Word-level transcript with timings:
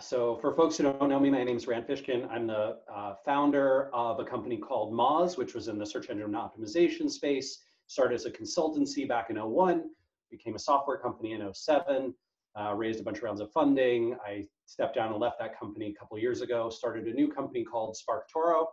So 0.00 0.38
for 0.40 0.54
folks 0.54 0.78
who 0.78 0.84
don't 0.84 1.08
know 1.08 1.20
me, 1.20 1.28
my 1.28 1.44
name 1.44 1.56
is 1.56 1.66
Rand 1.66 1.86
Fishkin. 1.86 2.26
I'm 2.30 2.46
the 2.46 2.78
uh, 2.90 3.16
founder 3.22 3.90
of 3.92 4.18
a 4.18 4.24
company 4.24 4.56
called 4.56 4.94
Moz, 4.94 5.36
which 5.36 5.52
was 5.52 5.68
in 5.68 5.78
the 5.78 5.84
search 5.84 6.08
engine 6.08 6.32
optimization 6.32 7.10
space. 7.10 7.64
Started 7.86 8.14
as 8.14 8.24
a 8.24 8.30
consultancy 8.30 9.06
back 9.06 9.28
in 9.28 9.36
01, 9.36 9.84
became 10.30 10.54
a 10.54 10.58
software 10.58 10.96
company 10.96 11.32
in 11.32 11.52
07, 11.52 12.14
uh, 12.58 12.72
raised 12.74 13.00
a 13.00 13.02
bunch 13.02 13.18
of 13.18 13.24
rounds 13.24 13.42
of 13.42 13.52
funding. 13.52 14.16
I 14.26 14.46
stepped 14.64 14.94
down 14.94 15.12
and 15.12 15.20
left 15.20 15.38
that 15.38 15.58
company 15.58 15.88
a 15.94 15.94
couple 15.98 16.18
years 16.18 16.40
ago, 16.40 16.70
started 16.70 17.06
a 17.06 17.12
new 17.12 17.28
company 17.28 17.62
called 17.62 17.94
SparkToro, 17.94 18.66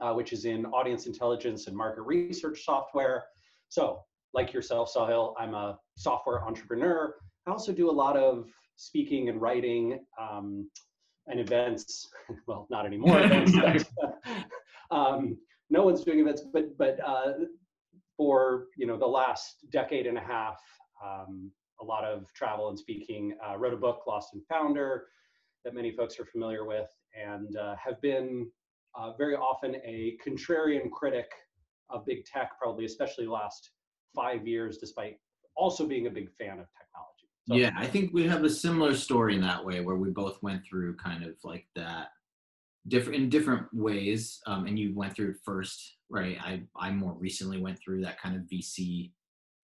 uh, 0.00 0.14
which 0.14 0.32
is 0.32 0.46
in 0.46 0.64
audience 0.66 1.06
intelligence 1.06 1.66
and 1.66 1.76
market 1.76 2.02
research 2.02 2.64
software. 2.64 3.24
So 3.68 4.00
like 4.32 4.54
yourself, 4.54 4.90
Sahil, 4.94 5.34
I'm 5.38 5.54
a 5.54 5.78
software 5.96 6.42
entrepreneur. 6.42 7.16
I 7.46 7.50
also 7.50 7.72
do 7.72 7.90
a 7.90 7.92
lot 7.92 8.16
of 8.16 8.46
speaking 8.78 9.28
and 9.28 9.42
writing 9.42 10.00
um, 10.18 10.70
and 11.26 11.38
events. 11.38 12.08
well, 12.46 12.66
not 12.70 12.86
anymore. 12.86 13.20
events, 13.22 13.84
um, 14.90 15.36
no 15.68 15.82
one's 15.82 16.02
doing 16.02 16.20
events, 16.20 16.42
but 16.52 16.76
but 16.78 16.98
uh, 17.04 17.32
for 18.16 18.66
you 18.76 18.86
know 18.86 18.96
the 18.96 19.06
last 19.06 19.66
decade 19.70 20.06
and 20.06 20.16
a 20.16 20.22
half, 20.22 20.58
um, 21.04 21.50
a 21.82 21.84
lot 21.84 22.04
of 22.04 22.32
travel 22.32 22.68
and 22.70 22.78
speaking. 22.78 23.36
Uh, 23.46 23.58
wrote 23.58 23.74
a 23.74 23.76
book, 23.76 24.00
Lost 24.06 24.32
and 24.32 24.42
Founder, 24.48 25.06
that 25.64 25.74
many 25.74 25.90
folks 25.92 26.18
are 26.18 26.24
familiar 26.24 26.64
with, 26.64 26.88
and 27.14 27.56
uh, 27.56 27.74
have 27.76 28.00
been 28.00 28.48
uh, 28.94 29.12
very 29.18 29.34
often 29.36 29.76
a 29.84 30.16
contrarian 30.26 30.90
critic 30.90 31.30
of 31.90 32.06
big 32.06 32.24
tech, 32.24 32.52
probably 32.60 32.84
especially 32.84 33.24
the 33.24 33.32
last 33.32 33.70
five 34.14 34.46
years, 34.46 34.78
despite 34.78 35.16
also 35.56 35.86
being 35.86 36.06
a 36.06 36.10
big 36.10 36.30
fan 36.38 36.58
of 36.58 36.66
technology. 36.78 37.07
So, 37.48 37.56
yeah, 37.56 37.72
I 37.76 37.86
think 37.86 38.12
we 38.12 38.26
have 38.26 38.44
a 38.44 38.50
similar 38.50 38.94
story 38.94 39.34
in 39.34 39.40
that 39.40 39.64
way 39.64 39.80
where 39.80 39.96
we 39.96 40.10
both 40.10 40.42
went 40.42 40.64
through 40.66 40.96
kind 40.96 41.24
of 41.24 41.34
like 41.44 41.66
that 41.76 42.08
different 42.88 43.22
in 43.22 43.28
different 43.30 43.66
ways. 43.72 44.40
Um, 44.46 44.66
and 44.66 44.78
you 44.78 44.94
went 44.94 45.14
through 45.14 45.30
it 45.30 45.36
first, 45.44 45.96
right? 46.10 46.36
I 46.42 46.62
I 46.76 46.90
more 46.90 47.14
recently 47.14 47.60
went 47.60 47.78
through 47.78 48.02
that 48.02 48.20
kind 48.20 48.36
of 48.36 48.42
VC 48.42 49.12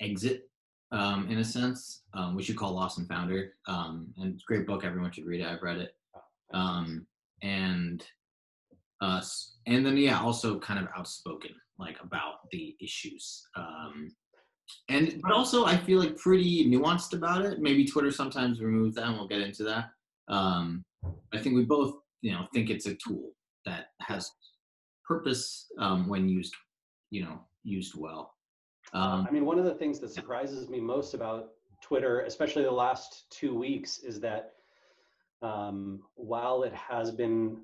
exit 0.01 0.49
um, 0.93 1.29
in 1.31 1.39
a 1.39 1.45
sense, 1.45 2.03
um, 2.15 2.35
which 2.35 2.49
you 2.49 2.55
call 2.55 2.73
Lost 2.73 2.99
and 2.99 3.09
Founder. 3.09 3.53
Um, 3.67 4.09
and 4.17 4.33
it's 4.33 4.43
a 4.43 4.47
great 4.47 4.67
book. 4.67 4.85
Everyone 4.85 5.11
should 5.13 5.27
read 5.27 5.41
it. 5.41 5.47
I've 5.47 5.63
read 5.63 5.79
it. 5.79 5.95
Oh, 6.53 6.59
um, 6.59 7.07
and 7.43 8.03
us, 9.01 9.57
and 9.67 9.85
then 9.85 9.97
yeah, 9.97 10.21
also 10.21 10.59
kind 10.59 10.81
of 10.81 10.89
outspoken 10.97 11.51
like 11.79 11.97
about 12.03 12.49
the 12.51 12.77
issues. 12.81 13.47
Um, 13.57 14.11
and 14.89 15.21
but 15.23 15.33
also 15.33 15.65
I 15.65 15.77
feel 15.77 15.99
like 15.99 16.17
pretty 16.17 16.69
nuanced 16.71 17.15
about 17.15 17.45
it. 17.45 17.61
Maybe 17.61 17.85
Twitter 17.85 18.11
sometimes 18.11 18.61
removes 18.61 18.97
that, 18.97 19.07
and 19.07 19.17
we'll 19.17 19.29
get 19.29 19.41
into 19.41 19.65
that. 19.65 19.91
Um, 20.29 20.85
I 21.33 21.39
think 21.39 21.55
we 21.55 21.65
both, 21.65 21.97
you 22.23 22.33
know, 22.33 22.47
think 22.53 22.71
it's 22.71 22.87
a 22.87 22.95
tool 22.95 23.33
that 23.67 23.89
has 24.01 24.31
purpose 25.07 25.67
um, 25.79 26.09
when 26.09 26.29
used, 26.29 26.55
you 27.11 27.23
know, 27.25 27.41
used 27.63 27.95
well. 27.97 28.35
Um, 28.93 29.27
I 29.29 29.33
mean, 29.33 29.45
one 29.45 29.59
of 29.59 29.65
the 29.65 29.75
things 29.75 29.99
that 30.01 30.13
surprises 30.13 30.69
me 30.69 30.81
most 30.81 31.15
about 31.15 31.51
Twitter, 31.83 32.21
especially 32.21 32.63
the 32.63 32.71
last 32.71 33.25
two 33.31 33.55
weeks, 33.55 33.99
is 33.99 34.21
that 34.21 34.53
um, 35.43 36.01
while 36.15 36.63
it 36.63 36.73
has 36.73 37.11
been 37.11 37.59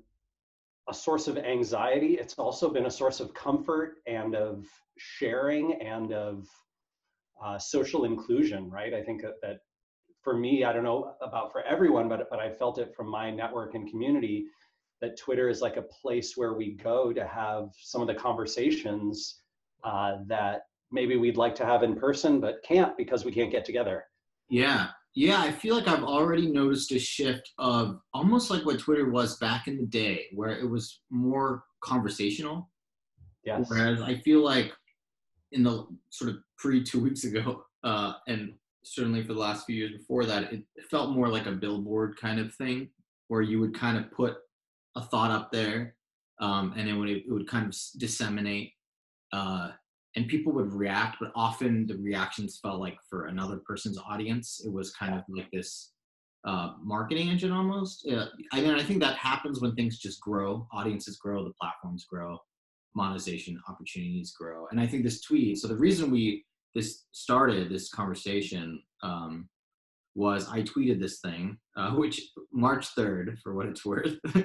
a 0.89 0.93
source 0.93 1.27
of 1.27 1.37
anxiety, 1.37 2.15
it's 2.15 2.35
also 2.35 2.69
been 2.69 2.85
a 2.85 2.91
source 2.91 3.19
of 3.19 3.33
comfort 3.33 3.97
and 4.07 4.35
of 4.35 4.65
sharing 4.97 5.73
and 5.81 6.11
of 6.11 6.47
uh, 7.43 7.57
social 7.57 8.05
inclusion, 8.05 8.69
right? 8.69 8.93
I 8.93 9.01
think 9.01 9.21
that, 9.21 9.35
that 9.41 9.57
for 10.21 10.37
me, 10.37 10.63
I 10.63 10.73
don't 10.73 10.83
know 10.83 11.15
about 11.21 11.51
for 11.51 11.63
everyone, 11.63 12.07
but 12.07 12.29
but 12.29 12.39
I 12.39 12.51
felt 12.51 12.77
it 12.77 12.93
from 12.95 13.07
my 13.07 13.31
network 13.31 13.73
and 13.75 13.89
community 13.89 14.45
that 15.01 15.17
Twitter 15.17 15.49
is 15.49 15.61
like 15.61 15.77
a 15.77 15.81
place 15.81 16.33
where 16.35 16.53
we 16.53 16.73
go 16.73 17.11
to 17.11 17.25
have 17.25 17.69
some 17.81 18.01
of 18.01 18.07
the 18.07 18.13
conversations 18.13 19.41
uh, 19.83 20.17
that 20.27 20.67
maybe 20.91 21.17
we'd 21.17 21.37
like 21.37 21.55
to 21.55 21.65
have 21.65 21.81
in 21.81 21.95
person, 21.95 22.39
but 22.39 22.61
can't 22.63 22.95
because 22.97 23.25
we 23.25 23.31
can't 23.31 23.51
get 23.51 23.65
together. 23.65 24.05
Yeah, 24.49 24.89
yeah, 25.13 25.41
I 25.41 25.51
feel 25.51 25.75
like 25.75 25.87
I've 25.87 26.03
already 26.03 26.51
noticed 26.51 26.91
a 26.91 26.99
shift 26.99 27.51
of 27.57 27.99
almost 28.13 28.49
like 28.49 28.65
what 28.65 28.79
Twitter 28.79 29.09
was 29.09 29.37
back 29.37 29.67
in 29.67 29.77
the 29.77 29.85
day, 29.85 30.27
where 30.33 30.51
it 30.51 30.69
was 30.69 31.01
more 31.09 31.63
conversational. 31.81 32.69
Yes. 33.43 33.65
Whereas 33.69 34.01
I 34.01 34.15
feel 34.15 34.43
like 34.43 34.71
in 35.51 35.63
the 35.63 35.85
sort 36.09 36.31
of 36.31 36.37
pre 36.57 36.83
two 36.83 36.99
weeks 36.99 37.23
ago, 37.23 37.65
uh, 37.83 38.13
and 38.27 38.53
certainly 38.83 39.23
for 39.23 39.33
the 39.33 39.39
last 39.39 39.65
few 39.65 39.75
years 39.75 39.91
before 39.91 40.25
that, 40.25 40.51
it 40.51 40.63
felt 40.89 41.11
more 41.11 41.27
like 41.27 41.45
a 41.45 41.51
billboard 41.51 42.17
kind 42.19 42.39
of 42.39 42.53
thing, 42.55 42.89
where 43.27 43.41
you 43.41 43.59
would 43.59 43.77
kind 43.77 43.97
of 43.97 44.11
put 44.11 44.37
a 44.95 45.01
thought 45.01 45.31
up 45.31 45.51
there, 45.51 45.95
um, 46.39 46.73
and 46.77 46.89
it 46.89 46.93
would 46.93 47.09
it 47.09 47.23
would 47.27 47.47
kind 47.47 47.67
of 47.67 47.75
disseminate, 47.99 48.71
uh, 49.33 49.71
and 50.15 50.27
people 50.27 50.53
would 50.53 50.73
react. 50.73 51.17
But 51.19 51.31
often 51.35 51.87
the 51.87 51.97
reactions 51.97 52.59
felt 52.61 52.79
like 52.79 52.97
for 53.09 53.27
another 53.27 53.61
person's 53.65 53.97
audience, 53.97 54.61
it 54.65 54.71
was 54.71 54.93
kind 54.93 55.13
of 55.13 55.23
like 55.29 55.49
this 55.51 55.91
uh, 56.45 56.73
marketing 56.81 57.29
engine 57.29 57.51
almost. 57.51 58.07
Uh, 58.07 58.25
I 58.51 58.61
mean, 58.61 58.71
I 58.71 58.83
think 58.83 59.01
that 59.01 59.15
happens 59.17 59.61
when 59.61 59.75
things 59.75 59.99
just 59.99 60.19
grow, 60.21 60.67
audiences 60.73 61.17
grow, 61.17 61.43
the 61.43 61.53
platforms 61.59 62.05
grow 62.09 62.39
monetization 62.95 63.61
opportunities 63.67 64.31
grow. 64.31 64.67
And 64.71 64.79
I 64.79 64.87
think 64.87 65.03
this 65.03 65.21
tweet, 65.21 65.57
so 65.57 65.67
the 65.67 65.75
reason 65.75 66.11
we 66.11 66.45
this 66.73 67.03
started 67.11 67.69
this 67.69 67.89
conversation 67.89 68.81
um, 69.03 69.49
was 70.15 70.49
I 70.49 70.61
tweeted 70.61 70.99
this 70.99 71.19
thing, 71.19 71.57
uh, 71.75 71.91
which 71.95 72.21
March 72.51 72.87
3rd, 72.95 73.39
for 73.39 73.55
what 73.55 73.65
it's 73.65 73.85
worth, 73.85 74.17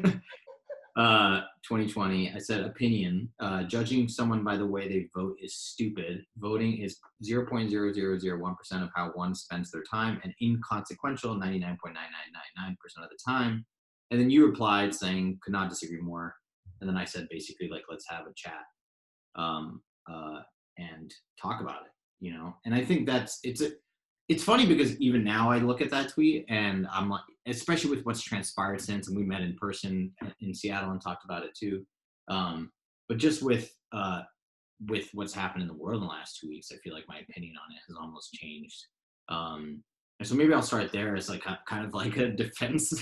uh, 0.97 1.41
2020, 1.67 2.33
I 2.35 2.39
said 2.39 2.65
opinion, 2.65 3.29
uh, 3.41 3.65
judging 3.65 4.09
someone 4.09 4.45
by 4.45 4.57
the 4.57 4.67
way 4.67 4.89
they 4.89 5.09
vote 5.15 5.37
is 5.41 5.55
stupid. 5.55 6.25
Voting 6.39 6.79
is 6.79 6.99
0.0001% 7.25 8.83
of 8.83 8.91
how 8.95 9.11
one 9.15 9.35
spends 9.35 9.71
their 9.71 9.85
time 9.91 10.21
and 10.25 10.33
inconsequential 10.43 11.37
99.9999% 11.37 11.75
of 13.03 13.11
the 13.11 13.19
time. 13.25 13.65
And 14.11 14.21
then 14.21 14.31
you 14.31 14.47
replied 14.47 14.95
saying, 14.95 15.41
could 15.43 15.53
not 15.53 15.69
disagree 15.69 16.01
more 16.01 16.37
and 16.81 16.89
then 16.89 16.97
I 16.97 17.05
said 17.05 17.29
basically 17.31 17.69
like 17.69 17.85
let's 17.91 18.07
have 18.09 18.27
a 18.27 18.35
chat 18.35 18.65
um, 19.35 19.83
uh, 20.11 20.41
and 20.79 21.13
talk 21.41 21.61
about 21.61 21.83
it, 21.83 21.93
you 22.21 22.33
know. 22.33 22.55
And 22.65 22.75
I 22.75 22.85
think 22.85 23.07
that's 23.07 23.39
it's 23.43 23.63
a 23.63 23.71
it's 24.29 24.43
funny 24.43 24.67
because 24.67 24.99
even 25.01 25.23
now 25.23 25.51
I 25.51 25.59
look 25.59 25.81
at 25.81 25.91
that 25.91 26.11
tweet 26.11 26.47
and 26.49 26.87
I'm 26.93 27.09
like, 27.09 27.23
especially 27.47 27.91
with 27.91 28.05
what's 28.05 28.23
transpired 28.23 28.81
since, 28.81 29.09
and 29.09 29.17
we 29.17 29.23
met 29.23 29.43
in 29.43 29.57
person 29.57 30.13
in 30.41 30.53
Seattle 30.53 30.91
and 30.91 31.01
talked 31.01 31.25
about 31.25 31.45
it 31.45 31.55
too. 31.57 31.87
Um, 32.29 32.73
but 33.09 33.19
just 33.19 33.43
with 33.43 33.73
uh, 33.93 34.23
with 34.89 35.09
what's 35.15 35.33
happened 35.33 35.63
in 35.63 35.69
the 35.69 35.75
world 35.75 36.03
in 36.03 36.09
the 36.09 36.13
last 36.13 36.39
two 36.41 36.49
weeks, 36.49 36.71
I 36.73 36.77
feel 36.79 36.93
like 36.93 37.09
my 37.09 37.19
opinion 37.19 37.55
on 37.57 37.75
it 37.75 37.81
has 37.87 37.97
almost 37.97 38.33
changed. 38.33 38.85
Um, 39.29 39.83
and 40.19 40.29
so 40.29 40.35
maybe 40.35 40.53
I'll 40.55 40.63
start 40.63 40.93
there 40.93 41.15
as 41.17 41.29
like 41.29 41.45
a, 41.47 41.59
kind 41.69 41.85
of 41.85 41.95
like 41.95 42.17
a 42.17 42.29
defense. 42.37 42.93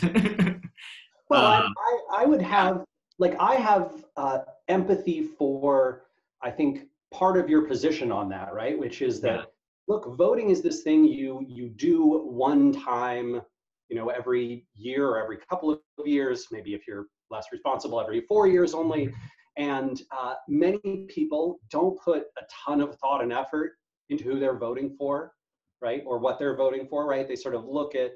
well, 1.31 1.45
I, 1.45 1.59
um, 1.59 1.73
I, 1.79 2.23
I 2.23 2.27
would 2.27 2.43
have 2.43 2.85
like 3.19 3.37
I 3.39 3.55
have 3.57 4.05
uh, 4.17 4.39
empathy 4.69 5.23
for, 5.23 6.05
I 6.43 6.51
think, 6.51 6.87
part 7.13 7.37
of 7.37 7.49
your 7.49 7.63
position 7.63 8.11
on 8.11 8.29
that, 8.31 8.53
right? 8.53 8.79
Which 8.79 9.03
is 9.03 9.21
that, 9.21 9.39
yeah. 9.41 9.45
look, 9.89 10.17
voting 10.17 10.51
is 10.51 10.63
this 10.63 10.83
thing 10.83 11.05
you 11.05 11.45
you 11.49 11.69
do 11.69 12.25
one 12.27 12.73
time, 12.73 13.41
you 13.89 13.97
know, 13.97 14.09
every 14.09 14.67
year 14.75 15.09
or 15.09 15.23
every 15.23 15.39
couple 15.49 15.71
of 15.71 15.79
years, 16.05 16.49
maybe 16.51 16.75
if 16.75 16.87
you're 16.89 17.07
less 17.31 17.47
responsible, 17.53 18.01
every 18.01 18.23
four 18.23 18.47
years 18.49 18.75
only. 18.75 19.13
And 19.57 20.03
uh, 20.11 20.35
many 20.49 21.07
people 21.09 21.61
don't 21.71 21.99
put 22.01 22.25
a 22.39 22.43
ton 22.65 22.81
of 22.81 22.97
thought 22.97 23.23
and 23.23 23.33
effort 23.33 23.73
into 24.09 24.25
who 24.25 24.41
they're 24.41 24.59
voting 24.59 24.97
for, 24.99 25.33
right? 25.81 26.03
Or 26.05 26.19
what 26.19 26.41
they're 26.41 26.57
voting 26.57 26.89
for, 26.89 27.07
right? 27.07 27.27
They 27.27 27.37
sort 27.37 27.55
of 27.55 27.65
look 27.65 27.95
at 27.95 28.13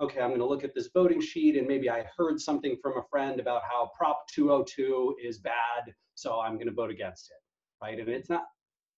okay, 0.00 0.20
I'm 0.20 0.28
going 0.28 0.40
to 0.40 0.46
look 0.46 0.64
at 0.64 0.74
this 0.74 0.88
voting 0.92 1.20
sheet 1.20 1.56
and 1.56 1.66
maybe 1.66 1.90
I 1.90 2.04
heard 2.16 2.40
something 2.40 2.76
from 2.82 2.96
a 2.98 3.02
friend 3.10 3.38
about 3.38 3.62
how 3.68 3.90
Prop 3.96 4.26
202 4.32 5.16
is 5.22 5.38
bad, 5.38 5.92
so 6.14 6.40
I'm 6.40 6.54
going 6.54 6.68
to 6.68 6.72
vote 6.72 6.90
against 6.90 7.30
it, 7.30 7.84
right? 7.84 7.98
And 7.98 8.08
it's 8.08 8.30
not, 8.30 8.44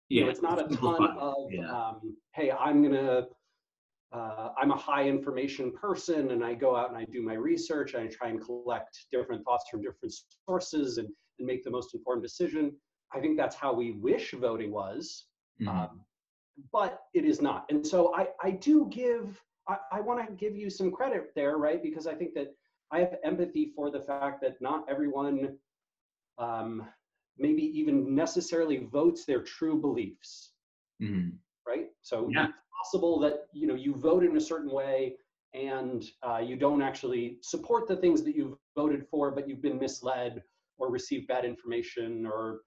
yeah, 0.10 0.20
you 0.20 0.26
know, 0.26 0.32
it's 0.32 0.42
not 0.42 0.60
a 0.60 0.76
ton 0.76 1.18
of, 1.18 1.36
yeah. 1.50 1.72
um, 1.72 2.16
hey, 2.34 2.52
I'm 2.52 2.82
going 2.84 2.94
to, 2.94 3.28
uh, 4.14 4.50
I'm 4.62 4.72
a 4.72 4.78
high 4.78 5.08
information 5.08 5.72
person 5.72 6.32
and 6.32 6.44
I 6.44 6.54
go 6.54 6.76
out 6.76 6.90
and 6.90 6.98
I 6.98 7.06
do 7.06 7.24
my 7.24 7.34
research 7.34 7.94
and 7.94 8.04
I 8.04 8.08
try 8.08 8.28
and 8.28 8.44
collect 8.44 9.06
different 9.12 9.44
thoughts 9.46 9.70
from 9.72 9.82
different 9.82 10.14
sources 10.48 10.98
and, 10.98 11.08
and 11.40 11.48
make 11.48 11.64
the 11.64 11.72
most 11.72 11.96
informed 11.96 12.22
decision. 12.22 12.74
I 13.14 13.20
think 13.20 13.38
that's 13.38 13.56
how 13.56 13.74
we 13.74 13.94
wish 13.94 14.34
voting 14.34 14.72
was, 14.72 15.26
mm-hmm. 15.62 15.70
um, 15.70 16.02
but 16.72 17.00
it 17.14 17.26
is 17.26 17.42
not. 17.42 17.66
And 17.70 17.86
so 17.86 18.14
I, 18.14 18.28
I 18.44 18.52
do 18.52 18.88
give 18.92 19.42
I, 19.68 19.78
I 19.92 20.02
want 20.02 20.26
to 20.26 20.34
give 20.34 20.56
you 20.56 20.70
some 20.70 20.92
credit 20.92 21.32
there, 21.36 21.58
right? 21.58 21.82
Because 21.82 22.08
I 22.08 22.14
think 22.14 22.34
that 22.36 22.56
I 22.92 23.00
have 23.00 23.18
empathy 23.24 23.72
for 23.76 23.90
the 23.90 24.02
fact 24.02 24.42
that 24.42 24.62
not 24.62 24.86
everyone 24.90 25.58
um, 26.38 26.88
maybe 27.38 27.64
even 27.64 28.14
necessarily 28.14 28.88
votes 28.92 29.26
their 29.26 29.42
true 29.42 29.80
beliefs, 29.80 30.52
mm. 31.02 31.32
right? 31.68 31.88
So 32.02 32.30
yeah. 32.32 32.46
it's 32.46 32.58
possible 32.84 33.20
that 33.20 33.48
you 33.54 33.68
know 33.68 33.76
you 33.76 33.96
vote 33.96 34.24
in 34.24 34.36
a 34.36 34.42
certain 34.42 34.72
way 34.72 35.16
and 35.54 36.04
uh, 36.24 36.38
you 36.38 36.56
don't 36.56 36.82
actually 36.82 37.38
support 37.42 37.88
the 37.88 37.96
things 37.96 38.24
that 38.24 38.36
you've 38.36 38.56
voted 38.76 39.06
for, 39.10 39.32
but 39.32 39.48
you've 39.48 39.62
been 39.62 39.80
misled 39.80 40.42
or 40.78 40.90
received 40.90 41.28
bad 41.28 41.46
information 41.46 42.26
or 42.26 42.62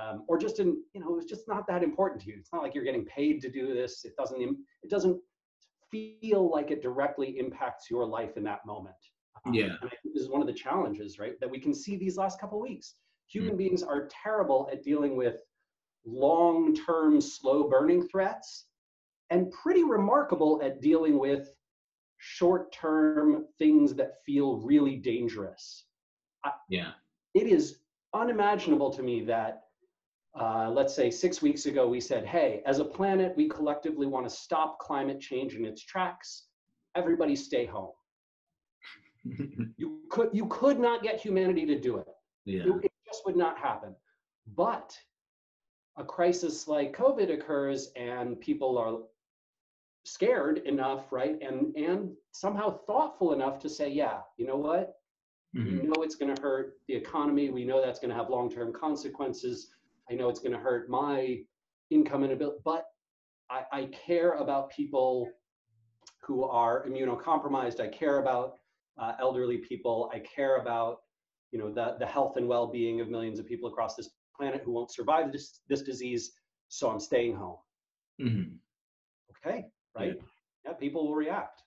um, 0.00 0.24
or 0.28 0.38
just 0.38 0.60
in 0.60 0.82
you 0.94 1.00
know 1.00 1.18
it's 1.18 1.28
just 1.28 1.48
not 1.48 1.66
that 1.68 1.82
important 1.82 2.20
to 2.22 2.28
you. 2.28 2.36
It's 2.38 2.52
not 2.52 2.62
like 2.62 2.74
you're 2.74 2.84
getting 2.84 3.04
paid 3.06 3.40
to 3.42 3.50
do 3.50 3.74
this. 3.74 4.04
It 4.04 4.14
doesn't 4.16 4.40
it 4.82 4.90
doesn't 4.90 5.20
feel 5.90 6.50
like 6.50 6.70
it 6.70 6.82
directly 6.82 7.38
impacts 7.38 7.90
your 7.90 8.06
life 8.06 8.36
in 8.36 8.44
that 8.44 8.64
moment. 8.66 8.94
Um, 9.46 9.54
yeah, 9.54 9.64
and 9.64 9.74
I 9.84 9.96
think 10.02 10.14
this 10.14 10.22
is 10.22 10.28
one 10.28 10.40
of 10.40 10.46
the 10.46 10.52
challenges, 10.52 11.18
right? 11.18 11.38
That 11.40 11.50
we 11.50 11.58
can 11.58 11.74
see 11.74 11.96
these 11.96 12.16
last 12.16 12.40
couple 12.40 12.60
weeks. 12.60 12.94
Human 13.28 13.54
mm. 13.54 13.58
beings 13.58 13.82
are 13.82 14.08
terrible 14.22 14.68
at 14.72 14.82
dealing 14.82 15.16
with 15.16 15.36
long-term, 16.04 17.20
slow-burning 17.20 18.08
threats, 18.08 18.66
and 19.30 19.52
pretty 19.52 19.84
remarkable 19.84 20.60
at 20.62 20.80
dealing 20.80 21.18
with 21.18 21.52
short 22.18 22.72
term 22.72 23.46
things 23.58 23.94
that 23.94 24.14
feel 24.26 24.58
really 24.58 24.96
dangerous. 24.96 25.84
Yeah. 26.68 26.92
It 27.34 27.46
is 27.46 27.80
unimaginable 28.14 28.90
to 28.90 29.02
me 29.02 29.24
that, 29.24 29.62
uh, 30.38 30.70
let's 30.70 30.94
say 30.94 31.10
six 31.10 31.42
weeks 31.42 31.66
ago, 31.66 31.88
we 31.88 32.00
said, 32.00 32.24
hey, 32.24 32.62
as 32.66 32.78
a 32.78 32.84
planet, 32.84 33.34
we 33.36 33.48
collectively 33.48 34.06
want 34.06 34.28
to 34.28 34.34
stop 34.34 34.78
climate 34.78 35.20
change 35.20 35.54
in 35.54 35.64
its 35.64 35.84
tracks. 35.84 36.44
Everybody 36.94 37.34
stay 37.34 37.66
home. 37.66 37.92
you 39.76 40.00
could 40.08 40.30
you 40.32 40.46
could 40.46 40.78
not 40.78 41.02
get 41.02 41.20
humanity 41.20 41.66
to 41.66 41.78
do 41.78 41.98
it. 41.98 42.06
Yeah. 42.46 42.62
It, 42.62 42.84
it 42.84 42.92
just 43.06 43.22
would 43.26 43.36
not 43.36 43.58
happen. 43.58 43.94
But 44.56 44.96
a 45.96 46.04
crisis 46.04 46.66
like 46.66 46.96
COVID 46.96 47.32
occurs 47.32 47.90
and 47.96 48.40
people 48.40 48.78
are 48.78 48.98
scared 50.04 50.58
enough, 50.58 51.12
right? 51.12 51.36
And 51.42 51.74
and 51.76 52.12
somehow 52.32 52.78
thoughtful 52.86 53.32
enough 53.32 53.58
to 53.60 53.68
say, 53.68 53.90
yeah, 53.90 54.20
you 54.38 54.46
know 54.46 54.56
what? 54.56 54.94
Mm-hmm. 55.56 55.80
We 55.80 55.82
know 55.88 56.02
it's 56.02 56.14
going 56.14 56.34
to 56.34 56.40
hurt 56.40 56.74
the 56.86 56.94
economy. 56.94 57.50
We 57.50 57.64
know 57.64 57.82
that's 57.84 57.98
going 57.98 58.10
to 58.10 58.16
have 58.16 58.30
long-term 58.30 58.72
consequences. 58.72 59.70
I 60.10 60.14
know 60.14 60.28
it's 60.28 60.40
going 60.40 60.52
to 60.52 60.58
hurt 60.58 60.90
my 60.90 61.38
income 61.90 62.24
and 62.24 62.32
ability, 62.32 62.58
but 62.64 62.86
I, 63.50 63.62
I 63.72 63.90
care 64.06 64.32
about 64.32 64.70
people 64.70 65.28
who 66.22 66.44
are 66.44 66.86
immunocompromised. 66.86 67.80
I 67.80 67.88
care 67.88 68.18
about 68.18 68.54
uh, 68.98 69.12
elderly 69.20 69.58
people. 69.58 70.10
I 70.12 70.20
care 70.20 70.56
about 70.56 70.98
you 71.52 71.58
know 71.58 71.72
the, 71.72 71.96
the 71.98 72.06
health 72.06 72.36
and 72.36 72.46
well-being 72.46 73.00
of 73.00 73.08
millions 73.08 73.38
of 73.38 73.46
people 73.46 73.68
across 73.68 73.96
this 73.96 74.10
planet 74.36 74.62
who 74.64 74.72
won't 74.72 74.92
survive 74.92 75.32
this, 75.32 75.60
this 75.68 75.82
disease. 75.82 76.32
So 76.68 76.88
I'm 76.88 77.00
staying 77.00 77.34
home. 77.34 77.56
Mm-hmm. 78.20 79.48
Okay, 79.48 79.64
right? 79.96 80.14
Yeah. 80.16 80.22
yeah, 80.64 80.72
people 80.74 81.06
will 81.08 81.14
react. 81.14 81.62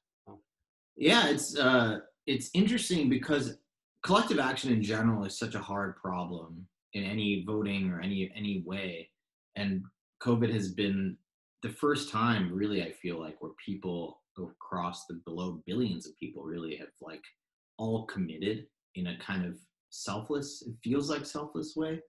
Yeah, 0.96 1.28
it's 1.28 1.58
uh, 1.58 2.00
it's 2.28 2.50
interesting 2.54 3.10
because 3.10 3.58
collective 4.04 4.40
action 4.40 4.72
in 4.72 4.82
general 4.82 5.26
is 5.26 5.38
such 5.38 5.56
a 5.56 5.60
hard 5.60 5.96
problem 5.98 6.68
in 6.94 7.04
any 7.04 7.44
voting 7.46 7.92
or 7.92 8.02
any 8.02 8.32
any 8.36 8.64
way, 8.66 9.10
and 9.56 9.84
COVID 10.22 10.52
has 10.54 10.72
been 10.72 11.18
the 11.62 11.70
first 11.70 12.12
time, 12.12 12.54
really, 12.54 12.84
I 12.84 12.92
feel 12.92 13.20
like 13.20 13.42
where 13.42 13.52
people 13.64 14.20
across 14.38 15.06
the 15.06 15.22
below 15.26 15.62
billions 15.68 16.08
of 16.08 16.18
people 16.18 16.44
really 16.44 16.76
have 16.78 16.90
like 17.02 17.24
all 17.78 18.06
committed 18.06 18.66
in 18.96 19.08
a 19.08 19.18
kind 19.20 19.46
of 19.46 19.58
selfless. 19.90 20.64
It 20.66 20.74
feels 20.84 21.10
like 21.10 21.26
selfless 21.26 21.76
way. 21.76 22.00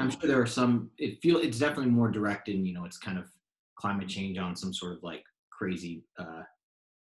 I'm 0.00 0.10
sure 0.10 0.20
there 0.22 0.40
are 0.40 0.46
some. 0.46 0.90
It 0.98 1.20
feel 1.22 1.36
it's 1.36 1.58
definitely 1.58 1.90
more 1.90 2.10
direct 2.10 2.48
in 2.48 2.64
you 2.64 2.72
know 2.72 2.84
it's 2.84 2.98
kind 2.98 3.18
of 3.18 3.26
climate 3.76 4.08
change 4.08 4.38
on 4.38 4.56
some 4.56 4.72
sort 4.72 4.92
of 4.92 5.02
like 5.02 5.22
crazy 5.50 6.04
uh, 6.18 6.42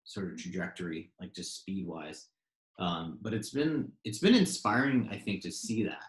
sort 0.05 0.33
of 0.33 0.38
trajectory, 0.38 1.12
like 1.21 1.35
just 1.35 1.61
speed 1.61 1.87
wise. 1.87 2.29
Um, 2.79 3.19
but 3.21 3.35
it's 3.35 3.50
been 3.50 3.93
it's 4.05 4.19
been 4.19 4.35
inspiring, 4.35 5.09
I 5.11 5.19
think, 5.19 5.43
to 5.43 5.53
see 5.53 5.83
that. 5.85 6.05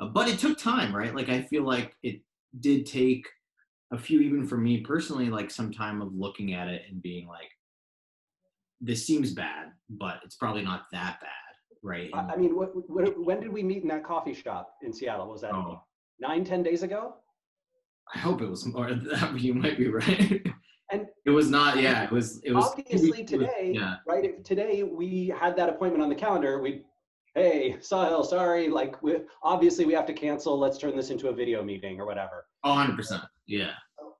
Uh, 0.00 0.06
but 0.06 0.28
it 0.28 0.38
took 0.38 0.58
time, 0.58 0.94
right? 0.94 1.14
Like 1.14 1.28
I 1.28 1.42
feel 1.42 1.62
like 1.62 1.94
it 2.02 2.20
did 2.60 2.86
take 2.86 3.26
a 3.92 3.98
few, 3.98 4.20
even 4.20 4.46
for 4.46 4.56
me 4.56 4.80
personally, 4.80 5.28
like 5.30 5.50
some 5.50 5.72
time 5.72 6.00
of 6.00 6.14
looking 6.14 6.54
at 6.54 6.68
it 6.68 6.82
and 6.88 7.02
being 7.02 7.26
like, 7.28 7.50
this 8.80 9.06
seems 9.06 9.32
bad, 9.32 9.72
but 9.90 10.20
it's 10.24 10.36
probably 10.36 10.62
not 10.62 10.86
that 10.92 11.18
bad, 11.20 11.30
right? 11.82 12.10
And, 12.14 12.30
I 12.30 12.36
mean, 12.36 12.56
what, 12.56 12.70
what, 12.88 13.22
when 13.22 13.40
did 13.40 13.52
we 13.52 13.62
meet 13.62 13.82
in 13.82 13.88
that 13.88 14.04
coffee 14.04 14.32
shop 14.32 14.72
in 14.82 14.92
Seattle? 14.92 15.28
Was 15.28 15.42
that 15.42 15.52
oh. 15.52 15.82
nine, 16.18 16.44
ten 16.44 16.62
days 16.62 16.82
ago? 16.82 17.14
I 18.14 18.18
hope 18.18 18.40
it 18.40 18.48
was 18.48 18.64
more. 18.66 18.92
That 18.94 19.38
you 19.38 19.54
might 19.54 19.76
be 19.76 19.88
right. 19.88 20.46
And 20.90 21.06
it 21.26 21.30
was 21.30 21.50
not, 21.50 21.76
yeah, 21.76 22.04
it 22.04 22.10
was, 22.10 22.40
it 22.42 22.52
was 22.52 22.64
obviously 22.64 23.22
today, 23.22 23.72
yeah. 23.74 23.96
right? 24.08 24.42
Today 24.44 24.82
we 24.82 25.32
had 25.38 25.56
that 25.56 25.68
appointment 25.68 26.02
on 26.02 26.08
the 26.08 26.14
calendar. 26.14 26.60
We, 26.60 26.84
hey, 27.34 27.76
Sahil, 27.80 28.24
sorry, 28.24 28.68
like, 28.68 29.02
we, 29.02 29.16
obviously 29.42 29.84
we 29.84 29.92
have 29.94 30.06
to 30.06 30.12
cancel. 30.12 30.58
Let's 30.58 30.78
turn 30.78 30.96
this 30.96 31.10
into 31.10 31.28
a 31.28 31.32
video 31.32 31.62
meeting 31.62 32.00
or 32.00 32.06
whatever. 32.06 32.46
Oh, 32.64 32.70
100%. 32.70 33.24
Yeah. 33.46 33.72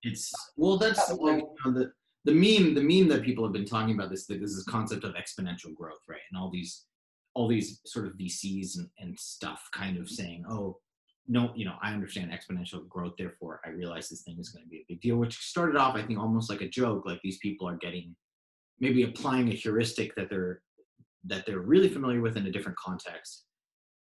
It's, 0.03 0.33
well, 0.57 0.77
that's 0.77 1.11
like, 1.13 1.43
you 1.43 1.57
know, 1.65 1.73
the, 1.73 1.93
the 2.25 2.33
meme, 2.33 2.75
the 2.75 2.83
meme 2.83 3.09
that 3.09 3.25
people 3.25 3.45
have 3.45 3.53
been 3.53 3.67
talking 3.67 3.95
about 3.95 4.11
this, 4.11 4.27
this 4.27 4.41
is 4.41 4.65
concept 4.65 5.05
of 5.05 5.15
exponential 5.15 5.75
growth, 5.75 6.01
right? 6.09 6.21
And 6.31 6.41
all 6.41 6.51
these, 6.51 6.85
all 7.35 7.49
these 7.49 7.81
sort 7.85 8.07
of 8.07 8.13
VCs 8.15 8.79
and, 8.79 8.89
and 8.99 9.19
stuff 9.19 9.69
kind 9.73 9.99
of 9.99 10.09
saying, 10.09 10.45
oh, 10.49 10.79
no, 11.29 11.53
you 11.55 11.65
know, 11.65 11.75
I 11.83 11.93
understand 11.93 12.33
exponential 12.33 12.89
growth. 12.89 13.13
Therefore, 13.17 13.61
I 13.65 13.71
realize 13.71 14.09
this 14.09 14.23
thing 14.23 14.39
is 14.39 14.49
going 14.49 14.65
to 14.65 14.69
be 14.69 14.79
a 14.79 14.85
big 14.89 15.01
deal, 15.01 15.17
which 15.17 15.37
started 15.39 15.77
off, 15.77 15.95
I 15.95 16.03
think, 16.03 16.19
almost 16.19 16.51
like 16.51 16.61
a 16.61 16.69
joke. 16.69 17.05
Like 17.07 17.21
these 17.23 17.39
people 17.39 17.69
are 17.69 17.77
getting, 17.77 18.17
maybe 18.81 19.03
applying 19.05 19.49
a 19.49 19.55
heuristic 19.55 20.15
that 20.17 20.29
they're 20.29 20.63
that 21.25 21.47
they're 21.47 21.61
really 21.61 21.89
familiar 21.89 22.21
with 22.21 22.37
in 22.37 22.47
a 22.47 22.51
different 22.51 22.79
context, 22.79 23.45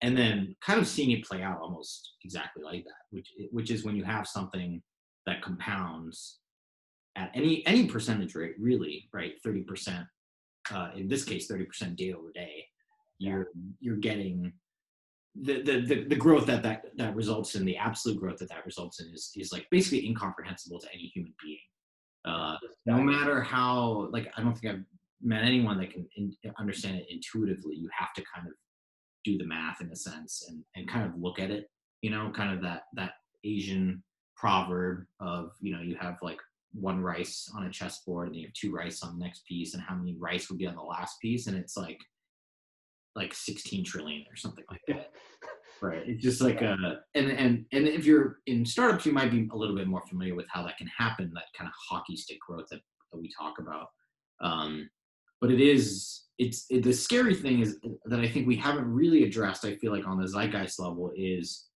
and 0.02 0.16
then 0.16 0.54
kind 0.60 0.78
of 0.78 0.86
seeing 0.86 1.10
it 1.10 1.24
play 1.24 1.42
out 1.42 1.60
almost 1.60 2.14
exactly 2.24 2.62
like 2.62 2.84
that. 2.84 3.02
Which 3.10 3.32
which 3.50 3.70
is 3.70 3.84
when 3.84 3.96
you 3.96 4.04
have 4.04 4.26
something 4.26 4.82
that 5.26 5.42
compounds 5.42 6.38
at 7.16 7.30
any 7.34 7.66
any 7.66 7.86
percentage 7.86 8.34
rate, 8.34 8.54
really, 8.58 9.08
right? 9.12 9.34
Thirty 9.42 9.62
percent. 9.62 10.06
Uh, 10.70 10.90
in 10.96 11.08
this 11.08 11.24
case, 11.24 11.46
thirty 11.46 11.64
percent 11.64 11.96
day 11.96 12.12
over 12.12 12.30
day. 12.32 12.64
You're 13.18 13.48
you're 13.80 13.96
getting 13.96 14.52
the, 15.42 15.62
the, 15.62 16.04
the, 16.04 16.16
growth 16.16 16.46
that, 16.46 16.62
that 16.62 16.84
that 16.96 17.14
results 17.14 17.54
in 17.54 17.64
the 17.64 17.76
absolute 17.76 18.18
growth 18.18 18.38
that 18.38 18.48
that 18.48 18.64
results 18.66 19.00
in 19.00 19.08
is, 19.12 19.30
is 19.36 19.52
like 19.52 19.66
basically 19.70 20.06
incomprehensible 20.06 20.80
to 20.80 20.88
any 20.92 21.04
human 21.14 21.32
being 21.42 21.58
uh, 22.24 22.56
no 22.86 22.98
matter 22.98 23.40
how 23.40 24.08
like 24.10 24.28
i 24.36 24.42
don't 24.42 24.56
think 24.58 24.74
i've 24.74 24.84
met 25.22 25.44
anyone 25.44 25.78
that 25.78 25.90
can 25.90 26.06
in, 26.16 26.32
understand 26.58 26.96
it 26.96 27.06
intuitively 27.10 27.74
you 27.74 27.88
have 27.96 28.12
to 28.14 28.22
kind 28.34 28.46
of 28.46 28.52
do 29.24 29.36
the 29.36 29.46
math 29.46 29.80
in 29.80 29.90
a 29.90 29.96
sense 29.96 30.46
and, 30.48 30.62
and 30.76 30.88
kind 30.88 31.06
of 31.06 31.20
look 31.20 31.38
at 31.38 31.50
it 31.50 31.68
you 32.02 32.10
know 32.10 32.30
kind 32.34 32.54
of 32.54 32.62
that 32.62 32.82
that 32.94 33.12
asian 33.44 34.02
proverb 34.36 35.04
of 35.20 35.50
you 35.60 35.74
know 35.74 35.82
you 35.82 35.96
have 36.00 36.16
like 36.22 36.38
one 36.72 37.00
rice 37.00 37.50
on 37.56 37.64
a 37.64 37.70
chessboard 37.70 38.28
and 38.28 38.36
you 38.36 38.46
have 38.46 38.52
two 38.52 38.72
rice 38.72 39.02
on 39.02 39.18
the 39.18 39.24
next 39.24 39.44
piece 39.46 39.74
and 39.74 39.82
how 39.82 39.94
many 39.94 40.16
rice 40.18 40.48
would 40.48 40.58
be 40.58 40.66
on 40.66 40.76
the 40.76 40.82
last 40.82 41.20
piece 41.20 41.46
and 41.46 41.56
it's 41.56 41.76
like 41.76 41.98
like 43.18 43.34
16 43.34 43.84
trillion 43.84 44.24
or 44.30 44.36
something 44.36 44.64
like 44.70 44.80
that. 44.88 45.10
right. 45.82 46.02
It's 46.06 46.22
just 46.22 46.40
like 46.40 46.62
a 46.62 46.76
and 47.14 47.30
and 47.30 47.66
and 47.72 47.88
if 47.88 48.06
you're 48.06 48.38
in 48.46 48.64
startups, 48.64 49.04
you 49.04 49.12
might 49.12 49.30
be 49.30 49.48
a 49.52 49.56
little 49.56 49.74
bit 49.74 49.88
more 49.88 50.02
familiar 50.08 50.34
with 50.34 50.46
how 50.48 50.62
that 50.64 50.78
can 50.78 50.88
happen, 50.96 51.32
that 51.34 51.44
kind 51.56 51.68
of 51.68 51.74
hockey 51.88 52.16
stick 52.16 52.38
growth 52.46 52.66
that, 52.70 52.80
that 53.12 53.20
we 53.20 53.30
talk 53.36 53.58
about. 53.58 53.88
Um, 54.40 54.88
but 55.40 55.50
it 55.50 55.60
is 55.60 56.24
it's 56.38 56.66
it, 56.70 56.84
the 56.84 56.92
scary 56.92 57.34
thing 57.34 57.60
is 57.60 57.78
that 58.04 58.20
I 58.20 58.28
think 58.28 58.46
we 58.46 58.56
haven't 58.56 58.86
really 58.86 59.24
addressed. 59.24 59.64
I 59.64 59.74
feel 59.76 59.92
like 59.92 60.06
on 60.06 60.20
the 60.20 60.28
zeitgeist 60.28 60.78
level 60.78 61.12
is 61.16 61.66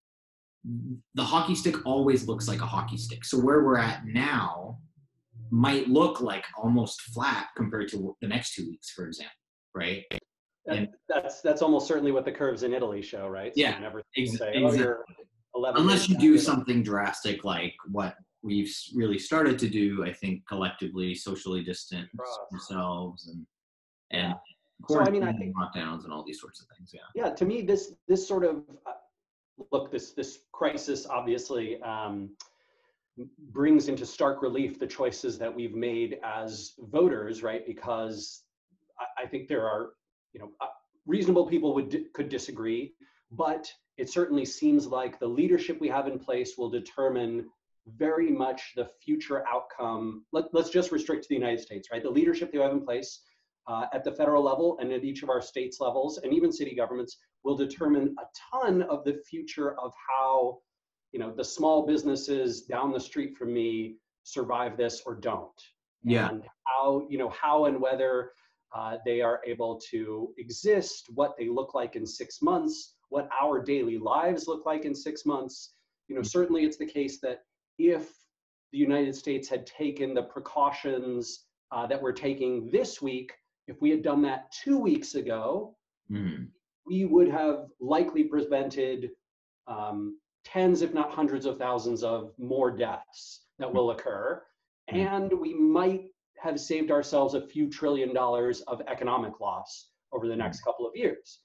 the 1.15 1.25
hockey 1.25 1.55
stick 1.55 1.85
always 1.85 2.29
looks 2.29 2.47
like 2.47 2.61
a 2.61 2.67
hockey 2.67 2.97
stick. 2.97 3.25
So 3.25 3.39
where 3.39 3.65
we're 3.65 3.79
at 3.79 4.07
now 4.07 4.79
might 5.51 5.89
look 5.89 6.21
like 6.21 6.45
almost 6.57 7.03
flat 7.03 7.49
compared 7.57 7.89
to 7.91 8.17
the 8.21 8.29
next 8.29 8.55
two 8.55 8.69
weeks, 8.69 8.91
for 8.91 9.07
example, 9.07 9.35
right? 9.75 10.05
And 10.69 10.89
that's 11.09 11.41
that's 11.41 11.61
almost 11.61 11.89
certainly 11.89 12.13
what 12.13 12.25
the 12.25 12.31
curves 12.31 12.63
in 12.63 12.73
Italy 12.73 13.03
show, 13.03 13.27
right? 13.27 13.53
So 13.55 13.61
yeah, 13.61 13.79
never 13.81 14.03
ex- 14.17 14.39
say, 14.39 14.53
oh, 14.57 14.69
exactly. 14.69 14.95
Unless 15.55 16.09
you 16.09 16.17
do 16.17 16.39
something 16.39 16.83
drastic 16.83 17.45
like 17.45 17.75
what 17.91 18.15
we've 18.43 18.73
really 18.95 19.19
started 19.19 19.59
to 19.59 19.69
do, 19.69 20.05
I 20.05 20.13
think 20.13 20.47
collectively, 20.49 21.15
socially 21.15 21.63
distance 21.63 22.09
ourselves 22.53 23.29
and 23.29 23.45
and 24.13 24.35
yeah. 24.35 24.35
so 24.89 25.01
I 25.01 25.11
mean, 25.11 25.23
I 25.23 25.33
think 25.33 25.55
lockdowns 25.57 26.05
and 26.05 26.13
all 26.13 26.25
these 26.25 26.41
sorts 26.41 26.61
of 26.61 26.67
things. 26.77 26.93
Yeah. 26.93 27.01
Yeah. 27.15 27.31
To 27.35 27.45
me, 27.45 27.63
this 27.63 27.95
this 28.09 28.27
sort 28.27 28.45
of 28.45 28.63
uh, 28.87 28.93
look 29.71 29.91
this 29.91 30.13
this 30.13 30.41
crisis 30.53 31.07
obviously 31.07 31.81
um, 31.83 32.31
brings 33.51 33.89
into 33.89 34.07
stark 34.07 34.43
relief 34.43 34.79
the 34.79 34.87
choices 34.87 35.39
that 35.39 35.55
we've 35.55 35.75
made 35.75 36.19
as 36.25 36.73
voters, 36.79 37.43
right? 37.43 37.67
Because 37.67 38.45
I, 38.99 39.25
I 39.25 39.27
think 39.27 39.49
there 39.49 39.67
are 39.67 39.91
you 40.33 40.41
know, 40.41 40.51
uh, 40.61 40.67
reasonable 41.07 41.47
people 41.47 41.75
would 41.75 42.13
could 42.15 42.29
disagree, 42.29 42.95
but 43.31 43.71
it 43.99 44.09
certainly 44.09 44.45
seems 44.45 44.87
like 44.87 45.19
the 45.19 45.27
leadership 45.27 45.81
we 45.81 45.89
have 45.89 46.07
in 46.07 46.19
place 46.19 46.57
will 46.57 46.71
determine 46.71 47.49
very 47.97 48.31
much 48.31 48.73
the 48.77 48.89
future 49.05 49.45
outcome. 49.47 50.25
Let, 50.33 50.47
let's 50.53 50.71
just 50.71 50.93
restrict 50.93 51.25
to 51.25 51.29
the 51.29 51.35
United 51.35 51.61
States, 51.61 51.89
right? 51.93 52.03
The 52.03 52.11
leadership 52.11 52.53
they 52.53 52.59
have 52.59 52.73
in 52.73 52.85
place 52.85 53.21
uh, 53.67 53.87
at 53.93 54.05
the 54.05 54.13
federal 54.13 54.43
level 54.43 54.79
and 54.81 54.93
at 54.93 55.05
each 55.05 55.23
of 55.23 55.29
our 55.29 55.41
states 55.41 55.81
levels 55.81 56.19
and 56.19 56.35
even 56.35 56.53
city 56.53 56.75
governments 56.75 57.19
will 57.45 57.57
determine 57.57 58.15
a 58.19 58.25
ton 58.53 58.83
of 58.83 59.05
the 59.05 59.21
future 59.29 59.79
of 59.79 59.93
how 60.09 60.59
you 61.13 61.21
know 61.21 61.33
the 61.37 61.45
small 61.45 61.87
businesses 61.87 62.63
down 62.63 62.93
the 62.93 63.01
street 63.01 63.37
from 63.37 63.53
me 63.53 63.97
survive 64.25 64.77
this 64.77 65.03
or 65.05 65.15
don't. 65.15 65.51
Yeah. 66.05 66.29
And 66.29 66.43
how 66.65 67.07
you 67.09 67.19
know 67.19 67.31
how 67.31 67.67
and 67.67 67.81
whether 67.81 68.33
uh, 68.75 68.97
they 69.05 69.21
are 69.21 69.41
able 69.47 69.81
to 69.91 70.33
exist 70.39 71.07
what 71.15 71.35
they 71.39 71.49
look 71.49 71.75
like 71.75 71.95
in 71.97 72.07
six 72.07 72.43
months 72.43 72.95
what 73.11 73.29
our 73.43 73.63
daily 73.63 73.99
lives 73.99 74.49
look 74.49 74.65
like 74.65 74.87
in 74.87 74.95
six 74.95 75.27
months. 75.27 75.75
You 76.09 76.17
know 76.17 76.23
certainly 76.23 76.65
it's 76.65 76.79
the 76.79 76.87
case 76.87 77.21
that 77.21 77.41
if 77.79 78.11
the 78.73 78.79
united 78.79 79.15
states 79.15 79.49
had 79.49 79.67
taken 79.67 80.15
the 80.15 80.23
precautions 80.23 81.45
uh, 81.73 81.87
that 81.87 82.01
we're 82.01 82.13
taking 82.13 82.71
this 82.71 83.03
week 83.03 83.33
if 83.67 83.81
we 83.81 83.91
had 83.91 84.03
done 84.03 84.23
that 84.23 84.51
two 84.53 84.79
weeks 84.79 85.15
ago 85.15 85.77
Mhm. 86.11 86.51
we 86.87 87.05
would 87.05 87.29
have 87.29 87.71
likely 87.81 88.25
prevented 88.25 89.11
um, 89.69 90.19
tens, 90.45 90.83
if 90.83 90.93
not 90.93 91.13
hundreds 91.13 91.47
of 91.47 91.57
thousands 91.59 92.03
of 92.03 92.35
more 92.39 92.71
deaths 92.71 93.47
that 93.59 93.73
will 93.73 93.93
occur. 93.93 94.43
Mm. 94.91 94.97
And 94.97 95.33
we 95.41 95.55
might 95.55 96.11
have 96.39 96.59
saved 96.59 96.91
ourselves 96.91 97.35
a 97.35 97.47
few 97.47 97.71
trillion 97.71 98.13
dollars 98.13 98.63
of 98.63 98.81
economic 98.89 99.39
loss 99.41 99.93
over 100.13 100.27
the 100.27 100.35
next 100.35 100.63
couple 100.63 100.85
of 100.87 100.97
years. 100.97 101.43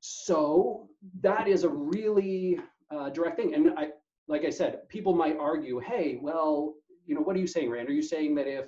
So 0.00 0.88
that 1.20 1.46
is 1.46 1.62
a 1.62 1.68
really 1.68 2.58
uh, 2.90 3.10
direct 3.10 3.36
thing. 3.36 3.54
And 3.54 3.78
I, 3.78 3.90
like 4.26 4.44
I 4.44 4.50
said, 4.50 4.88
people 4.88 5.14
might 5.14 5.38
argue, 5.38 5.78
hey, 5.78 6.18
well, 6.20 6.74
you 7.06 7.14
know, 7.14 7.20
what 7.20 7.36
are 7.36 7.40
you 7.40 7.46
saying, 7.46 7.70
Rand? 7.70 7.88
Are 7.88 7.92
you 7.92 8.02
saying 8.02 8.34
that 8.34 8.48
if 8.48 8.66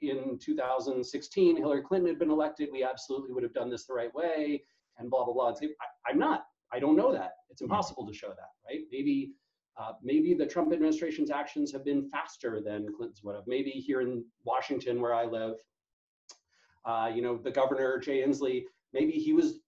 in 0.00 0.38
2016 0.38 1.56
Hillary 1.56 1.82
Clinton 1.82 2.08
had 2.08 2.18
been 2.18 2.30
elected, 2.30 2.68
we 2.72 2.84
absolutely 2.84 3.32
would 3.32 3.42
have 3.42 3.54
done 3.54 3.70
this 3.70 3.86
the 3.86 3.94
right 3.94 4.14
way 4.14 4.62
and 4.98 5.10
blah, 5.10 5.24
blah, 5.24 5.34
blah. 5.34 5.50
It's- 5.50 5.70
I, 5.80 6.10
I'm 6.10 6.18
not. 6.18 6.46
I 6.72 6.78
don't 6.78 6.96
know 6.96 7.12
that. 7.12 7.32
It's 7.50 7.62
impossible 7.62 8.06
to 8.06 8.12
show 8.12 8.28
that, 8.28 8.50
right? 8.68 8.80
Maybe 8.92 9.32
uh, 9.78 9.92
maybe 10.02 10.34
the 10.34 10.44
Trump 10.44 10.72
administration's 10.72 11.30
actions 11.30 11.70
have 11.72 11.84
been 11.84 12.08
faster 12.10 12.60
than 12.60 12.92
Clinton's 12.96 13.22
would 13.22 13.36
have. 13.36 13.44
Maybe 13.46 13.70
here 13.70 14.00
in 14.00 14.24
Washington, 14.44 15.00
where 15.00 15.14
I 15.14 15.24
live, 15.24 15.54
uh, 16.84 17.10
you 17.14 17.22
know, 17.22 17.36
the 17.36 17.50
governor 17.52 17.98
Jay 17.98 18.22
Inslee, 18.22 18.64
maybe 18.92 19.12
he 19.12 19.32
was 19.32 19.60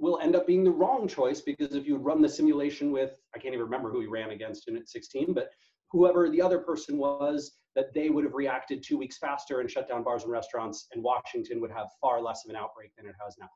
will 0.00 0.20
end 0.20 0.36
up 0.36 0.46
being 0.46 0.62
the 0.62 0.70
wrong 0.70 1.08
choice 1.08 1.40
because 1.40 1.74
if 1.74 1.86
you 1.86 1.96
run 1.96 2.22
the 2.22 2.28
simulation 2.28 2.92
with 2.92 3.12
I 3.34 3.38
can't 3.38 3.54
even 3.54 3.64
remember 3.64 3.90
who 3.90 4.00
he 4.00 4.06
ran 4.06 4.30
against 4.30 4.68
in 4.68 4.76
at 4.76 4.88
16, 4.88 5.32
but 5.32 5.50
whoever 5.90 6.30
the 6.30 6.40
other 6.40 6.58
person 6.58 6.96
was, 6.96 7.58
that 7.76 7.94
they 7.94 8.10
would 8.10 8.24
have 8.24 8.34
reacted 8.34 8.82
two 8.82 8.98
weeks 8.98 9.18
faster 9.18 9.60
and 9.60 9.70
shut 9.70 9.88
down 9.88 10.02
bars 10.02 10.24
and 10.24 10.32
restaurants, 10.32 10.88
and 10.92 11.02
Washington 11.02 11.60
would 11.60 11.70
have 11.70 11.88
far 12.00 12.20
less 12.20 12.44
of 12.44 12.50
an 12.50 12.56
outbreak 12.56 12.92
than 12.96 13.06
it 13.06 13.14
has 13.22 13.36
now. 13.38 13.48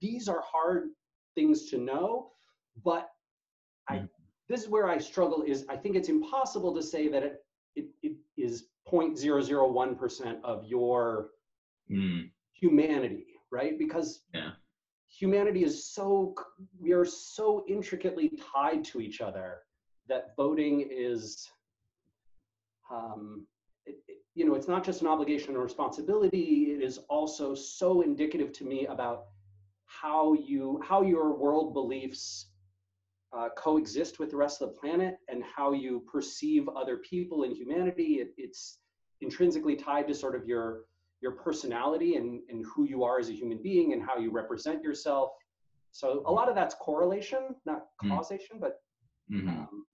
These 0.00 0.28
are 0.28 0.42
hard 0.42 0.90
things 1.34 1.68
to 1.70 1.78
know, 1.78 2.32
but 2.84 3.10
I 3.88 3.98
Mhm. 3.98 4.08
this 4.48 4.62
is 4.62 4.68
where 4.68 4.88
I 4.88 4.98
struggle 4.98 5.42
is 5.42 5.66
I 5.68 5.76
think 5.76 5.96
it's 5.96 6.08
impossible 6.08 6.74
to 6.74 6.82
say 6.82 7.08
that 7.08 7.22
it 7.22 7.42
it, 7.74 7.88
it 8.02 8.16
is 8.36 8.68
0.001% 8.86 10.42
of 10.44 10.64
your 10.64 11.32
Mm. 11.90 12.32
humanity, 12.52 13.38
right? 13.50 13.76
Because 13.78 14.24
Yeah. 14.32 14.54
humanity 15.06 15.62
is 15.62 15.92
so 15.92 16.34
we 16.78 16.92
are 16.92 17.04
so 17.04 17.64
intricately 17.66 18.30
tied 18.30 18.82
to 18.84 19.00
each 19.00 19.20
other 19.20 19.66
that 20.06 20.34
voting 20.36 20.80
is 20.80 21.50
um, 22.90 23.46
it, 23.84 23.96
it- 24.08 24.18
you 24.34 24.44
know 24.44 24.54
it's 24.54 24.68
not 24.68 24.84
just 24.84 25.00
an 25.00 25.06
obligation 25.06 25.54
and 25.54 25.62
responsibility 25.62 26.74
it 26.76 26.82
is 26.82 26.98
also 27.08 27.54
so 27.54 28.02
indicative 28.02 28.52
to 28.52 28.64
me 28.64 28.86
about 28.86 29.28
how 29.86 30.34
you 30.34 30.78
how 30.86 31.00
your 31.00 31.34
world 31.34 31.72
beliefs 31.72 32.50
uh, 33.36 33.48
coexist 33.56 34.18
with 34.18 34.30
the 34.30 34.36
rest 34.36 34.60
of 34.60 34.68
the 34.68 34.74
planet 34.78 35.16
and 35.28 35.42
how 35.42 35.72
you 35.72 36.02
perceive 36.12 36.68
other 36.76 36.98
people 36.98 37.44
and 37.44 37.56
humanity 37.56 38.18
it, 38.20 38.28
it's 38.36 38.78
intrinsically 39.22 39.74
tied 39.74 40.06
to 40.06 40.14
sort 40.14 40.34
of 40.34 40.44
your 40.46 40.82
your 41.22 41.32
personality 41.32 42.16
and, 42.16 42.40
and 42.50 42.62
who 42.66 42.84
you 42.84 43.02
are 43.04 43.18
as 43.18 43.30
a 43.30 43.32
human 43.32 43.60
being 43.62 43.94
and 43.94 44.02
how 44.02 44.18
you 44.18 44.30
represent 44.30 44.82
yourself 44.82 45.30
so 45.92 46.22
a 46.26 46.30
lot 46.32 46.46
of 46.50 46.54
that's 46.54 46.74
correlation 46.74 47.54
not 47.64 47.84
Mm. 48.04 48.10
causation 48.10 48.58
but 48.60 48.74
Mhm. 49.30 49.48
um, 49.48 49.85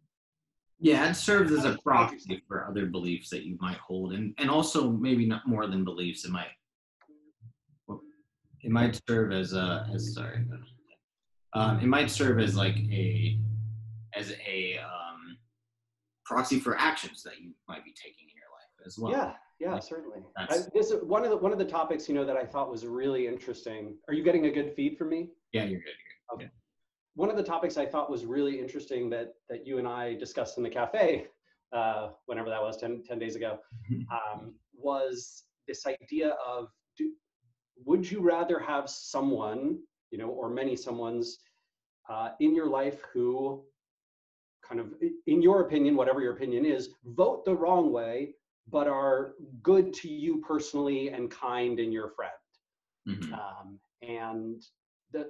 Yeah, 0.82 1.08
it 1.08 1.14
serves 1.14 1.52
as 1.52 1.64
a 1.64 1.78
proxy 1.82 2.42
for 2.48 2.66
other 2.66 2.86
beliefs 2.86 3.30
that 3.30 3.44
you 3.44 3.56
might 3.60 3.78
hold, 3.78 4.12
and 4.12 4.34
and 4.38 4.50
also 4.50 4.90
maybe 4.90 5.24
not 5.26 5.46
more 5.46 5.66
than 5.68 5.84
beliefs. 5.84 6.24
It 6.24 6.32
might 6.32 6.48
it 8.62 8.70
might 8.70 9.00
serve 9.08 9.32
as 9.32 9.52
a 9.52 9.88
as 9.94 10.14
sorry, 10.14 10.44
um, 11.54 11.78
it 11.80 11.86
might 11.86 12.10
serve 12.10 12.40
as 12.40 12.56
like 12.56 12.76
a 12.76 13.38
as 14.14 14.32
a 14.46 14.78
um, 14.78 15.38
proxy 16.24 16.58
for 16.58 16.76
actions 16.76 17.22
that 17.22 17.40
you 17.40 17.52
might 17.68 17.84
be 17.84 17.92
taking 17.92 18.26
in 18.28 18.34
your 18.34 18.50
life 18.50 18.86
as 18.86 18.98
well. 18.98 19.12
yeah 19.12 19.32
yeah 19.60 19.74
Like, 19.74 19.82
certainly 19.82 20.18
I, 20.36 20.58
this 20.74 20.90
is 20.90 21.02
one 21.04 21.24
of 21.24 21.30
the 21.30 21.36
one 21.36 21.52
of 21.52 21.58
the 21.58 21.64
topics 21.64 22.08
you 22.08 22.14
know 22.14 22.24
that 22.24 22.36
i 22.36 22.44
thought 22.44 22.70
was 22.70 22.84
really 22.84 23.26
interesting 23.26 23.96
are 24.08 24.14
you 24.14 24.22
getting 24.22 24.46
a 24.46 24.50
good 24.50 24.72
feed 24.74 24.98
from 24.98 25.08
me 25.10 25.30
yeah, 25.52 25.64
you're 25.64 25.80
good. 25.80 26.50
One 27.14 27.30
of 27.30 27.36
the 27.36 27.42
topics 27.42 27.76
I 27.76 27.86
thought 27.86 28.10
was 28.10 28.24
really 28.24 28.58
interesting 28.58 29.10
that 29.10 29.34
that 29.48 29.66
you 29.66 29.78
and 29.78 29.86
I 29.86 30.14
discussed 30.14 30.56
in 30.56 30.62
the 30.62 30.70
cafe, 30.70 31.26
uh, 31.72 32.10
whenever 32.26 32.48
that 32.48 32.60
was 32.60 32.76
10, 32.76 33.02
10 33.06 33.18
days 33.18 33.36
ago, 33.36 33.58
um, 34.10 34.54
was 34.74 35.44
this 35.68 35.86
idea 35.86 36.36
of 36.46 36.68
do, 36.96 37.12
would 37.84 38.10
you 38.10 38.20
rather 38.20 38.58
have 38.58 38.88
someone, 38.88 39.78
you 40.10 40.18
know, 40.18 40.28
or 40.28 40.48
many 40.50 40.76
someone's 40.76 41.38
uh, 42.08 42.30
in 42.40 42.54
your 42.54 42.68
life 42.68 43.02
who 43.12 43.62
kind 44.66 44.80
of, 44.80 44.94
in 45.26 45.42
your 45.42 45.62
opinion, 45.62 45.96
whatever 45.96 46.20
your 46.20 46.32
opinion 46.32 46.64
is, 46.64 46.90
vote 47.04 47.44
the 47.44 47.54
wrong 47.54 47.92
way, 47.92 48.34
but 48.70 48.86
are 48.86 49.34
good 49.62 49.92
to 49.92 50.08
you 50.08 50.40
personally 50.40 51.08
and 51.10 51.30
kind 51.30 51.78
and 51.78 51.92
your 51.92 52.10
friend. 52.10 52.32
Mhm. 53.08 53.32
Um, 53.32 53.80
and 54.02 54.62
the, 55.12 55.28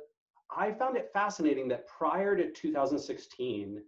I 0.56 0.72
found 0.72 0.96
it 0.96 1.10
fascinating 1.12 1.68
that 1.68 1.86
prior 1.86 2.36
to 2.36 2.50
2016, 2.50 3.82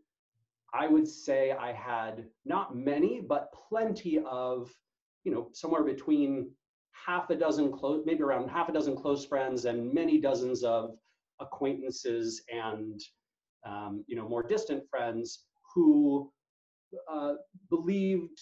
I 0.73 0.87
would 0.89 1.07
say 1.07 1.53
I 1.53 1.73
had 1.73 2.25
not 2.45 2.77
many, 2.77 3.21
but 3.21 3.53
plenty 3.69 4.19
of, 4.21 4.73
you 5.25 5.33
know, 5.33 5.49
somewhere 5.53 5.85
between 5.85 6.51
half 6.93 7.31
a 7.31 7.37
dozen 7.37 7.71
close, 7.71 8.03
maybe 8.07 8.23
around 8.23 8.49
half 8.49 8.69
a 8.69 8.73
dozen 8.73 8.97
close 8.97 9.25
friends 9.25 9.67
and 9.67 9.93
many 9.93 10.21
dozens 10.21 10.65
of 10.65 10.97
acquaintances 11.41 12.43
and, 12.53 13.01
um, 13.65 14.05
you 14.07 14.17
know, 14.17 14.29
more 14.29 14.43
distant 14.43 14.89
friends 14.89 15.45
who 15.75 16.33
uh, 17.11 17.35
believed 17.71 18.41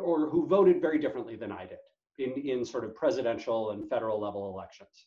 or 0.00 0.28
who 0.30 0.46
voted 0.46 0.80
very 0.80 0.98
differently 0.98 1.36
than 1.36 1.50
I 1.50 1.66
did 1.66 1.78
in, 2.18 2.32
in 2.46 2.64
sort 2.64 2.84
of 2.84 2.94
presidential 2.94 3.70
and 3.70 3.88
federal 3.88 4.20
level 4.20 4.48
elections. 4.48 5.06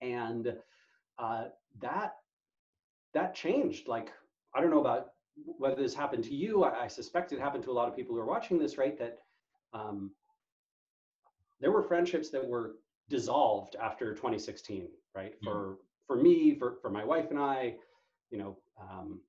And 0.00 0.54
uh, 1.22 1.44
that 1.80 2.16
that 3.14 3.34
changed 3.34 3.88
like 3.88 4.12
i 4.54 4.60
don't 4.60 4.70
know 4.70 4.80
about 4.80 5.08
whether 5.62 5.80
this 5.80 5.94
happened 5.94 6.24
to 6.24 6.34
you 6.34 6.64
I, 6.64 6.84
I 6.84 6.88
suspect 6.88 7.32
it 7.32 7.40
happened 7.40 7.64
to 7.64 7.70
a 7.70 7.78
lot 7.80 7.88
of 7.88 7.96
people 7.96 8.14
who 8.14 8.20
are 8.20 8.26
watching 8.36 8.58
this 8.58 8.76
right 8.76 8.98
that 8.98 9.18
um, 9.72 10.10
there 11.60 11.70
were 11.72 11.82
friendships 11.82 12.28
that 12.30 12.46
were 12.46 12.72
dissolved 13.08 13.76
after 13.88 14.14
2016 14.14 14.88
right 15.14 15.34
Mhm. 15.40 15.44
for 15.44 15.78
for 16.06 16.16
me 16.16 16.54
for 16.58 16.76
for 16.82 16.90
my 16.90 17.04
wife 17.04 17.30
and 17.30 17.38
i 17.38 17.74
you 18.30 18.38
know 18.38 18.56
um, 18.80 19.20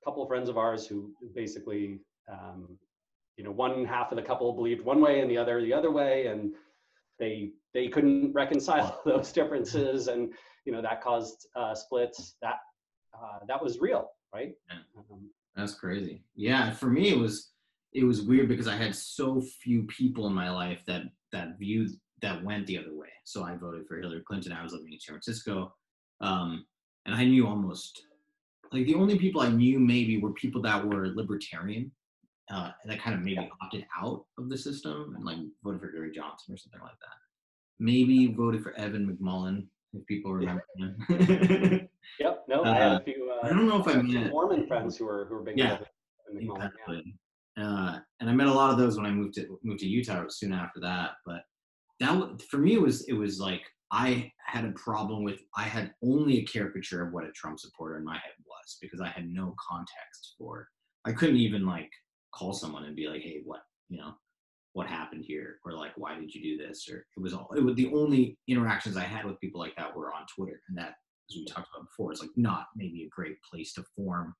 a 0.00 0.04
couple 0.04 0.22
of 0.22 0.28
friends 0.28 0.48
of 0.48 0.58
ours 0.58 0.86
who 0.86 0.98
basically 1.34 2.00
um, 2.28 2.78
you 3.36 3.44
know 3.44 3.50
one 3.52 3.84
half 3.84 4.12
of 4.12 4.16
the 4.16 4.22
couple 4.22 4.52
believed 4.52 4.84
one 4.84 5.00
way 5.00 5.20
and 5.20 5.30
the 5.30 5.38
other 5.38 5.60
the 5.62 5.72
other 5.72 5.90
way 5.90 6.26
and 6.26 6.54
they 7.18 7.52
they 7.74 7.88
couldn't 7.88 8.32
reconcile 8.32 9.00
those 9.06 9.32
differences 9.32 10.08
and 10.08 10.32
you 10.64 10.72
know 10.72 10.82
that 10.82 11.02
caused 11.02 11.46
uh, 11.56 11.74
splits 11.74 12.36
that 12.42 12.56
uh, 13.14 13.38
that 13.48 13.62
was 13.62 13.80
real 13.80 14.08
right 14.34 14.52
Yeah. 14.68 14.78
um, 14.98 15.30
That's 15.56 15.74
crazy. 15.74 16.22
Yeah, 16.34 16.70
for 16.72 16.86
me 16.86 17.08
it 17.10 17.18
was 17.18 17.52
it 17.92 18.04
was 18.04 18.22
weird 18.22 18.48
because 18.48 18.68
I 18.68 18.76
had 18.76 18.94
so 18.94 19.40
few 19.40 19.82
people 19.84 20.26
in 20.26 20.32
my 20.32 20.50
life 20.50 20.80
that 20.86 21.02
that 21.32 21.58
viewed 21.58 21.90
that 22.22 22.42
went 22.44 22.66
the 22.66 22.78
other 22.78 22.94
way. 22.94 23.08
So 23.24 23.42
I 23.44 23.56
voted 23.56 23.86
for 23.86 23.98
Hillary 23.98 24.22
Clinton. 24.26 24.52
I 24.52 24.62
was 24.62 24.72
living 24.72 24.92
in 24.92 25.00
San 25.00 25.14
Francisco, 25.14 25.74
um, 26.20 26.66
and 27.06 27.14
I 27.14 27.24
knew 27.24 27.46
almost 27.46 28.02
like 28.72 28.86
the 28.86 28.94
only 28.94 29.18
people 29.18 29.40
I 29.40 29.48
knew 29.48 29.80
maybe 29.80 30.20
were 30.20 30.32
people 30.34 30.62
that 30.62 30.84
were 30.86 31.08
libertarian, 31.08 31.90
uh, 32.52 32.70
and 32.82 32.92
that 32.92 33.00
kind 33.00 33.16
of 33.16 33.22
maybe 33.22 33.50
opted 33.62 33.86
out 34.00 34.24
of 34.38 34.48
the 34.48 34.58
system 34.58 35.14
and 35.16 35.24
like 35.24 35.38
voted 35.64 35.80
for 35.80 35.90
Gary 35.90 36.12
Johnson 36.14 36.54
or 36.54 36.58
something 36.58 36.80
like 36.80 36.98
that. 37.00 37.16
Maybe 37.80 38.26
voted 38.32 38.62
for 38.62 38.72
Evan 38.74 39.06
McMullin 39.08 39.66
if 39.94 40.06
people 40.06 40.32
remember 40.34 40.64
him. 40.76 40.96
yep 42.20 42.44
no 42.48 42.62
i 42.62 42.74
had 42.74 42.92
Uh, 42.92 42.96
a 43.00 43.04
few 43.04 43.32
uh, 43.32 43.46
I 43.46 43.48
don't 43.48 43.66
know 43.66 43.80
if 43.80 43.88
I 43.88 44.00
met 44.00 44.30
mormon 44.30 44.66
friends 44.66 44.96
who 44.96 45.06
were 45.06 45.24
who 45.28 45.34
were 45.36 45.42
big 45.42 45.58
Yeah. 45.58 45.78
in 46.32 46.42
yeah. 46.42 47.00
Uh, 47.64 47.98
and 48.20 48.30
I 48.30 48.32
met 48.32 48.46
a 48.46 48.52
lot 48.52 48.70
of 48.70 48.78
those 48.78 48.96
when 48.96 49.06
I 49.06 49.10
moved 49.10 49.34
to 49.34 49.58
moved 49.64 49.80
to 49.80 49.86
Utah 49.88 50.24
soon 50.28 50.52
after 50.52 50.78
that. 50.80 51.12
But 51.26 51.42
that 51.98 52.40
for 52.50 52.58
me 52.58 52.74
it 52.74 52.80
was 52.80 53.02
it 53.08 53.14
was 53.14 53.40
like 53.40 53.62
I 53.90 54.30
had 54.46 54.64
a 54.64 54.72
problem 54.72 55.24
with 55.24 55.40
I 55.56 55.62
had 55.64 55.92
only 56.02 56.38
a 56.38 56.44
caricature 56.44 57.04
of 57.04 57.12
what 57.12 57.24
a 57.24 57.32
Trump 57.32 57.58
supporter 57.58 57.98
in 57.98 58.04
my 58.04 58.14
head 58.14 58.36
was 58.46 58.78
because 58.80 59.00
I 59.00 59.08
had 59.08 59.28
no 59.28 59.54
context 59.68 60.34
for 60.38 60.68
I 61.04 61.12
couldn't 61.12 61.36
even 61.36 61.66
like 61.66 61.90
call 62.32 62.52
someone 62.52 62.84
and 62.84 62.94
be 62.94 63.08
like, 63.08 63.22
hey, 63.22 63.40
what 63.44 63.62
you 63.88 63.98
know, 63.98 64.12
what 64.80 64.88
happened 64.88 65.22
here, 65.26 65.58
or 65.66 65.72
like 65.72 65.92
why 65.96 66.18
did 66.18 66.34
you 66.34 66.56
do 66.56 66.66
this, 66.66 66.88
or 66.88 67.04
it 67.14 67.20
was 67.20 67.34
all 67.34 67.50
it 67.54 67.62
was 67.62 67.74
the 67.74 67.92
only 67.92 68.38
interactions 68.48 68.96
I 68.96 69.02
had 69.02 69.26
with 69.26 69.38
people 69.38 69.60
like 69.60 69.76
that 69.76 69.94
were 69.94 70.10
on 70.10 70.24
Twitter, 70.34 70.62
and 70.70 70.78
that 70.78 70.94
as 71.28 71.36
we 71.36 71.44
talked 71.44 71.68
about 71.74 71.86
before 71.86 72.14
is 72.14 72.22
like 72.22 72.30
not 72.34 72.68
maybe 72.74 73.04
a 73.04 73.08
great 73.14 73.36
place 73.42 73.74
to 73.74 73.84
form 73.94 74.34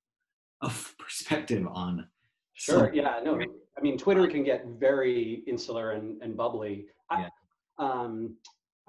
a 0.63 0.71
perspective 0.97 1.67
on. 1.71 2.07
Sure. 2.55 2.91
Yeah. 2.91 3.19
No. 3.23 3.39
I 3.77 3.81
mean, 3.81 3.99
Twitter 3.99 4.25
can 4.27 4.43
get 4.43 4.65
very 4.79 5.43
insular 5.45 5.91
and, 5.91 6.19
and 6.23 6.35
bubbly. 6.35 6.87
I, 7.11 7.21
yeah. 7.21 7.27
um, 7.77 8.35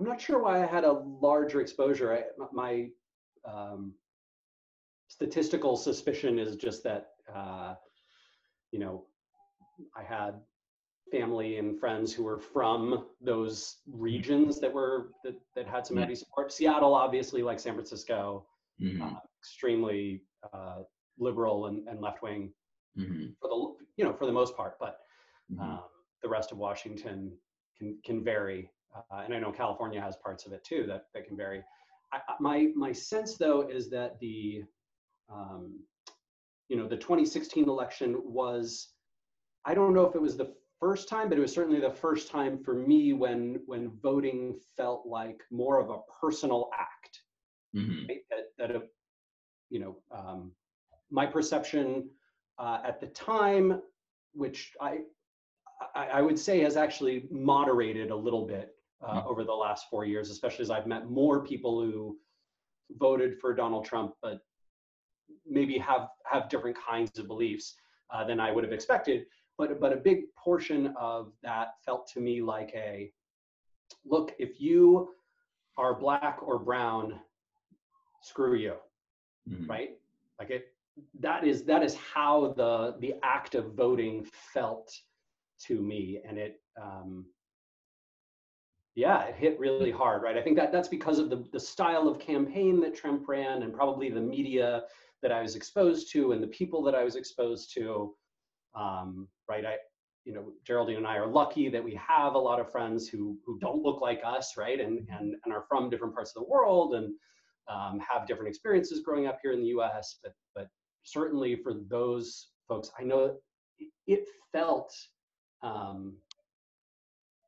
I'm 0.01 0.07
not 0.07 0.23
sure 0.23 0.43
why 0.43 0.63
I 0.63 0.67
had 0.67 0.85
a 0.85 0.93
larger 0.93 1.61
exposure. 1.61 2.15
I, 2.15 2.45
my 2.51 2.89
um, 3.45 3.93
statistical 5.09 5.77
suspicion 5.77 6.39
is 6.39 6.57
just 6.57 6.83
that 6.85 7.09
uh, 7.33 7.75
you 8.71 8.79
know 8.79 9.05
I 9.95 10.03
had 10.03 10.41
family 11.13 11.59
and 11.59 11.79
friends 11.79 12.13
who 12.13 12.25
were 12.25 12.39
from 12.39 13.07
those 13.21 13.77
regions 13.87 14.59
that 14.61 14.73
were 14.73 15.11
that, 15.23 15.35
that 15.55 15.69
had 15.69 15.87
some 15.87 15.97
heavy 15.97 16.17
support. 16.17 16.51
Seattle, 16.53 16.95
obviously, 16.95 17.43
like 17.43 17.61
San 17.61 17.75
Francisco, 17.75 18.47
mm-hmm. 18.83 19.03
uh, 19.03 19.19
extremely 19.41 20.25
uh, 20.53 20.79
liberal 21.19 21.67
and, 21.67 21.87
and 21.87 22.01
left 22.01 22.23
wing 22.23 22.53
mm-hmm. 22.99 23.27
for 23.41 23.49
the 23.49 23.85
you 23.97 24.05
know 24.05 24.13
for 24.13 24.27
the 24.27 24.33
most 24.33 24.57
part, 24.57 24.77
but 24.81 24.99
mm-hmm. 25.53 25.63
um, 25.63 25.83
the 26.23 26.29
rest 26.29 26.51
of 26.51 26.59
Washington 26.59 27.31
can 27.79 27.97
can 28.05 28.25
vary 28.25 28.69
uh, 28.95 29.23
and 29.25 29.35
I 29.35 29.39
know 29.39 29.53
California 29.53 30.01
has 30.01 30.17
parts 30.17 30.47
of 30.47 30.53
it 30.53 30.65
too 30.65 30.85
that, 30.89 31.07
that 31.15 31.27
can 31.27 31.37
vary. 31.37 31.63
I, 32.13 32.21
my 32.41 32.69
my 32.75 32.93
sense 32.93 33.37
though 33.37 33.69
is 33.69 33.89
that 33.91 34.19
the 34.21 34.65
um, 35.33 35.81
you 36.69 36.77
know 36.77 36.87
the 36.87 36.97
2016 36.97 37.69
election 37.69 38.21
was 38.25 38.89
I 39.65 39.75
don't 39.75 39.95
know 39.95 40.07
if 40.07 40.15
it 40.15 40.21
was 40.21 40.37
the 40.37 40.53
first 40.83 41.09
time, 41.09 41.29
but 41.29 41.39
it 41.39 41.41
was 41.41 41.55
certainly 41.55 41.81
the 41.81 41.93
first 41.93 42.29
time 42.29 42.59
for 42.59 42.75
me 42.75 43.13
when 43.13 43.61
when 43.67 43.93
voting 44.03 44.59
felt 44.77 45.07
like 45.07 45.41
more 45.53 45.81
of 45.81 45.91
a 45.91 45.99
personal 46.21 46.71
act. 46.77 47.21
Mm-hmm. 47.75 48.07
Right? 48.09 48.21
That, 48.31 48.45
that 48.59 48.77
a, 48.77 48.83
you 49.71 49.79
know 49.79 49.97
um, 50.11 50.51
my 51.11 51.25
perception 51.25 52.11
uh, 52.59 52.81
at 52.85 53.01
the 53.01 53.07
time, 53.07 53.81
which 54.33 54.73
I, 54.81 54.99
I, 55.95 56.07
I 56.19 56.21
would 56.21 56.39
say 56.39 56.61
has 56.61 56.77
actually 56.77 57.29
moderated 57.31 58.11
a 58.11 58.17
little 58.17 58.45
bit 58.45 58.75
uh, 59.07 59.15
mm-hmm. 59.15 59.29
over 59.29 59.45
the 59.45 59.53
last 59.53 59.87
four 59.89 60.05
years, 60.05 60.31
especially 60.31 60.65
as 60.65 60.71
I've 60.71 60.89
met 60.89 61.09
more 61.09 61.45
people 61.45 61.81
who 61.81 62.19
voted 62.99 63.39
for 63.41 63.55
Donald 63.55 63.85
Trump, 63.85 64.15
but 64.21 64.41
maybe 65.47 65.79
have 65.79 66.09
have 66.25 66.49
different 66.49 66.77
kinds 66.77 67.21
of 67.21 67.29
beliefs 67.29 67.77
uh, 68.13 68.25
than 68.25 68.41
I 68.41 68.51
would 68.51 68.65
have 68.65 68.73
expected. 68.73 69.27
But 69.59 69.81
but 69.81 69.93
a 69.93 69.97
big 69.97 70.35
portion 70.35 70.95
of 70.99 71.33
that 71.43 71.75
felt 71.85 72.09
to 72.15 72.21
me 72.21 72.43
like 72.43 72.73
a 72.75 73.13
look. 74.05 74.33
If 74.39 74.61
you 74.61 75.11
are 75.77 75.95
black 75.95 76.39
or 76.43 76.59
brown, 76.59 77.21
screw 78.23 78.55
you, 78.55 78.75
mm-hmm. 79.49 79.71
right? 79.71 79.91
Like 80.39 80.51
it. 80.51 80.67
That 81.21 81.45
is 81.45 81.65
that 81.65 81.83
is 81.83 81.97
how 81.97 82.53
the 82.57 82.97
the 83.01 83.15
act 83.23 83.55
of 83.55 83.73
voting 83.75 84.27
felt 84.53 84.93
to 85.67 85.81
me, 85.81 86.21
and 86.27 86.37
it 86.37 86.61
um, 86.81 87.27
yeah, 88.95 89.25
it 89.25 89.37
hit 89.37 89.59
really 89.59 89.91
hard, 89.91 90.23
right? 90.23 90.37
I 90.37 90.43
think 90.43 90.57
that 90.57 90.71
that's 90.71 90.89
because 90.89 91.19
of 91.19 91.31
the, 91.31 91.45
the 91.53 91.61
style 91.61 92.09
of 92.09 92.19
campaign 92.19 92.81
that 92.81 92.95
Trump 92.95 93.27
ran 93.27 93.63
and 93.63 93.73
probably 93.73 94.11
the 94.11 94.21
media 94.21 94.83
that 95.23 95.33
I 95.33 95.41
was 95.41 95.57
exposed 95.57 96.13
to 96.13 96.33
and 96.33 96.43
the 96.43 96.49
people 96.49 96.83
that 96.83 96.95
I 96.95 97.05
was 97.05 97.17
exposed 97.17 97.73
to. 97.75 98.15
Um, 98.75 99.29
right. 99.49 99.65
I, 99.65 99.77
you 100.25 100.33
know, 100.33 100.53
Geraldine 100.65 100.99
and 100.99 101.07
I 101.07 101.17
are 101.17 101.27
lucky 101.27 101.69
that 101.69 101.83
we 101.83 101.95
have 101.95 102.35
a 102.35 102.39
lot 102.39 102.61
of 102.61 102.71
friends 102.71 103.09
who 103.09 103.37
who 103.45 103.59
don't 103.59 103.83
look 103.83 104.01
like 104.01 104.21
us, 104.25 104.55
right? 104.57 104.81
And 104.81 105.09
and 105.11 105.35
and 105.45 105.53
are 105.53 105.65
from 105.69 105.91
different 105.91 106.15
parts 106.15 106.33
of 106.37 106.43
the 106.43 106.49
world 106.49 106.95
and 106.95 107.13
um, 107.69 108.01
have 108.01 108.27
different 108.27 108.49
experiences 108.49 109.01
growing 109.01 109.27
up 109.27 109.39
here 109.43 109.53
in 109.53 109.61
the 109.61 109.69
U.S. 109.69 110.19
But 110.23 110.33
but 110.55 110.69
certainly 111.03 111.57
for 111.57 111.75
those 111.89 112.49
folks, 112.69 112.91
I 112.99 113.03
know 113.03 113.37
it 114.07 114.29
felt 114.53 114.95
um, 115.63 116.17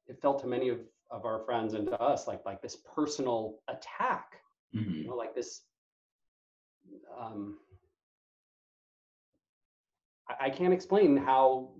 it 0.07 0.21
felt 0.21 0.41
to 0.41 0.47
many 0.47 0.69
of 0.69 0.81
of 1.11 1.25
our 1.25 1.41
friends 1.45 1.75
and 1.75 1.87
to 1.87 2.01
us 2.01 2.27
like 2.27 2.41
like 2.45 2.61
this 2.61 2.79
personal 2.95 3.59
attack 3.69 4.41
mm-hmm. 4.75 4.91
you 4.91 5.07
know 5.07 5.15
like 5.15 5.35
this 5.35 5.63
um 7.19 7.59
I, 10.41 10.51
can't 10.51 10.73
explain 10.73 11.17
how 11.17 11.71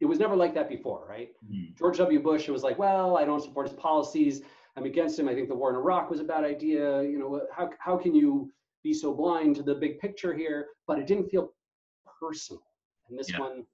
it 0.00 0.06
was 0.06 0.18
never 0.18 0.36
like 0.36 0.54
that 0.54 0.68
before 0.68 1.06
right 1.08 1.30
mm-hmm. 1.44 1.74
george 1.76 1.98
w 1.98 2.20
bush 2.20 2.48
it 2.48 2.52
was 2.52 2.62
like 2.62 2.78
well 2.78 3.16
i 3.16 3.24
don't 3.24 3.42
support 3.42 3.68
his 3.68 3.76
policies 3.76 4.42
i'm 4.76 4.84
against 4.84 5.18
him 5.18 5.28
i 5.28 5.34
think 5.34 5.48
the 5.48 5.54
war 5.54 5.70
in 5.70 5.76
iraq 5.76 6.10
was 6.10 6.20
a 6.20 6.24
bad 6.24 6.44
idea 6.44 7.02
you 7.02 7.18
know 7.18 7.40
how, 7.54 7.70
how 7.78 7.96
can 7.96 8.14
you 8.14 8.50
be 8.82 8.92
so 8.92 9.12
blind 9.12 9.56
to 9.56 9.62
the 9.62 9.74
big 9.74 9.98
picture 9.98 10.34
here 10.34 10.66
but 10.86 10.98
it 10.98 11.06
didn't 11.06 11.28
feel 11.28 11.52
personal 12.20 12.62
and 13.08 13.18
this 13.18 13.30
yeah. 13.30 13.40
one 13.40 13.64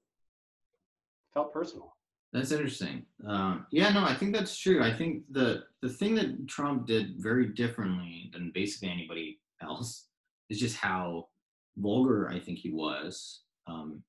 felt 1.32 1.52
personal 1.52 1.94
that's 2.34 2.50
interesting. 2.50 3.06
Um, 3.24 3.64
yeah, 3.70 3.90
no, 3.90 4.04
I 4.04 4.12
think 4.12 4.34
that's 4.34 4.58
true. 4.58 4.82
I 4.82 4.92
think 4.92 5.22
the 5.30 5.62
the 5.82 5.88
thing 5.88 6.16
that 6.16 6.48
Trump 6.48 6.84
did 6.84 7.14
very 7.16 7.46
differently 7.46 8.28
than 8.32 8.50
basically 8.52 8.90
anybody 8.90 9.38
else 9.62 10.08
is 10.50 10.58
just 10.58 10.76
how 10.76 11.28
vulgar 11.76 12.28
I 12.28 12.40
think 12.40 12.58
he 12.58 12.70
was. 12.70 13.42
Um, 13.66 14.02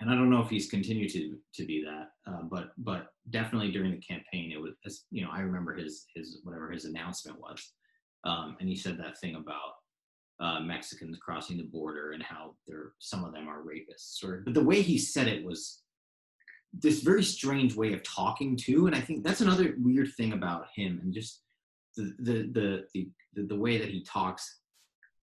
and 0.00 0.10
I 0.10 0.14
don't 0.14 0.30
know 0.30 0.42
if 0.42 0.48
he's 0.48 0.70
continued 0.70 1.10
to 1.12 1.36
to 1.54 1.66
be 1.66 1.84
that, 1.84 2.10
uh, 2.30 2.42
but 2.42 2.70
but 2.78 3.08
definitely 3.30 3.72
during 3.72 3.90
the 3.92 4.00
campaign, 4.00 4.52
it 4.52 4.60
was 4.60 5.04
you 5.10 5.24
know 5.24 5.30
I 5.32 5.40
remember 5.40 5.74
his 5.74 6.06
his 6.14 6.38
whatever 6.44 6.70
his 6.70 6.84
announcement 6.84 7.40
was, 7.40 7.72
um, 8.24 8.56
and 8.60 8.68
he 8.68 8.76
said 8.76 8.98
that 8.98 9.18
thing 9.18 9.34
about 9.34 9.74
uh, 10.40 10.60
Mexicans 10.60 11.18
crossing 11.18 11.56
the 11.56 11.64
border 11.64 12.12
and 12.12 12.22
how 12.22 12.54
they're 12.66 12.92
some 13.00 13.24
of 13.24 13.32
them 13.32 13.48
are 13.48 13.62
rapists. 13.62 14.22
Or 14.22 14.42
but 14.44 14.54
the 14.54 14.62
way 14.62 14.82
he 14.82 14.98
said 14.98 15.26
it 15.26 15.44
was 15.44 15.82
this 16.72 17.00
very 17.00 17.24
strange 17.24 17.74
way 17.74 17.92
of 17.92 18.02
talking 18.02 18.56
too 18.56 18.86
and 18.86 18.94
i 18.94 19.00
think 19.00 19.24
that's 19.24 19.40
another 19.40 19.74
weird 19.78 20.12
thing 20.16 20.32
about 20.32 20.66
him 20.74 21.00
and 21.02 21.12
just 21.12 21.42
the 21.96 22.14
the 22.20 22.50
the 22.52 23.06
the, 23.34 23.46
the 23.46 23.56
way 23.56 23.78
that 23.78 23.88
he 23.88 24.02
talks 24.02 24.57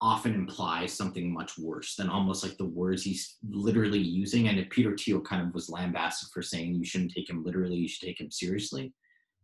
often 0.00 0.34
implies 0.34 0.92
something 0.92 1.32
much 1.32 1.58
worse 1.58 1.96
than 1.96 2.08
almost 2.08 2.44
like 2.44 2.56
the 2.56 2.64
words 2.64 3.02
he's 3.02 3.36
literally 3.50 3.98
using 3.98 4.48
and 4.48 4.58
if 4.58 4.70
peter 4.70 4.96
thiel 4.96 5.20
kind 5.20 5.46
of 5.46 5.52
was 5.54 5.68
lambasted 5.68 6.28
for 6.32 6.42
saying 6.42 6.74
you 6.74 6.84
shouldn't 6.84 7.12
take 7.12 7.28
him 7.28 7.42
literally 7.44 7.76
you 7.76 7.88
should 7.88 8.06
take 8.06 8.20
him 8.20 8.30
seriously 8.30 8.92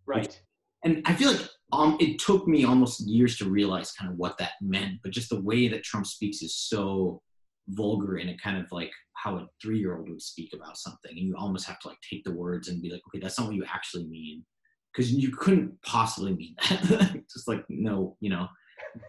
right 0.07 0.27
Which, 0.27 0.37
and 0.85 1.03
i 1.07 1.15
feel 1.15 1.33
like 1.33 1.49
um 1.73 1.97
it 1.99 2.21
took 2.21 2.47
me 2.47 2.65
almost 2.65 3.07
years 3.09 3.37
to 3.39 3.51
realize 3.51 3.93
kind 3.93 4.11
of 4.11 4.17
what 4.17 4.39
that 4.39 4.53
meant 4.61 5.01
but 5.03 5.13
just 5.13 5.31
the 5.31 5.41
way 5.41 5.69
that 5.69 5.83
trump 5.83 6.07
speaks 6.07 6.43
is 6.43 6.57
so 6.57 7.21
vulgar 7.69 8.17
and 8.17 8.29
it 8.29 8.41
kind 8.41 8.59
of 8.59 8.71
like 8.71 8.93
how 9.15 9.37
a 9.37 9.47
three 9.61 9.79
year 9.79 9.97
old 9.97 10.09
would 10.09 10.23
speak 10.23 10.53
about 10.55 10.77
something. 10.77 11.11
And 11.11 11.27
you 11.27 11.35
almost 11.37 11.67
have 11.67 11.79
to 11.81 11.89
like 11.89 11.99
take 12.09 12.25
the 12.25 12.33
words 12.33 12.69
and 12.69 12.83
be 12.83 12.91
like, 12.91 13.01
okay, 13.09 13.21
that's 13.21 13.39
not 13.39 13.49
what 13.49 13.57
you 13.57 13.65
actually 13.73 14.05
mean. 14.05 14.45
Because 14.93 15.13
you 15.13 15.31
couldn't 15.31 15.81
possibly 15.83 16.35
mean 16.35 16.55
that. 16.69 17.23
Just 17.33 17.49
like, 17.49 17.65
no, 17.69 18.17
you 18.21 18.31
know, 18.31 18.49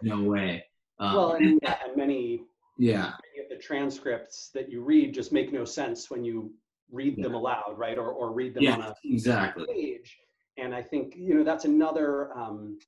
no 0.02 0.22
way. 0.22 0.64
Um, 0.98 1.14
well, 1.14 1.32
and, 1.32 1.60
and 1.62 1.96
many, 1.96 2.42
yeah, 2.78 3.12
many 3.34 3.44
of 3.44 3.50
the 3.50 3.56
transcripts 3.56 4.50
that 4.54 4.70
you 4.70 4.82
read 4.82 5.14
just 5.14 5.32
make 5.32 5.52
no 5.52 5.64
sense 5.64 6.10
when 6.10 6.24
you 6.24 6.52
read 6.90 7.16
yeah. 7.18 7.24
them 7.24 7.34
aloud, 7.34 7.74
right? 7.76 7.98
Or, 7.98 8.10
or 8.10 8.32
read 8.32 8.54
them 8.54 8.64
yeah, 8.64 8.74
on 8.74 8.82
a 8.82 8.94
exactly. 9.04 9.66
page. 9.66 10.16
And 10.56 10.74
I 10.74 10.82
think, 10.82 11.14
you 11.16 11.34
know, 11.34 11.44
that's 11.44 11.66
another, 11.66 12.36
um, 12.36 12.78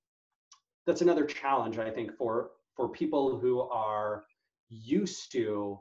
that's 0.87 1.03
another 1.03 1.27
challenge, 1.27 1.79
I 1.79 1.90
think, 1.90 2.16
for, 2.16 2.51
for 2.75 2.88
people 2.88 3.38
who 3.38 3.61
are 3.61 4.25
used 4.71 5.33
to 5.33 5.81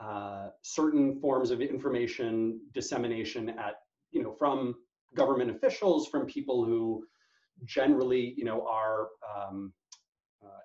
uh, 0.00 0.48
certain 0.62 1.20
forms 1.20 1.50
of 1.50 1.60
information 1.60 2.60
dissemination 2.72 3.50
at 3.50 3.74
you 4.12 4.22
know 4.22 4.32
from 4.32 4.74
government 5.14 5.50
officials 5.50 6.08
from 6.08 6.24
people 6.24 6.64
who 6.64 7.04
generally 7.66 8.32
you 8.36 8.44
know 8.44 8.66
are 8.66 9.08
um, 9.36 9.72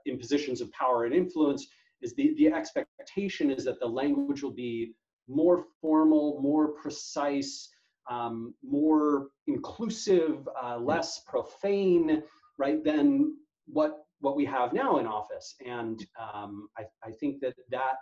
in 0.06 0.18
positions 0.18 0.62
of 0.62 0.72
power 0.72 1.06
and 1.06 1.14
influence 1.14 1.68
is 2.02 2.14
the 2.16 2.34
the 2.38 2.48
expectation 2.48 3.50
is 3.50 3.64
that 3.66 3.80
the 3.80 3.86
language 3.86 4.44
will 4.44 4.52
be 4.52 4.94
more 5.28 5.66
formal 5.82 6.40
more 6.42 6.70
precise 6.74 7.70
um, 8.10 8.54
more 8.64 9.30
inclusive 9.48 10.48
uh, 10.62 10.78
less 10.78 11.22
profane 11.28 12.22
right 12.58 12.84
than 12.84 13.36
what 13.66 14.06
what 14.20 14.36
we 14.36 14.46
have 14.46 14.74
now 14.74 14.98
in 14.98 15.06
office. 15.06 15.56
And 15.66 16.06
um, 16.20 16.70
I, 16.78 16.84
I 17.04 17.12
think 17.12 17.42
that 17.42 17.56
that 17.72 17.96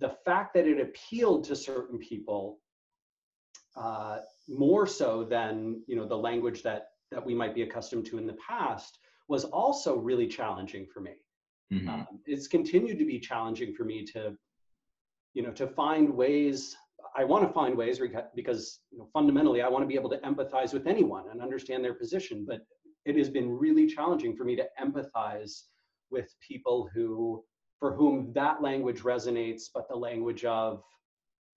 the 0.00 0.14
fact 0.24 0.54
that 0.54 0.66
it 0.66 0.80
appealed 0.80 1.44
to 1.44 1.56
certain 1.56 1.98
people 1.98 2.58
uh, 3.76 4.18
more 4.48 4.86
so 4.86 5.24
than 5.24 5.82
you 5.86 5.96
know 5.96 6.06
the 6.06 6.16
language 6.16 6.62
that 6.62 6.88
that 7.10 7.24
we 7.24 7.34
might 7.34 7.54
be 7.54 7.62
accustomed 7.62 8.06
to 8.06 8.18
in 8.18 8.26
the 8.26 8.36
past 8.46 8.98
was 9.28 9.44
also 9.44 9.96
really 9.96 10.26
challenging 10.26 10.86
for 10.92 11.00
me. 11.00 11.12
Mm-hmm. 11.72 11.88
Um, 11.88 12.06
it's 12.26 12.46
continued 12.46 12.98
to 12.98 13.06
be 13.06 13.18
challenging 13.18 13.74
for 13.74 13.84
me 13.84 14.04
to, 14.06 14.36
you 15.34 15.42
know, 15.42 15.52
to 15.52 15.66
find 15.66 16.14
ways. 16.14 16.76
I 17.16 17.24
want 17.24 17.46
to 17.46 17.52
find 17.52 17.76
ways 17.76 18.00
because 18.34 18.80
you 18.90 18.98
know, 18.98 19.08
fundamentally 19.12 19.62
I 19.62 19.68
want 19.68 19.82
to 19.82 19.88
be 19.88 19.94
able 19.94 20.10
to 20.10 20.18
empathize 20.18 20.72
with 20.72 20.86
anyone 20.86 21.24
and 21.30 21.40
understand 21.40 21.84
their 21.84 21.94
position. 21.94 22.44
But 22.46 22.60
it 23.04 23.16
has 23.16 23.28
been 23.28 23.50
really 23.50 23.86
challenging 23.86 24.36
for 24.36 24.44
me 24.44 24.56
to 24.56 24.66
empathize 24.80 25.62
with 26.10 26.34
people 26.46 26.88
who, 26.94 27.44
for 27.78 27.94
whom 27.94 28.32
that 28.34 28.62
language 28.62 29.00
resonates, 29.00 29.64
but 29.72 29.88
the 29.88 29.96
language 29.96 30.44
of 30.44 30.82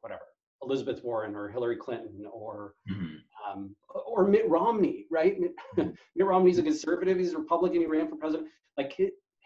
whatever 0.02 0.24
Elizabeth 0.64 1.04
Warren 1.04 1.36
or 1.36 1.50
Hillary 1.50 1.78
Clinton 1.78 2.26
or 2.32 2.74
mm-hmm. 2.90 3.16
Um, 3.48 3.76
or 4.06 4.28
Mitt 4.28 4.48
Romney, 4.50 5.06
right? 5.12 5.40
Mitt, 5.40 5.54
mm-hmm. 5.78 5.90
Mitt 6.16 6.28
Romney's 6.28 6.58
a 6.58 6.64
conservative. 6.64 7.18
He's 7.18 7.34
a 7.34 7.38
Republican. 7.38 7.82
He 7.82 7.86
ran 7.86 8.08
for 8.08 8.16
president. 8.16 8.50
Like 8.78 8.96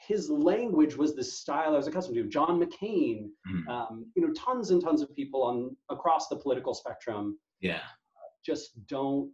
his 0.07 0.29
language 0.29 0.95
was 0.95 1.15
the 1.15 1.23
style 1.23 1.73
I 1.73 1.77
was 1.77 1.87
accustomed 1.87 2.17
to. 2.17 2.23
John 2.23 2.59
McCain, 2.59 3.29
mm. 3.47 3.67
um, 3.67 4.05
you 4.15 4.25
know, 4.25 4.33
tons 4.33 4.71
and 4.71 4.83
tons 4.83 5.01
of 5.01 5.15
people 5.15 5.43
on 5.43 5.75
across 5.89 6.27
the 6.27 6.35
political 6.35 6.73
spectrum. 6.73 7.37
Yeah, 7.59 7.81
just 8.45 8.87
don't 8.87 9.31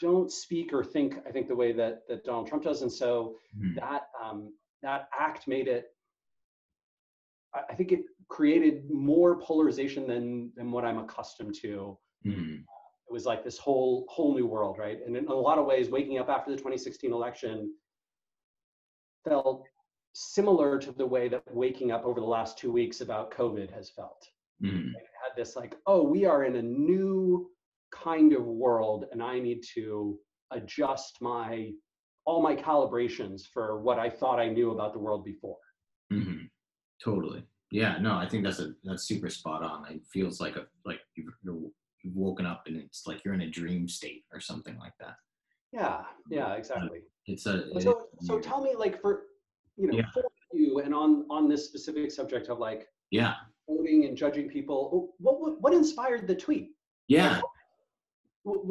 don't 0.00 0.30
speak 0.30 0.72
or 0.72 0.82
think. 0.82 1.16
I 1.26 1.30
think 1.30 1.48
the 1.48 1.54
way 1.54 1.72
that 1.72 2.02
that 2.08 2.24
Donald 2.24 2.48
Trump 2.48 2.64
does, 2.64 2.82
and 2.82 2.92
so 2.92 3.36
mm. 3.56 3.74
that 3.76 4.08
um, 4.22 4.52
that 4.82 5.08
act 5.18 5.46
made 5.46 5.68
it. 5.68 5.86
I, 7.54 7.60
I 7.70 7.74
think 7.74 7.92
it 7.92 8.00
created 8.28 8.90
more 8.90 9.40
polarization 9.40 10.06
than 10.06 10.52
than 10.56 10.70
what 10.70 10.84
I'm 10.84 10.98
accustomed 10.98 11.54
to. 11.62 11.98
Mm. 12.26 12.64
It 13.08 13.12
was 13.12 13.24
like 13.24 13.44
this 13.44 13.58
whole 13.58 14.06
whole 14.08 14.34
new 14.34 14.46
world, 14.46 14.78
right? 14.78 14.98
And 15.04 15.16
in 15.16 15.26
a 15.28 15.34
lot 15.34 15.58
of 15.58 15.66
ways, 15.66 15.90
waking 15.90 16.18
up 16.18 16.28
after 16.28 16.50
the 16.50 16.56
2016 16.56 17.12
election 17.12 17.72
felt 19.28 19.64
similar 20.12 20.78
to 20.78 20.92
the 20.92 21.06
way 21.06 21.28
that 21.28 21.42
waking 21.54 21.92
up 21.92 22.04
over 22.04 22.20
the 22.20 22.26
last 22.26 22.58
two 22.58 22.72
weeks 22.72 23.00
about 23.00 23.30
COVID 23.30 23.72
has 23.72 23.90
felt. 23.90 24.26
Mm. 24.64 24.88
It 24.88 25.06
had 25.22 25.36
this 25.36 25.56
like, 25.56 25.76
oh, 25.86 26.02
we 26.02 26.24
are 26.24 26.44
in 26.44 26.56
a 26.56 26.62
new 26.62 27.50
kind 27.92 28.32
of 28.32 28.44
world, 28.44 29.04
and 29.12 29.22
I 29.22 29.38
need 29.38 29.62
to 29.74 30.18
adjust 30.52 31.18
my 31.20 31.70
all 32.24 32.42
my 32.42 32.56
calibrations 32.56 33.42
for 33.52 33.80
what 33.80 33.98
I 33.98 34.10
thought 34.10 34.40
I 34.40 34.48
knew 34.48 34.72
about 34.72 34.92
the 34.92 34.98
world 34.98 35.24
before. 35.24 35.58
Mm-hmm. 36.12 36.46
Totally. 37.02 37.44
Yeah. 37.70 37.98
No, 37.98 38.14
I 38.14 38.28
think 38.28 38.42
that's 38.42 38.58
a 38.58 38.72
that's 38.84 39.04
super 39.04 39.30
spot 39.30 39.62
on. 39.62 39.86
It 39.90 40.02
feels 40.12 40.40
like 40.40 40.56
a 40.56 40.66
like 40.84 41.00
you've 41.14 41.34
woken 42.14 42.46
up 42.46 42.62
and 42.66 42.76
it's 42.76 43.06
like 43.06 43.24
you're 43.24 43.34
in 43.34 43.42
a 43.42 43.50
dream 43.50 43.88
state 43.88 44.24
or 44.32 44.40
something 44.40 44.78
like 44.78 44.94
that. 45.00 45.14
Yeah. 45.72 46.02
Yeah. 46.30 46.54
Exactly. 46.54 47.00
It's 47.26 47.46
a. 47.46 47.80
So 47.80 48.06
so 48.20 48.38
tell 48.38 48.62
me 48.62 48.74
like 48.76 49.00
for 49.00 49.24
you 49.76 49.88
know 49.88 49.98
yeah. 49.98 50.04
for 50.12 50.24
you 50.52 50.80
and 50.80 50.94
on 50.94 51.26
on 51.30 51.48
this 51.48 51.66
specific 51.66 52.10
subject 52.10 52.48
of 52.48 52.58
like 52.58 52.88
yeah 53.10 53.34
voting 53.68 54.06
and 54.06 54.16
judging 54.16 54.48
people 54.48 55.14
what 55.18 55.40
what, 55.40 55.60
what 55.60 55.74
inspired 55.74 56.26
the 56.26 56.34
tweet 56.34 56.70
yeah 57.08 57.40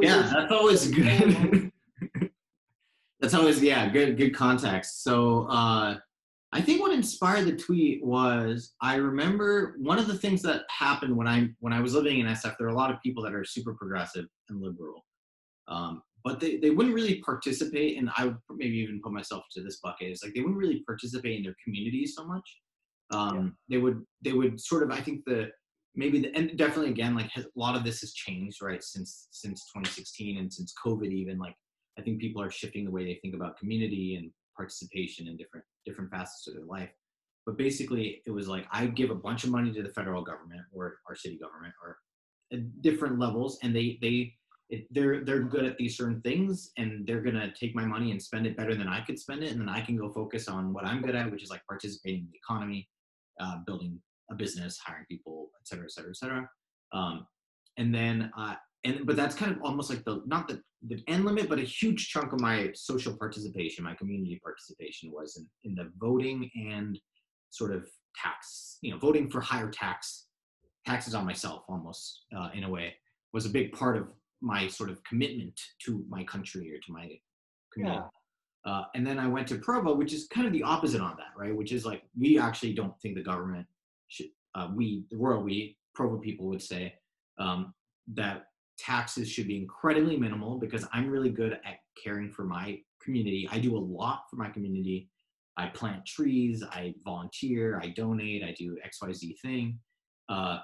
yeah 0.02 0.22
that's 0.34 0.52
always 0.52 0.88
good 0.88 1.72
that's 3.20 3.34
always 3.34 3.62
yeah 3.62 3.88
good 3.90 4.18
good 4.18 4.36
context 4.36 5.04
so 5.04 5.48
uh 5.50 5.96
i 6.56 6.62
think 6.62 6.82
what 6.82 6.94
inspired 6.94 7.46
the 7.46 7.56
tweet 7.56 8.04
was 8.04 8.74
i 8.82 8.96
remember 8.96 9.76
one 9.80 10.00
of 10.00 10.08
the 10.08 10.18
things 10.18 10.42
that 10.42 10.64
happened 10.70 11.16
when 11.16 11.28
i 11.28 11.48
when 11.60 11.74
i 11.74 11.80
was 11.80 11.94
living 11.94 12.20
in 12.20 12.28
sf 12.28 12.56
there 12.58 12.68
are 12.68 12.72
a 12.72 12.76
lot 12.76 12.92
of 12.92 13.02
people 13.04 13.22
that 13.22 13.34
are 13.34 13.44
super 13.44 13.74
progressive 13.74 14.26
and 14.50 14.62
liberal 14.62 15.06
um, 15.68 16.02
but 16.24 16.40
they, 16.40 16.58
they 16.58 16.70
wouldn't 16.70 16.96
really 16.96 17.22
participate 17.22 17.98
and 17.98 18.10
i 18.18 18.26
would 18.26 18.38
maybe 18.56 18.78
even 18.78 19.02
put 19.04 19.12
myself 19.12 19.44
to 19.52 19.62
this 19.62 19.80
bucket 19.84 20.12
is 20.12 20.24
like 20.24 20.34
they 20.34 20.42
wouldn't 20.42 20.58
really 20.58 20.82
participate 20.86 21.38
in 21.38 21.44
their 21.44 21.56
communities 21.64 22.14
so 22.16 22.26
much 22.26 22.48
um, 23.12 23.56
yeah. 23.68 23.78
they 23.78 23.82
would 23.82 24.02
they 24.24 24.34
would 24.34 24.60
sort 24.60 24.84
of 24.84 24.92
i 24.92 25.00
think 25.00 25.24
the 25.26 25.50
maybe 25.96 26.20
the, 26.20 26.36
and 26.36 26.58
definitely 26.58 26.92
again 26.92 27.16
like 27.16 27.30
has, 27.32 27.46
a 27.46 27.50
lot 27.56 27.76
of 27.76 27.84
this 27.84 28.02
has 28.02 28.14
changed 28.14 28.62
right 28.62 28.84
since 28.84 29.28
since 29.32 29.66
2016 29.76 30.38
and 30.38 30.52
since 30.52 30.74
covid 30.86 31.12
even 31.12 31.38
like 31.38 31.56
i 32.00 32.02
think 32.02 32.20
people 32.20 32.42
are 32.42 32.52
shifting 32.52 32.86
the 32.86 32.92
way 32.92 33.04
they 33.04 33.20
think 33.22 33.36
about 33.36 33.58
community 33.58 34.16
and 34.16 34.32
participation 34.56 35.28
in 35.28 35.38
different 35.38 35.66
different 35.86 36.12
facets 36.12 36.48
of 36.48 36.56
their 36.56 36.66
life. 36.66 36.90
But 37.46 37.58
basically 37.58 38.24
it 38.26 38.32
was 38.32 38.48
like 38.48 38.66
i 38.72 38.88
give 38.88 39.12
a 39.12 39.16
bunch 39.16 39.44
of 39.44 39.52
money 39.52 39.72
to 39.72 39.84
the 39.84 39.94
federal 39.94 40.24
government 40.24 40.62
or 40.72 40.98
our 41.08 41.16
city 41.16 41.38
government 41.38 41.74
or 41.84 41.98
at 42.52 42.82
different 42.82 43.20
levels 43.20 43.60
and 43.62 43.76
they 43.76 44.00
they 44.02 44.34
it, 44.70 44.88
they're 44.90 45.24
they're 45.24 45.44
good 45.44 45.64
at 45.64 45.78
these 45.78 45.96
certain 45.96 46.22
things 46.22 46.72
and 46.78 47.06
they're 47.06 47.22
gonna 47.22 47.54
take 47.54 47.76
my 47.76 47.86
money 47.86 48.10
and 48.10 48.22
spend 48.22 48.48
it 48.48 48.58
better 48.58 48.74
than 48.74 48.88
I 48.88 49.02
could 49.02 49.20
spend 49.20 49.44
it 49.44 49.52
and 49.52 49.62
then 49.62 49.70
I 49.70 49.82
can 49.82 49.96
go 49.96 50.12
focus 50.12 50.48
on 50.48 50.74
what 50.74 50.86
I'm 50.86 51.04
good 51.04 51.16
at 51.16 51.32
which 51.32 51.44
is 51.44 51.52
like 51.52 51.62
participating 51.68 52.22
in 52.22 52.30
the 52.32 52.38
economy 52.38 52.90
uh, 53.40 53.58
building 53.66 54.00
a 54.32 54.36
business 54.36 54.80
hiring 54.84 55.06
people 55.08 55.50
et 55.62 55.68
cetera 55.68 55.86
et 55.86 55.92
cetera 55.92 56.10
et 56.10 56.18
cetera. 56.18 56.50
Um, 56.94 57.28
and 57.78 57.94
then 57.94 58.32
uh, 58.38 58.56
and 58.86 59.06
but 59.06 59.16
that's 59.16 59.36
kind 59.36 59.52
of 59.52 59.58
almost 59.62 59.90
like 59.90 60.04
the 60.06 60.22
not 60.26 60.48
the, 60.48 60.62
the 60.88 61.04
end 61.08 61.26
limit 61.26 61.50
but 61.50 61.60
a 61.60 61.64
huge 61.64 62.10
chunk 62.10 62.32
of 62.32 62.40
my 62.40 62.72
social 62.74 63.18
participation 63.18 63.84
my 63.84 63.96
community 63.96 64.40
participation 64.44 65.12
was 65.12 65.38
in, 65.38 65.70
in 65.70 65.76
the 65.76 65.92
voting 65.98 66.50
and 66.56 67.00
sort 67.50 67.74
of 67.74 67.88
tax 68.22 68.78
you 68.82 68.92
know 68.92 68.98
voting 68.98 69.30
for 69.30 69.42
higher 69.42 69.70
tax 69.70 70.28
taxes 70.86 71.16
on 71.16 71.26
myself 71.26 71.64
almost 71.68 72.26
uh, 72.38 72.50
in 72.54 72.64
a 72.64 72.70
way 72.70 72.94
was 73.34 73.46
a 73.46 73.50
big 73.50 73.74
part 73.74 73.98
of 73.98 74.08
my 74.42 74.68
sort 74.68 74.90
of 74.90 75.04
commitment 75.04 75.60
to 75.84 76.06
my 76.08 76.24
country 76.24 76.72
or 76.72 76.78
to 76.78 76.94
my 76.94 77.10
community. 77.74 78.02
Yeah. 78.66 78.72
Uh, 78.72 78.84
and 78.96 79.06
then 79.06 79.20
I 79.20 79.28
went 79.28 79.48
to 79.50 79.58
Provo, 79.58 79.94
which 79.94 80.14
is 80.14 80.28
kind 80.28 80.48
of 80.48 80.54
the 80.54 80.64
opposite 80.64 81.02
on 81.02 81.16
that, 81.18 81.38
right? 81.38 81.56
Which 81.56 81.72
is 81.72 81.86
like 81.86 82.04
we 82.18 82.40
actually 82.40 82.74
don't 82.74 83.00
think 83.02 83.16
the 83.16 83.24
government 83.24 83.68
should. 84.08 84.28
Uh, 84.56 84.70
we, 84.74 85.04
the 85.12 85.18
world, 85.18 85.44
we 85.44 85.78
Provo 85.94 86.18
people 86.18 86.48
would 86.48 86.62
say 86.62 86.94
um, 87.38 87.74
that 88.14 88.46
taxes 88.78 89.30
should 89.30 89.48
be 89.48 89.58
incredibly 89.58 90.18
minimal 90.18 90.58
because 90.58 90.86
I'm 90.94 91.10
really 91.10 91.30
good 91.30 91.54
at 91.54 91.78
caring 92.02 92.32
for 92.32 92.44
my 92.44 92.80
community. 93.02 93.48
I 93.52 93.60
do 93.60 93.78
a 93.78 93.80
lot 93.80 94.24
for 94.30 94.36
my 94.36 94.50
community. 94.50 95.10
I 95.58 95.68
plant 95.68 96.06
trees, 96.06 96.64
I 96.70 96.94
volunteer, 97.04 97.80
I 97.82 97.88
donate, 97.88 98.44
I 98.44 98.54
do 98.58 98.78
X 98.84 99.00
Y 99.02 99.14
Z 99.14 99.38
thing. 99.42 99.80
Uh, 100.28 100.60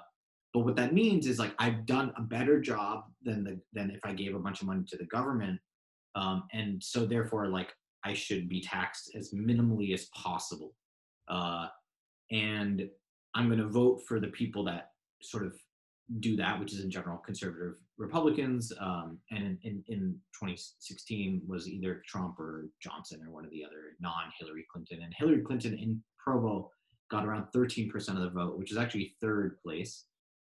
but 0.52 0.60
what 0.60 0.76
that 0.76 0.92
means 0.92 1.26
is 1.26 1.38
like 1.38 1.54
I've 1.58 1.86
done 1.86 2.12
a 2.16 2.22
better 2.22 2.60
job 2.60 3.04
than 3.22 3.42
the 3.44 3.58
than 3.72 3.90
if 3.90 4.00
I 4.04 4.12
gave 4.12 4.34
a 4.34 4.38
bunch 4.38 4.60
of 4.60 4.66
money 4.66 4.84
to 4.88 4.98
the 4.98 5.06
government, 5.06 5.58
um, 6.14 6.44
and 6.52 6.82
so 6.82 7.06
therefore 7.06 7.46
like 7.46 7.72
I 8.04 8.12
should 8.12 8.48
be 8.48 8.60
taxed 8.60 9.12
as 9.14 9.32
minimally 9.32 9.94
as 9.94 10.06
possible. 10.14 10.74
Uh, 11.28 11.68
and 12.30 12.88
I'm 13.34 13.46
going 13.46 13.60
to 13.60 13.68
vote 13.68 14.02
for 14.06 14.20
the 14.20 14.28
people 14.28 14.64
that 14.64 14.90
sort 15.22 15.46
of 15.46 15.54
do 16.20 16.36
that, 16.36 16.58
which 16.58 16.72
is 16.72 16.80
in 16.80 16.90
general 16.90 17.18
conservative 17.18 17.74
Republicans. 17.96 18.72
Um, 18.80 19.18
and 19.30 19.42
in, 19.44 19.58
in, 19.62 19.84
in 19.88 20.00
2016 20.34 21.42
was 21.46 21.68
either 21.68 22.02
Trump 22.06 22.38
or 22.38 22.68
Johnson 22.82 23.20
or 23.26 23.32
one 23.32 23.44
of 23.44 23.50
the 23.50 23.64
other 23.64 23.96
non-Hillary 24.00 24.66
Clinton. 24.70 25.02
And 25.02 25.14
Hillary 25.16 25.42
Clinton 25.42 25.74
in 25.74 26.02
Provo 26.18 26.70
got 27.10 27.24
around 27.24 27.46
13% 27.54 27.92
of 28.08 28.22
the 28.22 28.30
vote, 28.30 28.58
which 28.58 28.72
is 28.72 28.78
actually 28.78 29.14
third 29.20 29.58
place 29.62 30.04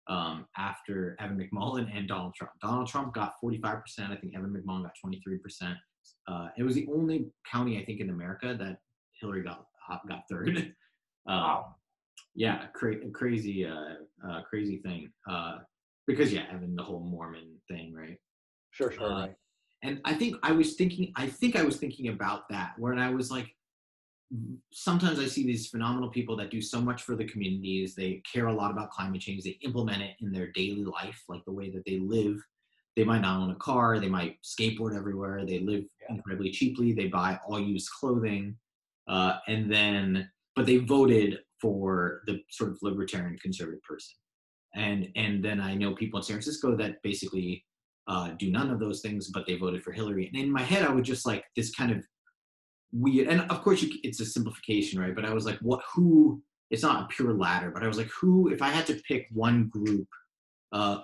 um, 0.09 0.47
after 0.57 1.17
Evan 1.21 1.39
McMullin 1.39 1.89
and 1.95 2.09
Donald 2.09 2.35
Trump. 2.35 2.53
Donald 2.61 2.89
Trump 2.89 3.15
got 3.15 3.35
45%. 3.43 3.83
I 4.11 4.17
think 4.17 4.35
Evan 4.35 4.51
McMullin 4.51 4.83
got 4.83 4.93
23%. 5.05 5.77
Uh, 6.29 6.49
it 6.57 6.63
was 6.63 6.75
the 6.75 6.87
only 6.93 7.27
county 7.51 7.81
I 7.81 7.85
think 7.85 8.01
in 8.01 8.11
America 8.11 8.57
that 8.59 8.79
Hillary 9.21 9.43
got 9.43 9.67
got 10.09 10.23
third. 10.31 10.75
Um, 11.25 11.37
wow. 11.37 11.75
Yeah, 12.35 12.67
cra- 12.75 13.11
crazy, 13.13 13.67
uh, 13.67 13.95
uh, 14.27 14.43
crazy 14.43 14.79
thing. 14.79 15.11
Uh, 15.29 15.59
because 16.07 16.33
yeah, 16.33 16.45
having 16.51 16.75
the 16.75 16.83
whole 16.83 17.01
Mormon 17.01 17.57
thing, 17.69 17.95
right? 17.95 18.19
Sure, 18.71 18.91
sure. 18.91 19.05
Uh, 19.05 19.21
right. 19.21 19.35
And 19.83 20.01
I 20.05 20.15
think 20.15 20.37
I 20.43 20.53
was 20.53 20.75
thinking, 20.75 21.13
I 21.17 21.27
think 21.27 21.57
I 21.57 21.63
was 21.63 21.77
thinking 21.77 22.09
about 22.09 22.49
that 22.51 22.73
when 22.79 22.99
I 22.99 23.11
was 23.11 23.31
like, 23.31 23.55
sometimes 24.73 25.19
I 25.19 25.27
see 25.27 25.45
these 25.45 25.69
phenomenal 25.69 26.09
people 26.09 26.37
that 26.37 26.51
do 26.51 26.63
so 26.63 26.81
much 26.81 27.03
for 27.03 27.17
the 27.17 27.25
communities. 27.25 27.95
They 27.95 28.23
care 28.31 28.47
a 28.47 28.55
lot 28.55 28.71
about 28.71 28.91
climate 28.91 29.21
change. 29.21 29.43
They 29.43 29.59
implement 29.63 30.03
it 30.03 30.17
in 30.21 30.33
their 30.33 30.51
daily 30.53 30.85
life, 30.85 31.23
like 31.29 31.45
the 31.45 31.53
way 31.53 31.71
that 31.71 31.85
they 31.85 31.99
live. 31.99 32.43
They 32.97 33.05
might 33.05 33.23
not 33.23 33.41
own 33.41 33.51
a 33.51 33.57
car. 33.57 33.99
They 33.99 34.09
might 34.09 34.39
skateboard 34.43 34.97
everywhere. 34.97 35.45
They 35.45 35.61
live 35.61 35.85
yeah. 36.01 36.17
incredibly 36.17 36.51
cheaply. 36.51 36.93
They 36.93 37.09
buy 37.09 37.39
all 37.47 37.61
used 37.61 37.91
clothing. 37.91 38.57
Uh, 39.09 39.39
and 39.49 39.71
then, 39.71 40.31
but 40.55 40.67
they 40.67 40.79
voted 40.79 41.41
for 41.63 42.23
the 42.27 42.41
sort 42.51 42.71
of 42.71 42.79
libertarian 42.83 43.39
conservative 43.39 43.83
person. 43.83 44.15
And, 44.75 45.09
and 45.17 45.45
then 45.45 45.61
I 45.61 45.75
know 45.75 45.95
people 45.95 46.19
in 46.19 46.25
San 46.25 46.35
Francisco 46.35 46.77
that 46.77 47.03
basically 47.03 47.65
uh, 48.09 48.33
do 48.39 48.51
none 48.51 48.71
of 48.71 48.81
those 48.81 49.01
things, 49.01 49.31
but 49.33 49.47
they 49.47 49.57
voted 49.57 49.83
for 49.83 49.93
Hillary. 49.93 50.27
And 50.27 50.43
in 50.43 50.51
my 50.51 50.63
head, 50.63 50.85
I 50.85 50.93
would 50.93 51.05
just 51.05 51.25
like 51.25 51.45
this 51.57 51.73
kind 51.75 51.93
of 51.93 52.05
weird 52.93 53.29
and 53.29 53.41
of 53.51 53.63
course 53.63 53.83
you, 53.83 53.91
it's 54.03 54.21
a 54.21 54.27
simplification 54.27 55.01
right 55.01 55.15
but 55.15 55.25
i 55.25 55.33
was 55.33 55.47
like 55.47 55.59
what 55.61 55.81
who 55.95 56.43
it's 56.71 56.83
not 56.83 57.03
a 57.03 57.07
pure 57.09 57.33
ladder 57.33 57.71
but 57.71 57.83
i 57.83 57.87
was 57.87 57.97
like 57.97 58.09
who 58.09 58.49
if 58.49 58.61
i 58.61 58.69
had 58.69 58.87
to 58.87 59.01
pick 59.09 59.27
one 59.33 59.69
group 59.69 60.07
uh 60.73 60.99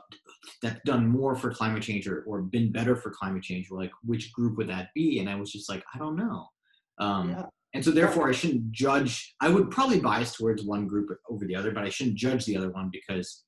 that's 0.62 0.80
done 0.84 1.06
more 1.06 1.34
for 1.34 1.50
climate 1.50 1.82
change 1.82 2.06
or, 2.06 2.22
or 2.26 2.42
been 2.42 2.70
better 2.70 2.94
for 2.94 3.10
climate 3.10 3.42
change 3.42 3.70
like 3.70 3.90
which 4.04 4.32
group 4.32 4.56
would 4.58 4.68
that 4.68 4.88
be 4.94 5.18
and 5.18 5.30
i 5.30 5.34
was 5.34 5.50
just 5.50 5.68
like 5.68 5.82
i 5.94 5.98
don't 5.98 6.16
know 6.16 6.46
um, 7.00 7.30
yeah. 7.30 7.44
And 7.74 7.84
so 7.84 7.90
therefore 7.90 8.28
i 8.28 8.32
shouldn't 8.32 8.70
judge 8.72 9.34
i 9.40 9.48
would 9.48 9.70
probably 9.70 10.00
bias 10.00 10.34
towards 10.34 10.64
one 10.64 10.86
group 10.86 11.08
over 11.30 11.44
the 11.46 11.54
other 11.54 11.70
but 11.70 11.84
i 11.84 11.88
shouldn't 11.88 12.16
judge 12.16 12.44
the 12.44 12.56
other 12.56 12.70
one 12.70 12.90
because 12.92 13.44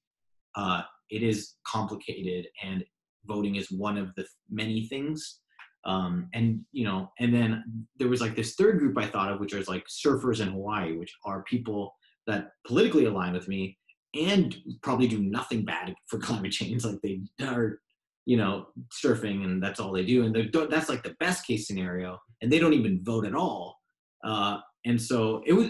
uh, 0.57 0.83
it 1.11 1.23
is 1.23 1.55
complicated 1.67 2.47
and 2.65 2.85
voting 3.27 3.57
is 3.57 3.71
one 3.71 3.97
of 3.97 4.13
the 4.17 4.27
many 4.51 4.87
things. 4.87 5.41
Um, 5.85 6.29
and 6.35 6.61
you 6.73 6.85
know 6.85 7.11
and 7.21 7.33
then 7.33 7.65
there 7.97 8.09
was 8.09 8.21
like 8.21 8.37
this 8.37 8.55
third 8.55 8.79
group 8.79 8.99
i 8.99 9.07
thought 9.07 9.33
of 9.33 9.41
which 9.41 9.55
was 9.55 9.67
like 9.67 9.87
surfers 9.87 10.41
in 10.43 10.49
hawaii 10.49 10.95
which 10.95 11.11
are 11.25 11.43
people 11.45 11.95
that 12.27 12.51
politically 12.67 13.07
align 13.07 13.33
with 13.33 13.49
me 13.49 13.79
and 14.15 14.57
probably 14.83 15.09
do 15.09 15.21
nothing 15.23 15.65
bad 15.65 15.95
for 16.07 16.19
climate 16.19 16.53
change. 16.53 16.85
Like 16.85 17.01
they 17.03 17.21
are 17.45 17.81
you 18.27 18.37
know 18.37 18.67
surfing 19.05 19.45
and 19.45 19.63
that's 19.63 19.81
all 19.81 19.93
they 19.93 20.05
do. 20.05 20.25
And 20.25 20.53
that's 20.71 20.89
like 20.89 21.03
the 21.03 21.17
best 21.21 21.47
case 21.47 21.67
scenario. 21.67 22.19
And 22.43 22.51
they 22.51 22.59
don't 22.59 22.75
even 22.75 23.03
vote 23.03 23.27
at 23.27 23.35
all 23.35 23.77
uh, 24.25 24.59
and 24.85 25.01
so 25.01 25.43
it 25.47 25.53
was 25.53 25.69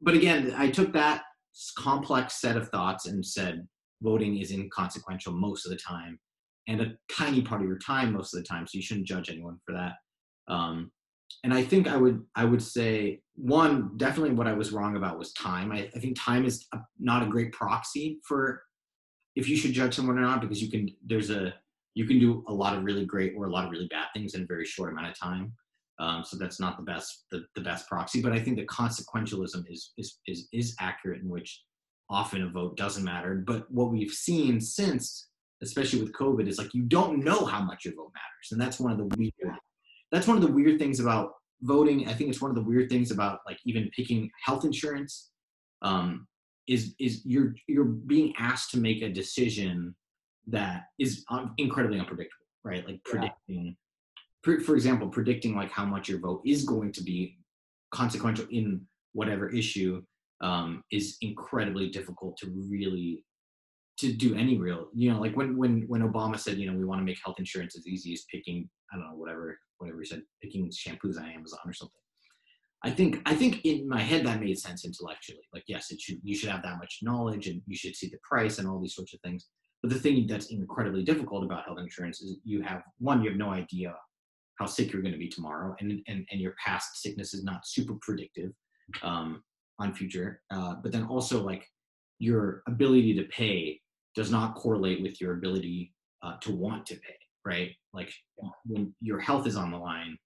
but 0.00 0.14
again 0.14 0.54
i 0.56 0.68
took 0.68 0.92
that 0.92 1.22
complex 1.76 2.40
set 2.40 2.56
of 2.56 2.68
thoughts 2.68 3.06
and 3.06 3.24
said 3.24 3.66
voting 4.02 4.38
is 4.38 4.50
inconsequential 4.50 5.32
most 5.32 5.64
of 5.64 5.70
the 5.70 5.78
time 5.78 6.18
and 6.68 6.80
a 6.80 6.92
tiny 7.10 7.42
part 7.42 7.60
of 7.60 7.66
your 7.66 7.78
time 7.78 8.12
most 8.12 8.34
of 8.34 8.40
the 8.40 8.46
time 8.46 8.66
so 8.66 8.76
you 8.76 8.82
shouldn't 8.82 9.06
judge 9.06 9.30
anyone 9.30 9.58
for 9.64 9.72
that. 9.72 9.92
Um, 10.52 10.90
and 11.44 11.54
i 11.54 11.62
think 11.62 11.88
i 11.88 11.96
would 11.96 12.22
i 12.36 12.44
would 12.44 12.62
say 12.62 13.20
one 13.34 13.96
definitely 13.96 14.34
what 14.34 14.46
i 14.46 14.52
was 14.52 14.72
wrong 14.72 14.96
about 14.96 15.18
was 15.18 15.32
time. 15.32 15.72
I, 15.72 15.90
I 15.94 15.98
think 15.98 16.18
time 16.18 16.44
is 16.44 16.66
a, 16.74 16.78
not 16.98 17.22
a 17.22 17.30
great 17.30 17.52
proxy 17.52 18.20
for 18.26 18.62
if 19.34 19.48
you 19.48 19.56
should 19.56 19.72
judge 19.72 19.94
someone 19.94 20.18
or 20.18 20.22
not 20.22 20.40
because 20.40 20.62
you 20.62 20.70
can 20.70 20.88
there's 21.06 21.30
a 21.30 21.54
you 21.94 22.06
can 22.06 22.18
do 22.18 22.44
a 22.48 22.52
lot 22.52 22.76
of 22.76 22.84
really 22.84 23.04
great 23.04 23.34
or 23.36 23.46
a 23.46 23.50
lot 23.50 23.64
of 23.64 23.70
really 23.70 23.88
bad 23.88 24.06
things 24.14 24.34
in 24.34 24.42
a 24.42 24.46
very 24.46 24.64
short 24.64 24.92
amount 24.92 25.08
of 25.08 25.18
time 25.18 25.52
um, 26.02 26.24
so 26.24 26.36
that's 26.36 26.60
not 26.60 26.76
the 26.76 26.82
best 26.82 27.24
the, 27.30 27.44
the 27.54 27.60
best 27.60 27.88
proxy 27.88 28.20
but 28.20 28.32
i 28.32 28.38
think 28.38 28.56
the 28.56 28.66
consequentialism 28.66 29.64
is 29.70 29.92
is 29.96 30.18
is, 30.26 30.48
is 30.52 30.74
accurate 30.80 31.22
in 31.22 31.28
which 31.28 31.62
often 32.10 32.42
a 32.42 32.48
vote 32.48 32.76
doesn't 32.76 33.04
matter 33.04 33.42
but 33.46 33.70
what 33.70 33.90
we've 33.90 34.10
seen 34.10 34.60
since 34.60 35.28
especially 35.62 36.02
with 36.02 36.12
COVID, 36.12 36.48
is 36.48 36.58
like 36.58 36.74
you 36.74 36.82
don't 36.82 37.24
know 37.24 37.44
how 37.44 37.62
much 37.62 37.84
your 37.84 37.94
vote 37.94 38.12
matters, 38.14 38.50
and 38.50 38.60
that's 38.60 38.78
one 38.78 38.92
of 38.92 38.98
the 38.98 39.16
weird. 39.16 39.32
That's 40.10 40.26
one 40.26 40.36
of 40.36 40.42
the 40.42 40.52
weird 40.52 40.78
things 40.78 41.00
about 41.00 41.32
voting. 41.62 42.06
I 42.08 42.12
think 42.12 42.28
it's 42.28 42.42
one 42.42 42.50
of 42.50 42.56
the 42.56 42.62
weird 42.62 42.90
things 42.90 43.10
about 43.10 43.38
like 43.46 43.58
even 43.64 43.88
picking 43.96 44.30
health 44.44 44.64
insurance. 44.64 45.30
Um, 45.80 46.26
is 46.68 46.94
is 47.00 47.22
you're 47.24 47.54
you're 47.66 47.84
being 47.84 48.34
asked 48.38 48.70
to 48.72 48.78
make 48.78 49.02
a 49.02 49.08
decision 49.08 49.94
that 50.48 50.82
is 50.98 51.24
incredibly 51.58 51.98
unpredictable, 51.98 52.46
right? 52.64 52.86
Like 52.86 53.02
predicting. 53.04 53.76
For 54.42 54.74
example, 54.74 55.08
predicting 55.08 55.54
like 55.54 55.70
how 55.70 55.84
much 55.84 56.08
your 56.08 56.18
vote 56.18 56.42
is 56.44 56.64
going 56.64 56.92
to 56.92 57.02
be 57.02 57.38
consequential 57.92 58.46
in 58.50 58.82
whatever 59.12 59.48
issue 59.50 60.02
um, 60.40 60.82
is 60.90 61.16
incredibly 61.20 61.90
difficult 61.90 62.36
to 62.38 62.50
really 62.68 63.24
to 63.98 64.12
do 64.12 64.34
any 64.34 64.58
real 64.58 64.88
you 64.94 65.12
know 65.12 65.20
like 65.20 65.36
when 65.36 65.56
when 65.56 65.82
when 65.86 66.00
obama 66.00 66.38
said 66.38 66.56
you 66.56 66.68
know 66.68 66.76
we 66.76 66.84
want 66.84 66.98
to 66.98 67.04
make 67.04 67.18
health 67.22 67.38
insurance 67.38 67.76
as 67.76 67.86
easy 67.86 68.12
as 68.14 68.24
picking 68.32 68.68
i 68.90 68.96
don't 68.96 69.06
know 69.06 69.14
whatever 69.14 69.58
whatever 69.78 70.00
he 70.00 70.06
said 70.06 70.22
picking 70.42 70.68
shampoos 70.70 71.18
on 71.18 71.28
amazon 71.28 71.60
or 71.66 71.72
something. 71.72 72.00
I 72.84 72.90
think 72.90 73.20
i 73.26 73.34
think 73.34 73.64
in 73.64 73.88
my 73.88 74.00
head 74.00 74.26
that 74.26 74.40
made 74.40 74.58
sense 74.58 74.84
intellectually. 74.84 75.46
Like 75.52 75.64
yes 75.68 75.90
it 75.90 76.00
should 76.00 76.18
you 76.24 76.34
should 76.34 76.50
have 76.50 76.62
that 76.62 76.78
much 76.78 77.00
knowledge 77.02 77.46
and 77.46 77.60
you 77.66 77.76
should 77.76 77.94
see 77.94 78.08
the 78.08 78.18
price 78.28 78.58
and 78.58 78.66
all 78.66 78.80
these 78.80 78.94
sorts 78.94 79.14
of 79.14 79.20
things. 79.20 79.46
But 79.82 79.90
the 79.90 79.98
thing 79.98 80.26
that's 80.26 80.46
incredibly 80.46 81.04
difficult 81.04 81.44
about 81.44 81.64
health 81.64 81.78
insurance 81.78 82.22
is 82.22 82.38
you 82.44 82.62
have 82.62 82.82
one 82.98 83.22
you 83.22 83.28
have 83.28 83.38
no 83.38 83.50
idea 83.50 83.94
how 84.62 84.66
sick 84.66 84.92
you're 84.92 85.02
going 85.02 85.12
to 85.12 85.18
be 85.18 85.28
tomorrow 85.28 85.74
and 85.80 86.00
and, 86.06 86.26
and 86.30 86.40
your 86.40 86.54
past 86.64 87.02
sickness 87.02 87.34
is 87.34 87.44
not 87.44 87.66
super 87.66 87.94
predictive 88.00 88.50
um, 89.02 89.42
on 89.78 89.94
future 89.94 90.40
uh, 90.50 90.74
but 90.82 90.92
then 90.92 91.04
also 91.04 91.42
like 91.42 91.66
your 92.18 92.62
ability 92.68 93.14
to 93.14 93.24
pay 93.24 93.80
does 94.14 94.30
not 94.30 94.54
correlate 94.54 95.02
with 95.02 95.20
your 95.20 95.34
ability 95.34 95.92
uh, 96.22 96.36
to 96.40 96.52
want 96.52 96.86
to 96.86 96.94
pay, 96.94 97.16
right? 97.44 97.72
Like 97.92 98.12
when 98.64 98.94
your 99.00 99.18
health 99.18 99.46
is 99.46 99.56
on 99.56 99.70
the 99.70 99.76
line, 99.76 100.16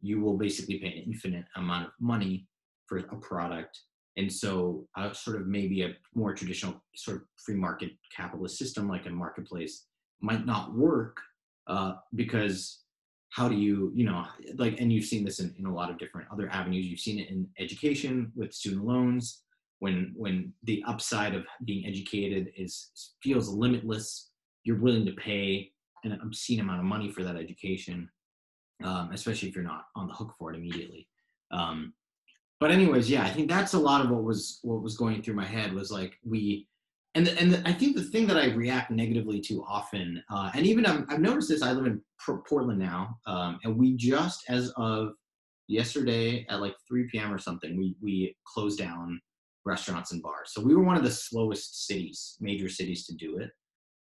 you 0.00 0.20
will 0.20 0.38
basically 0.38 0.78
pay 0.78 0.88
an 0.88 1.04
infinite 1.12 1.44
amount 1.56 1.86
of 1.86 1.92
money 2.00 2.46
for 2.86 2.98
a 2.98 3.16
product. 3.16 3.78
And 4.16 4.32
so, 4.32 4.86
uh, 4.96 5.12
sort 5.12 5.40
of 5.40 5.46
maybe 5.46 5.82
a 5.82 5.94
more 6.14 6.34
traditional 6.34 6.82
sort 6.94 7.18
of 7.18 7.22
free 7.44 7.54
market 7.54 7.92
capitalist 8.14 8.58
system 8.58 8.88
like 8.88 9.06
a 9.06 9.10
marketplace 9.10 9.86
might 10.20 10.44
not 10.46 10.74
work 10.74 11.18
uh, 11.66 11.94
because 12.14 12.81
how 13.34 13.48
do 13.48 13.56
you, 13.56 13.90
you 13.94 14.04
know, 14.04 14.26
like, 14.56 14.78
and 14.80 14.92
you've 14.92 15.06
seen 15.06 15.24
this 15.24 15.40
in, 15.40 15.54
in 15.58 15.66
a 15.66 15.74
lot 15.74 15.90
of 15.90 15.98
different 15.98 16.28
other 16.30 16.50
avenues. 16.50 16.86
You've 16.86 17.00
seen 17.00 17.18
it 17.18 17.30
in 17.30 17.48
education 17.58 18.30
with 18.36 18.52
student 18.52 18.84
loans 18.84 19.42
when 19.82 20.12
when 20.14 20.52
the 20.62 20.80
upside 20.86 21.34
of 21.34 21.44
being 21.64 21.84
educated 21.84 22.52
is 22.56 22.92
feels 23.20 23.48
limitless 23.48 24.30
you're 24.62 24.78
willing 24.78 25.04
to 25.04 25.12
pay 25.12 25.72
an 26.04 26.12
obscene 26.22 26.60
amount 26.60 26.78
of 26.78 26.84
money 26.84 27.10
for 27.10 27.24
that 27.24 27.34
education 27.34 28.08
um, 28.84 29.10
especially 29.12 29.48
if 29.48 29.56
you're 29.56 29.64
not 29.64 29.86
on 29.96 30.06
the 30.06 30.14
hook 30.14 30.34
for 30.38 30.52
it 30.52 30.56
immediately 30.56 31.08
um, 31.50 31.92
but 32.60 32.70
anyways 32.70 33.10
yeah 33.10 33.24
i 33.24 33.30
think 33.30 33.48
that's 33.48 33.74
a 33.74 33.78
lot 33.78 34.00
of 34.00 34.08
what 34.08 34.22
was 34.22 34.60
what 34.62 34.82
was 34.82 34.96
going 34.96 35.20
through 35.20 35.34
my 35.34 35.44
head 35.44 35.72
was 35.72 35.90
like 35.90 36.12
we 36.24 36.68
and 37.14 37.26
the, 37.26 37.38
and 37.38 37.52
the, 37.52 37.68
i 37.68 37.72
think 37.72 37.96
the 37.96 38.02
thing 38.02 38.26
that 38.26 38.36
i 38.36 38.46
react 38.46 38.90
negatively 38.90 39.40
to 39.40 39.64
often 39.68 40.22
uh, 40.30 40.50
and 40.54 40.66
even 40.66 40.86
I've, 40.86 41.04
I've, 41.08 41.20
noticed 41.20 41.48
this 41.48 41.62
i 41.62 41.72
live 41.72 41.86
in 41.86 42.00
portland 42.46 42.78
now 42.78 43.18
um, 43.26 43.58
and 43.64 43.76
we 43.76 43.96
just 43.96 44.44
as 44.48 44.70
of 44.76 45.12
yesterday 45.68 46.46
at 46.48 46.60
like 46.60 46.74
3 46.88 47.08
p.m 47.10 47.32
or 47.32 47.38
something 47.38 47.76
we 47.76 47.96
we 48.00 48.36
closed 48.46 48.78
down 48.78 49.20
restaurants 49.64 50.12
and 50.12 50.22
bars. 50.22 50.52
So 50.52 50.62
we 50.62 50.74
were 50.74 50.82
one 50.82 50.96
of 50.96 51.04
the 51.04 51.10
slowest 51.10 51.86
cities, 51.86 52.36
major 52.40 52.68
cities 52.68 53.06
to 53.06 53.14
do 53.14 53.38
it. 53.38 53.50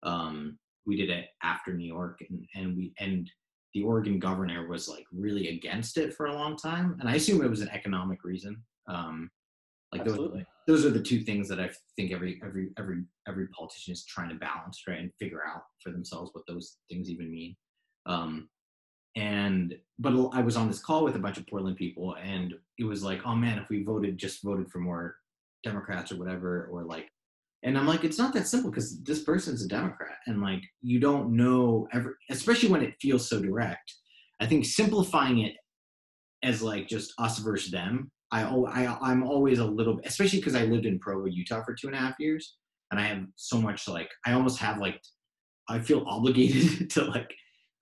Um, 0.03 0.59
we 0.87 0.97
did 0.97 1.11
it 1.11 1.27
after 1.43 1.73
New 1.73 1.87
York, 1.87 2.23
and, 2.29 2.45
and 2.55 2.77
we 2.77 2.93
and 2.99 3.31
the 3.73 3.83
Oregon 3.83 4.19
governor 4.19 4.69
was 4.69 4.89
like 4.89 5.05
really 5.13 5.49
against 5.49 5.97
it 5.97 6.15
for 6.15 6.27
a 6.27 6.35
long 6.35 6.57
time, 6.57 6.97
and 7.01 7.09
I 7.09 7.15
assume 7.15 7.43
it 7.43 7.51
was 7.51 7.63
an 7.63 7.71
economic 7.71 8.23
reason. 8.25 8.63
Um, 8.89 9.31
like 9.95 10.05
those, 10.05 10.43
those 10.67 10.85
are 10.85 10.91
the 10.91 11.03
two 11.03 11.21
things 11.21 11.49
that 11.49 11.61
I 11.61 11.71
think 11.97 12.13
every 12.13 12.41
every 12.45 12.71
every 12.79 13.05
every 13.29 13.49
politician 13.49 13.93
is 13.93 14.05
trying 14.05 14.31
to 14.31 14.35
balance, 14.37 14.83
right, 14.89 14.99
and 14.99 15.11
figure 15.19 15.43
out 15.47 15.63
for 15.83 15.91
themselves 15.91 16.31
what 16.33 16.45
those 16.47 16.79
things 16.91 17.11
even 17.11 17.31
mean. 17.31 17.57
Um, 18.07 18.49
and 19.17 19.77
but 19.99 20.13
I 20.33 20.41
was 20.41 20.57
on 20.57 20.69
this 20.69 20.83
call 20.83 21.05
with 21.05 21.17
a 21.17 21.21
bunch 21.21 21.39
of 21.39 21.47
Portland 21.47 21.77
people, 21.77 22.17
and 22.23 22.55
it 22.79 22.85
was 22.85 23.03
like, 23.05 23.21
oh 23.25 23.35
man, 23.35 23.59
if 23.59 23.69
we 23.69 23.85
voted 23.85 24.19
just 24.19 24.43
voted 24.43 24.71
for 24.71 24.79
more 24.79 25.17
Democrats 25.63 26.11
or 26.11 26.17
whatever, 26.17 26.69
or 26.73 26.85
like, 26.85 27.09
and 27.63 27.79
I'm 27.79 27.87
like, 27.87 28.05
it's 28.05 28.19
not 28.19 28.35
that 28.35 28.49
simple 28.49 28.71
because 28.71 29.03
this 29.03 29.23
person's 29.23 29.65
a 29.65 29.69
Democrat, 29.69 30.19
and 30.27 30.41
like, 30.41 30.63
you 30.83 30.99
don't 30.99 31.37
know 31.37 31.87
ever, 31.93 32.19
especially 32.31 32.71
when 32.71 32.83
it 32.83 32.95
feels 33.01 33.29
so 33.29 33.41
direct. 33.41 33.95
I 34.41 34.47
think 34.47 34.65
simplifying 34.65 35.39
it 35.39 35.55
as 36.43 36.63
like 36.63 36.89
just 36.89 37.15
us 37.19 37.39
versus 37.39 37.71
them. 37.71 38.11
I, 38.35 38.43
I 38.43 38.99
I'm 39.01 39.23
always 39.23 39.61
a 39.61 39.65
little, 39.65 40.01
especially 40.05 40.41
because 40.41 40.57
I 40.57 40.65
lived 40.65 40.87
in 40.87 40.99
Provo, 40.99 41.27
Utah 41.27 41.63
for 41.65 41.73
two 41.73 41.87
and 41.87 41.95
a 41.95 42.01
half 42.01 42.19
years, 42.19 42.57
and 42.91 42.99
I 42.99 43.05
have 43.05 43.23
so 43.37 43.61
much 43.61 43.89
like 43.89 44.11
I 44.27 44.33
almost 44.33 44.59
have 44.59 44.79
like 44.79 45.01
I 45.69 45.79
feel 45.79 46.05
obligated 46.09 46.91
to 46.95 47.05
like 47.05 47.33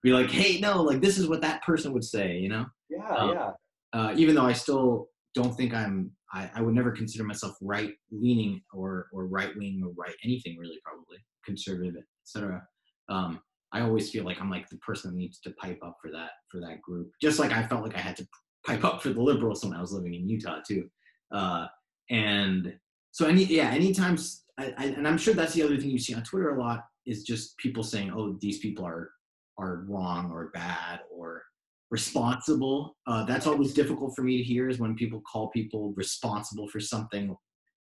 be 0.03 0.13
like, 0.13 0.31
hey, 0.31 0.61
no, 0.61 0.83
like 0.83 1.01
this 1.01 1.17
is 1.17 1.27
what 1.27 1.41
that 1.41 1.63
person 1.63 1.93
would 1.95 2.05
say, 2.05 2.37
you 2.37 2.51
know? 2.51 2.67
Yeah, 2.91 3.15
um, 3.15 3.31
yeah. 3.31 3.51
Uh, 3.95 4.15
even 4.17 4.35
though 4.35 4.45
I 4.45 4.53
still 4.53 5.09
don't 5.35 5.57
think 5.57 5.73
I'm 5.73 6.11
I, 6.35 6.51
I 6.55 6.61
would 6.61 6.75
never 6.75 6.93
consider 6.93 7.25
myself 7.25 7.57
right 7.63 7.93
leaning 8.11 8.61
or 8.75 9.07
or 9.13 9.27
right 9.27 9.57
wing 9.57 9.83
or 9.83 9.93
right 9.97 10.15
anything 10.23 10.59
really 10.59 10.79
probably 10.85 11.17
conservative 11.47 11.95
etc. 12.27 12.63
Um, 13.09 13.41
I 13.73 13.81
always 13.81 14.11
feel 14.11 14.25
like 14.25 14.39
I'm 14.39 14.51
like 14.51 14.69
the 14.69 14.77
person 14.79 15.11
that 15.11 15.17
needs 15.17 15.41
to 15.41 15.51
pipe 15.53 15.79
up 15.83 15.97
for 16.03 16.11
that 16.11 16.33
for 16.51 16.61
that 16.61 16.83
group. 16.83 17.11
Just 17.23 17.39
like 17.39 17.53
I 17.53 17.63
felt 17.63 17.83
like 17.83 17.97
I 17.97 18.01
had 18.01 18.17
to 18.19 18.27
pipe 18.67 18.85
up 18.85 19.03
for 19.03 19.11
the 19.11 19.23
liberals 19.23 19.65
when 19.65 19.75
I 19.75 19.81
was 19.81 19.93
living 19.93 20.15
in 20.15 20.29
Utah 20.29 20.61
too. 20.67 20.89
Uh, 21.33 21.67
and 22.11 22.75
so 23.11 23.27
any 23.27 23.45
yeah, 23.45 23.71
anytime 23.71 24.19
I, 24.59 24.75
I, 24.77 24.85
and 24.87 25.07
I'm 25.07 25.19
sure 25.19 25.35
that's 25.35 25.55
the 25.55 25.63
other 25.63 25.77
thing 25.77 25.91
you 25.91 25.99
see 25.99 26.15
on 26.15 26.23
Twitter 26.23 26.51
a 26.51 26.61
lot 26.61 26.85
is 27.07 27.25
just 27.25 27.57
people 27.59 27.83
saying, 27.83 28.13
oh, 28.15 28.37
these 28.41 28.59
people 28.59 28.85
are 28.85 29.11
are 29.59 29.85
wrong 29.89 30.31
or 30.31 30.51
bad 30.55 31.01
or 31.11 31.43
responsible. 31.91 32.97
Uh, 33.07 33.25
that's 33.25 33.47
always 33.47 33.75
difficult 33.75 34.15
for 34.17 34.23
me 34.23 34.39
to 34.39 34.43
hear 34.43 34.69
is 34.69 34.79
when 34.79 34.95
people 34.95 35.23
call 35.31 35.51
people 35.51 35.93
responsible 35.97 36.67
for 36.69 36.81
something 36.81 37.37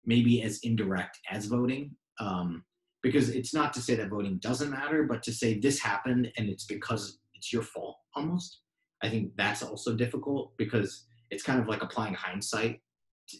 maybe 0.05 0.41
as 0.41 0.59
indirect 0.63 1.17
as 1.29 1.45
voting. 1.45 1.95
Um, 2.19 2.63
because 3.03 3.29
it's 3.29 3.53
not 3.53 3.73
to 3.73 3.81
say 3.81 3.95
that 3.95 4.09
voting 4.09 4.37
doesn't 4.41 4.69
matter, 4.69 5.03
but 5.03 5.23
to 5.23 5.31
say 5.31 5.59
this 5.59 5.79
happened 5.79 6.31
and 6.37 6.49
it's 6.49 6.65
because 6.65 7.19
it's 7.33 7.51
your 7.51 7.63
fault 7.63 7.95
almost. 8.15 8.59
I 9.03 9.09
think 9.09 9.31
that's 9.35 9.63
also 9.63 9.95
difficult 9.95 10.53
because 10.57 11.05
it's 11.31 11.43
kind 11.43 11.59
of 11.59 11.67
like 11.67 11.81
applying 11.81 12.13
hindsight. 12.13 12.81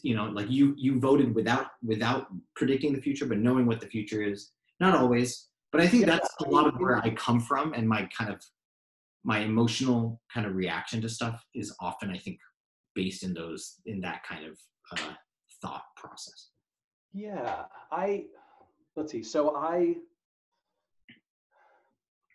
You 0.02 0.14
know, 0.16 0.24
like 0.26 0.50
you 0.50 0.74
you 0.76 0.98
voted 0.98 1.34
without 1.34 1.66
without 1.82 2.26
predicting 2.56 2.92
the 2.94 3.00
future, 3.00 3.26
but 3.26 3.38
knowing 3.38 3.66
what 3.66 3.80
the 3.80 3.86
future 3.86 4.22
is. 4.22 4.50
Not 4.80 4.96
always, 4.96 5.48
But 5.70 5.80
I 5.80 5.86
think 5.86 6.06
that's 6.06 6.28
a 6.40 6.48
lot 6.48 6.66
of 6.66 6.74
where 6.80 6.96
I 6.98 7.10
come 7.10 7.40
from 7.40 7.72
and 7.72 7.88
my 7.88 8.08
kind 8.16 8.30
of 8.30 8.42
my 9.24 9.38
emotional 9.38 10.20
kind 10.32 10.46
of 10.46 10.56
reaction 10.56 11.00
to 11.02 11.08
stuff 11.08 11.44
is 11.54 11.74
often 11.80 12.10
I 12.10 12.18
think 12.18 12.38
based 12.94 13.22
in 13.22 13.32
those 13.32 13.76
in 13.86 14.00
that 14.00 14.22
kind 14.24 14.44
of 14.44 14.58
uh, 14.92 15.14
thought 15.60 15.84
process. 15.96 16.50
Yeah, 17.12 17.64
I 17.90 18.24
let's 18.96 19.12
see. 19.12 19.22
So 19.22 19.54
I 19.56 19.96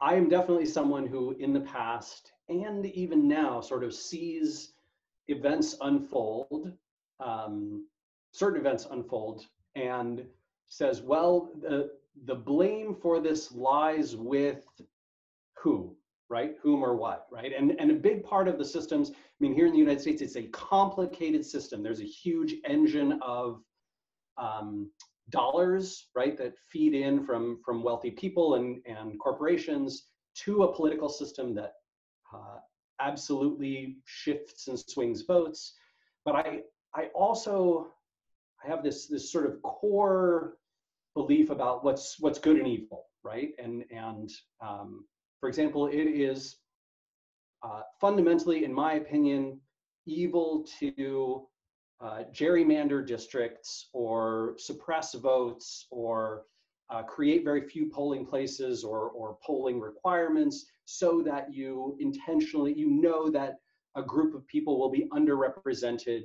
I 0.02 0.16
am 0.16 0.30
definitely 0.30 0.66
someone 0.66 1.08
who 1.08 1.36
in 1.40 1.54
the 1.54 1.62
past 1.62 2.32
and 2.50 2.86
even 2.86 3.28
now 3.28 3.62
sort 3.62 3.84
of 3.84 3.94
sees 3.94 4.74
events 5.28 5.76
unfold, 5.82 6.72
um, 7.20 7.86
certain 8.32 8.60
events 8.60 8.88
unfold, 8.90 9.46
and 9.76 10.26
says, 10.70 11.02
well, 11.02 11.52
the, 11.62 11.92
the 12.26 12.36
blame 12.36 12.96
for 12.96 13.20
this 13.20 13.52
lies 13.52 14.16
with 14.16 14.66
who, 15.56 15.96
right? 16.30 16.56
Whom 16.62 16.84
or 16.84 16.96
what, 16.96 17.28
right? 17.32 17.52
And, 17.58 17.76
and 17.80 17.92
a 17.92 17.96
big 17.96 18.24
part 18.24 18.48
of 18.48 18.58
the 18.58 18.66
systems, 18.66 19.12
I 19.12 19.14
mean, 19.40 19.54
here 19.54 19.66
in 19.66 19.74
the 19.74 19.80
United 19.80 20.02
States, 20.02 20.22
it's 20.22 20.36
a 20.36 20.44
complicated 20.44 21.46
system. 21.46 21.84
There's 21.84 22.02
a 22.02 22.06
huge 22.06 22.56
engine 22.66 23.20
of 23.22 23.62
um, 24.38 24.90
dollars, 25.30 26.08
right, 26.16 26.38
that 26.38 26.54
feed 26.72 26.94
in 26.94 27.26
from, 27.26 27.60
from 27.64 27.84
wealthy 27.84 28.12
people 28.12 28.56
and, 28.56 28.80
and 28.86 29.20
corporations 29.20 30.08
to 30.36 30.64
a 30.64 30.74
political 30.74 31.10
system 31.10 31.54
that 31.56 31.74
absolutely 33.00 33.98
shifts 34.06 34.68
and 34.68 34.80
swings 34.80 35.22
votes. 35.22 35.74
But 36.26 36.36
I, 36.36 36.62
I 36.96 37.06
also 37.16 37.94
I 38.64 38.70
have 38.70 38.84
this 38.84 39.08
this 39.08 39.32
sort 39.32 39.46
of 39.46 39.62
core 39.62 40.58
belief 41.14 41.50
about 41.50 41.84
what's 41.84 42.20
what's 42.20 42.40
good 42.40 42.58
and 42.58 42.68
evil, 42.68 43.06
right? 43.24 43.52
And 43.58 43.84
and 43.92 44.32
um, 44.62 45.06
for 45.40 45.50
example, 45.50 45.88
it 45.88 45.96
is 45.96 46.58
uh, 47.64 47.82
fundamentally, 48.00 48.64
in 48.66 48.74
my 48.74 48.94
opinion, 48.94 49.60
evil 50.06 50.66
to 50.80 51.48
uh, 52.00 52.24
gerrymander 52.32 53.06
districts 53.06 53.90
or 53.94 54.56
suppress 54.58 55.14
votes 55.16 55.88
or 55.90 56.44
uh, 56.90 57.04
create 57.04 57.44
very 57.44 57.68
few 57.68 57.90
polling 57.90 58.26
places 58.26 58.84
or, 58.84 59.10
or 59.10 59.38
polling 59.44 59.80
requirements 59.80 60.68
so 60.90 61.22
that 61.22 61.54
you 61.54 61.98
intentionally, 62.00 62.74
you 62.74 62.90
know 62.90 63.30
that 63.30 63.56
a 63.98 64.02
group 64.02 64.34
of 64.34 64.48
people 64.48 64.80
will 64.80 64.90
be 64.90 65.10
underrepresented 65.12 66.24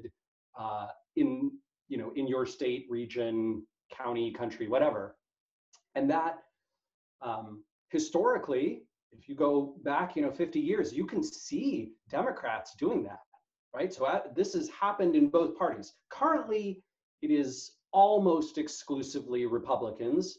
uh, 0.57 0.87
in, 1.17 1.51
you 1.89 1.99
know, 1.99 2.13
in 2.15 2.29
your 2.29 2.47
state, 2.47 2.87
region, 2.89 3.67
county, 3.93 4.33
country, 4.33 4.69
whatever. 4.69 5.17
And 5.97 6.09
that 6.11 6.39
um, 7.21 7.65
historically, 7.89 8.85
if 9.11 9.29
you 9.29 9.35
go 9.35 9.75
back, 9.83 10.15
you 10.15 10.23
know, 10.23 10.31
50 10.31 10.61
years, 10.61 10.93
you 10.93 11.07
can 11.07 11.25
see 11.25 11.91
Democrats 12.09 12.77
doing 12.77 13.03
that, 13.03 13.19
right? 13.75 13.93
So 13.93 14.05
uh, 14.05 14.21
this 14.37 14.55
has 14.55 14.69
happened 14.69 15.17
in 15.17 15.29
both 15.29 15.59
parties. 15.59 15.93
Currently, 16.09 16.81
it 17.21 17.33
is 17.33 17.73
almost 17.93 18.59
exclusively 18.59 19.45
Republicans. 19.47 20.39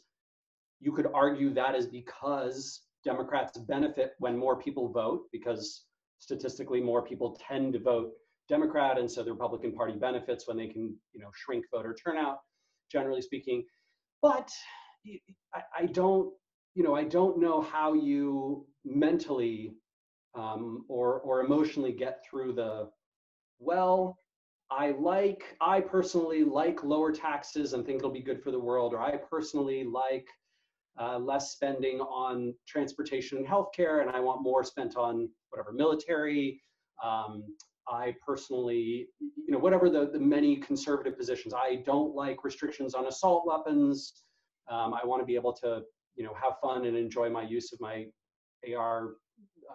You 0.79 0.93
could 0.93 1.07
argue 1.13 1.53
that 1.53 1.75
is 1.75 1.87
because 1.87 2.83
Democrats 3.03 3.57
benefit 3.57 4.13
when 4.19 4.37
more 4.37 4.55
people 4.55 4.89
vote, 4.89 5.23
because 5.31 5.85
statistically 6.19 6.81
more 6.81 7.01
people 7.01 7.37
tend 7.47 7.73
to 7.73 7.79
vote 7.79 8.11
Democrat, 8.49 8.97
and 8.97 9.09
so 9.09 9.23
the 9.23 9.31
Republican 9.31 9.73
Party 9.73 9.93
benefits 9.93 10.47
when 10.47 10.57
they 10.57 10.67
can, 10.67 10.95
you 11.13 11.21
know, 11.21 11.29
shrink 11.33 11.65
voter 11.73 11.95
turnout, 11.95 12.39
generally 12.91 13.21
speaking. 13.21 13.63
But 14.21 14.51
I, 15.53 15.61
I 15.79 15.85
don't 15.87 16.33
you 16.75 16.83
know, 16.83 16.95
I 16.95 17.03
don't 17.03 17.39
know 17.39 17.61
how 17.61 17.93
you 17.93 18.65
mentally 18.83 19.75
um, 20.35 20.85
or 20.87 21.19
or 21.19 21.41
emotionally 21.41 21.91
get 21.91 22.23
through 22.27 22.53
the 22.53 22.89
well. 23.59 24.17
I 24.71 24.91
like, 24.91 25.55
I 25.61 25.81
personally 25.81 26.43
like 26.43 26.83
lower 26.83 27.11
taxes 27.11 27.73
and 27.73 27.85
think 27.85 27.99
it'll 27.99 28.09
be 28.09 28.21
good 28.21 28.41
for 28.41 28.49
the 28.49 28.59
world, 28.59 28.93
or 28.93 29.01
I 29.01 29.17
personally 29.17 29.83
like 29.83 30.27
uh, 30.99 31.17
less 31.17 31.51
spending 31.51 31.99
on 32.01 32.53
transportation 32.67 33.37
and 33.37 33.47
healthcare, 33.47 34.01
and 34.01 34.09
I 34.09 34.19
want 34.19 34.41
more 34.41 34.63
spent 34.63 34.95
on 34.95 35.29
whatever 35.49 35.71
military. 35.71 36.61
Um, 37.03 37.43
I 37.87 38.15
personally, 38.25 39.07
you 39.19 39.51
know, 39.51 39.57
whatever 39.57 39.89
the, 39.89 40.09
the 40.11 40.19
many 40.19 40.55
conservative 40.57 41.17
positions. 41.17 41.53
I 41.53 41.83
don't 41.85 42.15
like 42.15 42.43
restrictions 42.43 42.93
on 42.93 43.07
assault 43.07 43.43
weapons. 43.45 44.23
Um, 44.69 44.93
I 44.93 45.05
want 45.05 45.21
to 45.21 45.25
be 45.25 45.35
able 45.35 45.51
to 45.53 45.83
you 46.15 46.23
know, 46.23 46.33
have 46.41 46.53
fun 46.61 46.85
and 46.85 46.95
enjoy 46.95 47.29
my 47.29 47.43
use 47.43 47.73
of 47.73 47.79
my 47.81 48.05
AR. 48.75 49.11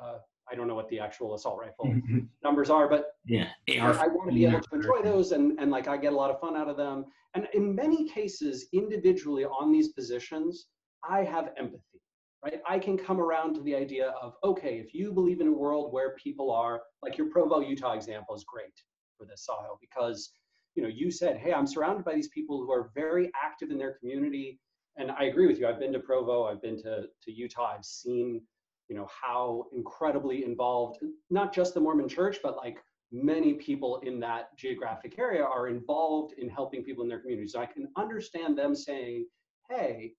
Uh, 0.00 0.18
I 0.50 0.54
don't 0.54 0.66
know 0.66 0.74
what 0.74 0.88
the 0.88 0.98
actual 0.98 1.34
assault 1.34 1.58
rifle 1.60 1.86
mm-hmm. 1.88 2.20
numbers 2.42 2.70
are, 2.70 2.88
but 2.88 3.12
yeah, 3.26 3.48
AR. 3.78 3.98
I 3.98 4.06
want 4.06 4.30
to 4.30 4.34
be 4.34 4.46
able 4.46 4.60
to 4.60 4.74
enjoy 4.74 5.02
those, 5.02 5.32
and 5.32 5.58
and 5.58 5.70
like 5.70 5.88
I 5.88 5.96
get 5.96 6.12
a 6.12 6.16
lot 6.16 6.30
of 6.30 6.40
fun 6.40 6.56
out 6.56 6.68
of 6.68 6.76
them. 6.76 7.06
And 7.34 7.46
in 7.52 7.74
many 7.74 8.08
cases, 8.08 8.66
individually 8.72 9.44
on 9.44 9.70
these 9.70 9.88
positions, 9.88 10.66
I 11.08 11.24
have 11.24 11.50
empathy, 11.58 12.00
right? 12.44 12.60
I 12.68 12.78
can 12.78 12.96
come 12.96 13.20
around 13.20 13.54
to 13.54 13.62
the 13.62 13.74
idea 13.74 14.14
of 14.22 14.34
okay, 14.44 14.78
if 14.78 14.94
you 14.94 15.12
believe 15.12 15.40
in 15.40 15.48
a 15.48 15.52
world 15.52 15.92
where 15.92 16.14
people 16.16 16.50
are 16.50 16.82
like 17.02 17.18
your 17.18 17.28
Provo, 17.28 17.60
Utah 17.60 17.94
example 17.94 18.34
is 18.34 18.44
great 18.44 18.74
for 19.16 19.26
this, 19.26 19.46
Sahil, 19.48 19.78
because 19.80 20.32
you 20.74 20.82
know 20.82 20.88
you 20.88 21.10
said, 21.10 21.36
hey, 21.36 21.52
I'm 21.52 21.66
surrounded 21.66 22.04
by 22.04 22.14
these 22.14 22.28
people 22.28 22.58
who 22.58 22.72
are 22.72 22.90
very 22.94 23.30
active 23.42 23.70
in 23.70 23.78
their 23.78 23.94
community 23.94 24.60
and 24.98 25.12
I 25.12 25.24
agree 25.24 25.46
with 25.46 25.58
you. 25.58 25.66
I've 25.66 25.78
been 25.78 25.92
to 25.92 26.00
Provo, 26.00 26.44
I've 26.44 26.60
been 26.60 26.76
to, 26.82 27.04
to 27.22 27.32
Utah, 27.32 27.74
I've 27.76 27.84
seen, 27.84 28.42
you 28.88 28.96
know, 28.96 29.08
how 29.08 29.66
incredibly 29.72 30.44
involved, 30.44 30.98
not 31.30 31.54
just 31.54 31.72
the 31.72 31.80
Mormon 31.80 32.08
church, 32.08 32.38
but 32.42 32.56
like 32.56 32.78
many 33.12 33.54
people 33.54 34.00
in 34.04 34.18
that 34.20 34.56
geographic 34.58 35.18
area 35.18 35.44
are 35.44 35.68
involved 35.68 36.34
in 36.36 36.48
helping 36.48 36.82
people 36.82 37.04
in 37.04 37.08
their 37.08 37.20
communities. 37.20 37.52
So 37.52 37.60
I 37.60 37.66
can 37.66 37.88
understand 37.96 38.58
them 38.58 38.74
saying, 38.74 39.26
hey, 39.70 40.14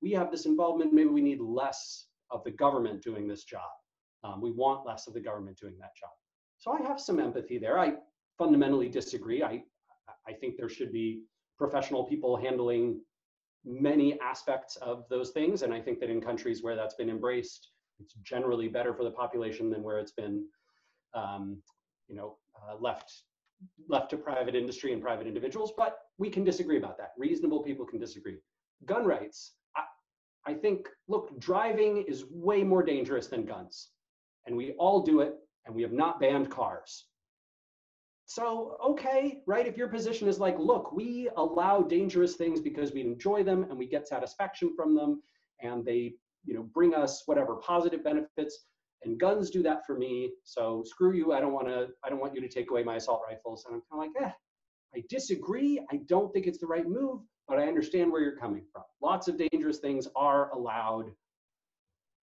we 0.00 0.12
have 0.12 0.30
this 0.30 0.46
involvement, 0.46 0.92
maybe 0.92 1.08
we 1.08 1.22
need 1.22 1.40
less 1.40 2.06
of 2.30 2.44
the 2.44 2.50
government 2.50 3.02
doing 3.02 3.26
this 3.26 3.44
job. 3.44 3.70
Um, 4.24 4.40
we 4.40 4.50
want 4.50 4.86
less 4.86 5.06
of 5.06 5.14
the 5.14 5.20
government 5.20 5.58
doing 5.60 5.76
that 5.80 5.96
job. 5.96 6.10
So 6.58 6.72
I 6.72 6.82
have 6.86 7.00
some 7.00 7.20
empathy 7.20 7.58
there. 7.58 7.78
I 7.78 7.94
fundamentally 8.36 8.88
disagree. 8.88 9.42
I, 9.42 9.62
I 10.26 10.32
think 10.32 10.56
there 10.56 10.68
should 10.68 10.92
be 10.92 11.22
professional 11.56 12.04
people 12.04 12.36
handling 12.36 13.00
many 13.64 14.18
aspects 14.20 14.76
of 14.76 15.04
those 15.08 15.30
things. 15.30 15.62
And 15.62 15.72
I 15.72 15.80
think 15.80 16.00
that 16.00 16.10
in 16.10 16.20
countries 16.20 16.62
where 16.62 16.76
that's 16.76 16.94
been 16.94 17.10
embraced, 17.10 17.70
it's 18.00 18.14
generally 18.22 18.68
better 18.68 18.94
for 18.94 19.04
the 19.04 19.10
population 19.10 19.70
than 19.70 19.82
where 19.82 19.98
it's 19.98 20.12
been, 20.12 20.46
um, 21.14 21.60
you 22.08 22.16
know, 22.16 22.36
uh, 22.56 22.76
left 22.80 23.12
left 23.88 24.08
to 24.10 24.16
private 24.16 24.54
industry 24.54 24.92
and 24.92 25.02
private 25.02 25.26
individuals. 25.26 25.72
But 25.76 25.98
we 26.16 26.30
can 26.30 26.44
disagree 26.44 26.78
about 26.78 26.96
that. 26.98 27.12
Reasonable 27.18 27.62
people 27.62 27.84
can 27.84 27.98
disagree. 27.98 28.36
Gun 28.84 29.04
rights. 29.04 29.54
I, 30.48 30.54
think, 30.54 30.88
look, 31.08 31.38
driving 31.38 32.04
is 32.08 32.24
way 32.30 32.64
more 32.64 32.82
dangerous 32.82 33.26
than 33.26 33.44
guns, 33.44 33.90
and 34.46 34.56
we 34.56 34.72
all 34.72 35.02
do 35.02 35.20
it, 35.20 35.34
and 35.66 35.74
we 35.74 35.82
have 35.82 35.92
not 35.92 36.20
banned 36.20 36.50
cars. 36.50 37.04
So, 38.24 38.76
okay, 38.84 39.42
right? 39.46 39.66
If 39.66 39.76
your 39.76 39.88
position 39.88 40.28
is 40.28 40.38
like, 40.38 40.58
look, 40.58 40.92
we 40.92 41.30
allow 41.36 41.80
dangerous 41.80 42.36
things 42.36 42.60
because 42.60 42.92
we 42.92 43.00
enjoy 43.00 43.42
them 43.42 43.64
and 43.64 43.78
we 43.78 43.86
get 43.86 44.06
satisfaction 44.06 44.74
from 44.76 44.94
them 44.94 45.22
and 45.62 45.82
they, 45.82 46.12
you 46.44 46.54
know, 46.54 46.62
bring 46.74 46.94
us 46.94 47.22
whatever 47.24 47.56
positive 47.56 48.04
benefits 48.04 48.66
and 49.02 49.18
guns 49.18 49.48
do 49.48 49.62
that 49.62 49.86
for 49.86 49.96
me. 49.96 50.30
So 50.44 50.82
screw 50.84 51.14
you. 51.14 51.32
I 51.32 51.40
don't 51.40 51.54
want 51.54 51.68
to, 51.68 51.88
I 52.04 52.10
don't 52.10 52.20
want 52.20 52.34
you 52.34 52.42
to 52.42 52.48
take 52.48 52.70
away 52.70 52.82
my 52.82 52.96
assault 52.96 53.22
rifles. 53.26 53.64
And 53.64 53.76
I'm 53.76 53.82
kind 53.90 54.12
of 54.14 54.22
like, 54.22 54.30
eh, 54.30 54.32
I 54.94 55.04
disagree. 55.08 55.80
I 55.90 56.00
don't 56.06 56.30
think 56.32 56.46
it's 56.46 56.58
the 56.58 56.66
right 56.66 56.86
move, 56.86 57.20
but 57.48 57.58
I 57.58 57.66
understand 57.66 58.12
where 58.12 58.20
you're 58.20 58.36
coming 58.36 58.64
from. 58.72 58.82
Lots 59.02 59.26
of 59.28 59.38
dangerous 59.38 59.78
things 59.78 60.06
are 60.14 60.50
allowed. 60.50 61.06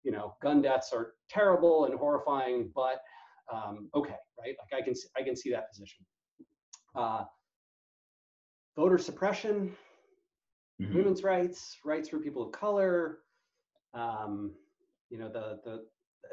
You 0.02 0.12
know, 0.12 0.34
gun 0.42 0.60
deaths 0.60 0.92
are 0.92 1.12
terrible 1.30 1.86
and 1.86 1.94
horrifying, 1.94 2.70
but 2.74 3.00
um, 3.52 3.88
okay, 3.94 4.16
right? 4.38 4.54
Like 4.58 4.82
I 4.82 4.84
can 4.84 4.94
I 5.16 5.22
can 5.22 5.36
see 5.36 5.50
that 5.50 5.70
position. 5.70 6.04
Uh, 6.94 7.24
voter 8.76 8.98
suppression, 8.98 9.74
mm-hmm. 10.80 10.96
women's 10.96 11.22
rights, 11.22 11.78
rights 11.84 12.08
for 12.08 12.18
people 12.18 12.42
of 12.42 12.52
color. 12.52 13.18
Um, 13.94 14.52
you 15.10 15.18
know, 15.18 15.28
the 15.28 15.60
the 15.64 15.84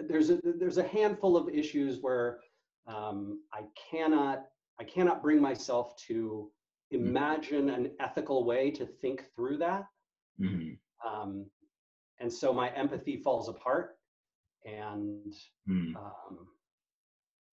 there's 0.07 0.29
a 0.29 0.39
there's 0.43 0.77
a 0.77 0.87
handful 0.87 1.37
of 1.37 1.49
issues 1.49 1.99
where 2.01 2.39
um, 2.87 3.41
I 3.53 3.61
cannot 3.89 4.45
I 4.79 4.83
cannot 4.83 5.21
bring 5.21 5.41
myself 5.41 5.95
to. 6.07 6.51
Imagine 6.91 7.67
mm-hmm. 7.67 7.85
an 7.85 7.91
ethical 7.99 8.45
way 8.45 8.71
to 8.71 8.85
think 8.85 9.25
through 9.35 9.57
that. 9.57 9.85
Mm-hmm. 10.39 10.73
Um, 11.07 11.45
and 12.19 12.31
so 12.31 12.53
my 12.53 12.69
empathy 12.75 13.17
falls 13.17 13.49
apart 13.49 13.97
and 14.65 15.33
mm. 15.67 15.95
um, 15.95 16.47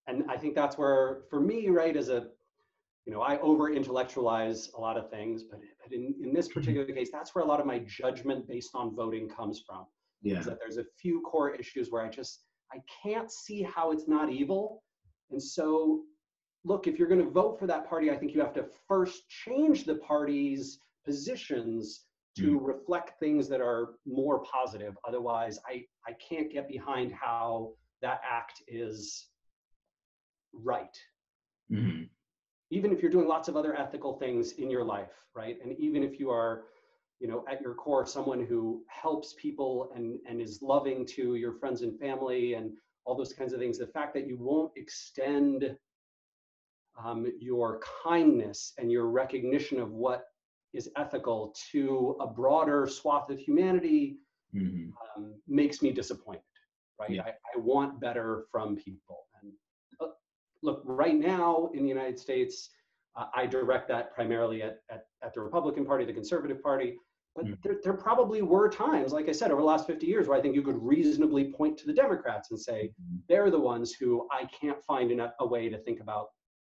and 0.09 0.25
I 0.29 0.37
think 0.39 0.55
that's 0.55 0.79
where, 0.79 1.21
for 1.29 1.39
me, 1.39 1.69
right, 1.69 1.95
as 1.97 2.09
a, 2.09 2.29
you 3.05 3.13
know, 3.13 3.21
I 3.21 3.39
over 3.41 3.71
intellectualize 3.71 4.71
a 4.77 4.81
lot 4.81 4.97
of 4.97 5.11
things, 5.11 5.45
but, 5.45 5.61
but 5.83 5.95
in, 5.95 6.15
in 6.23 6.33
this 6.33 6.49
mm-hmm. 6.49 6.61
particular 6.61 6.87
case, 6.87 7.11
that's 7.13 7.35
where 7.35 7.45
a 7.45 7.47
lot 7.47 7.61
of 7.61 7.67
my 7.67 7.81
judgment 7.81 8.49
based 8.49 8.71
on 8.75 8.97
voting 8.97 9.29
comes 9.29 9.63
from. 9.67 9.85
Yeah. 10.23 10.41
Is 10.41 10.47
that 10.47 10.59
there's 10.59 10.79
a 10.79 10.85
few 11.01 11.21
core 11.21 11.55
issues 11.55 11.91
where 11.91 12.05
I 12.05 12.09
just 12.09 12.41
I 12.73 12.79
can't 13.03 13.31
see 13.31 13.63
how 13.63 13.93
it's 13.93 14.09
not 14.09 14.33
evil. 14.33 14.83
And 15.31 15.43
so 15.43 16.03
look, 16.69 16.87
if 16.87 16.99
you're 16.99 17.09
going 17.09 17.25
to 17.25 17.31
vote 17.31 17.59
for 17.59 17.67
that 17.67 17.89
party, 17.89 18.11
I 18.11 18.17
think 18.17 18.35
you 18.35 18.41
have 18.41 18.53
to 18.55 18.67
first 18.87 19.29
change 19.29 19.85
the 19.85 19.95
party's 19.97 20.79
positions 21.05 22.05
to 22.37 22.61
mm. 22.61 22.67
reflect 22.67 23.19
things 23.19 23.49
that 23.49 23.63
are 23.63 23.95
more 24.07 24.41
positive. 24.41 24.97
Otherwise, 25.07 25.59
I, 25.67 25.85
I 26.07 26.13
can't 26.13 26.53
get 26.53 26.69
behind 26.69 27.11
how 27.13 27.71
that 28.03 28.21
act 28.29 28.63
is 28.69 29.29
right. 30.53 30.97
Mm-hmm. 31.73 32.03
Even 32.71 32.93
if 32.93 33.01
you're 33.01 33.11
doing 33.11 33.27
lots 33.27 33.49
of 33.49 33.57
other 33.57 33.75
ethical 33.75 34.19
things 34.19 34.53
in 34.53 34.71
your 34.71 34.85
life, 34.85 35.13
right? 35.35 35.57
And 35.65 35.73
even 35.79 36.03
if 36.03 36.21
you 36.21 36.31
are, 36.31 36.65
you 37.19 37.29
know, 37.29 37.47
at 37.51 37.63
your 37.63 37.75
core, 37.75 38.05
someone 38.07 38.45
who 38.45 38.83
helps 38.89 39.35
people 39.41 39.91
and, 39.97 40.19
and 40.29 40.39
is 40.41 40.61
loving 40.61 41.07
to 41.07 41.37
your 41.37 41.55
friends 41.55 41.81
and 41.81 41.99
family 41.99 42.55
and 42.55 42.73
all 43.07 43.17
those 43.17 43.33
kinds 43.33 43.55
of 43.55 43.59
things, 43.59 43.79
the 43.79 43.87
fact 43.87 44.13
that 44.15 44.27
you 44.27 44.37
won't 44.39 44.71
extend 44.77 45.75
um, 47.05 47.27
your 47.41 47.81
kindness 48.05 48.73
and 48.79 48.91
your 48.91 49.07
recognition 49.07 49.81
of 49.81 49.93
what 49.93 50.25
is 50.75 50.91
ethical 50.97 51.55
to 51.73 52.17
a 52.21 52.27
broader 52.27 52.87
swath 52.87 53.31
of 53.31 53.39
humanity 53.39 54.19
mm-hmm. 54.55 54.91
um, 55.17 55.35
makes 55.47 55.81
me 55.83 55.93
disappointed 55.93 56.43
right 57.01 57.11
yeah. 57.11 57.23
I, 57.23 57.29
I, 57.29 57.59
want 57.59 58.01
better 58.01 58.45
from 58.51 58.77
people 58.77 59.27
and 59.43 59.53
uh, 60.01 60.13
look 60.63 60.83
right 60.85 61.17
now 61.17 61.71
in 61.75 61.83
the 61.83 61.89
united 61.89 62.19
states 62.19 62.71
uh, 63.17 63.27
i 63.35 63.47
direct 63.47 63.89
that 63.89 64.15
primarily 64.15 64.63
at, 64.63 64.81
at, 64.91 65.07
at, 65.23 65.33
the 65.33 65.41
republican 65.41 65.87
party 65.87 66.05
the 66.05 66.13
conservative 66.13 66.63
party 66.63 66.97
but 67.35 67.47
mm. 67.47 67.57
there, 67.63 67.77
there 67.83 67.95
probably 67.95 68.43
were 68.43 68.69
times 68.69 69.13
like 69.13 69.29
i 69.29 69.33
said 69.33 69.51
over 69.51 69.63
the 69.63 69.67
last 69.67 69.87
50 69.87 70.07
years 70.07 70.29
where 70.29 70.37
i 70.37 70.43
think 70.43 70.55
you 70.55 70.63
could 70.63 70.81
reasonably 70.83 71.51
point 71.51 71.79
to 71.79 71.87
the 71.87 71.95
democrats 71.95 72.51
and 72.51 72.61
say 72.61 72.91
mm-hmm. 73.01 73.17
they're 73.27 73.51
the 73.51 73.59
ones 73.59 73.95
who 73.95 74.29
i 74.31 74.45
can't 74.61 74.85
find 74.85 75.19
a, 75.19 75.33
a 75.41 75.47
way 75.47 75.71
to 75.71 75.79
think 75.79 76.01
about 76.01 76.29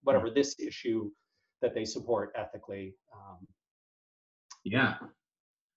whatever 0.07 0.29
this 0.29 0.59
issue 0.59 1.11
that 1.61 1.75
they 1.75 1.85
support 1.85 2.33
ethically. 2.35 2.95
Um, 3.13 3.47
yeah. 4.63 4.95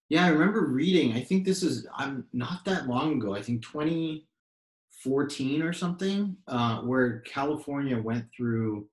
Yeah, 0.09 0.25
I 0.25 0.29
remember 0.29 0.67
reading, 0.67 1.13
I 1.13 1.21
think 1.21 1.45
this 1.45 1.63
is 1.63 1.87
I'm 1.95 2.25
not 2.33 2.65
that 2.65 2.89
long 2.89 3.15
ago, 3.15 3.35
I 3.35 3.43
think 3.43 3.63
2014 3.63 5.63
or 5.63 5.73
something, 5.73 6.37
uh, 6.49 6.81
where 6.81 7.21
California 7.21 8.01
went 8.01 8.27
through 8.37 8.89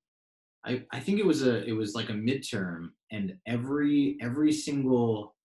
I, 0.67 0.83
I 0.91 0.99
think 0.99 1.19
it 1.19 1.25
was 1.25 1.47
a 1.47 1.63
it 1.63 1.71
was 1.71 1.95
like 1.95 2.09
a 2.09 2.13
midterm 2.13 2.89
and 3.11 3.35
every 3.47 4.17
every 4.21 4.51
single 4.51 5.35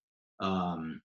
um, 0.40 1.00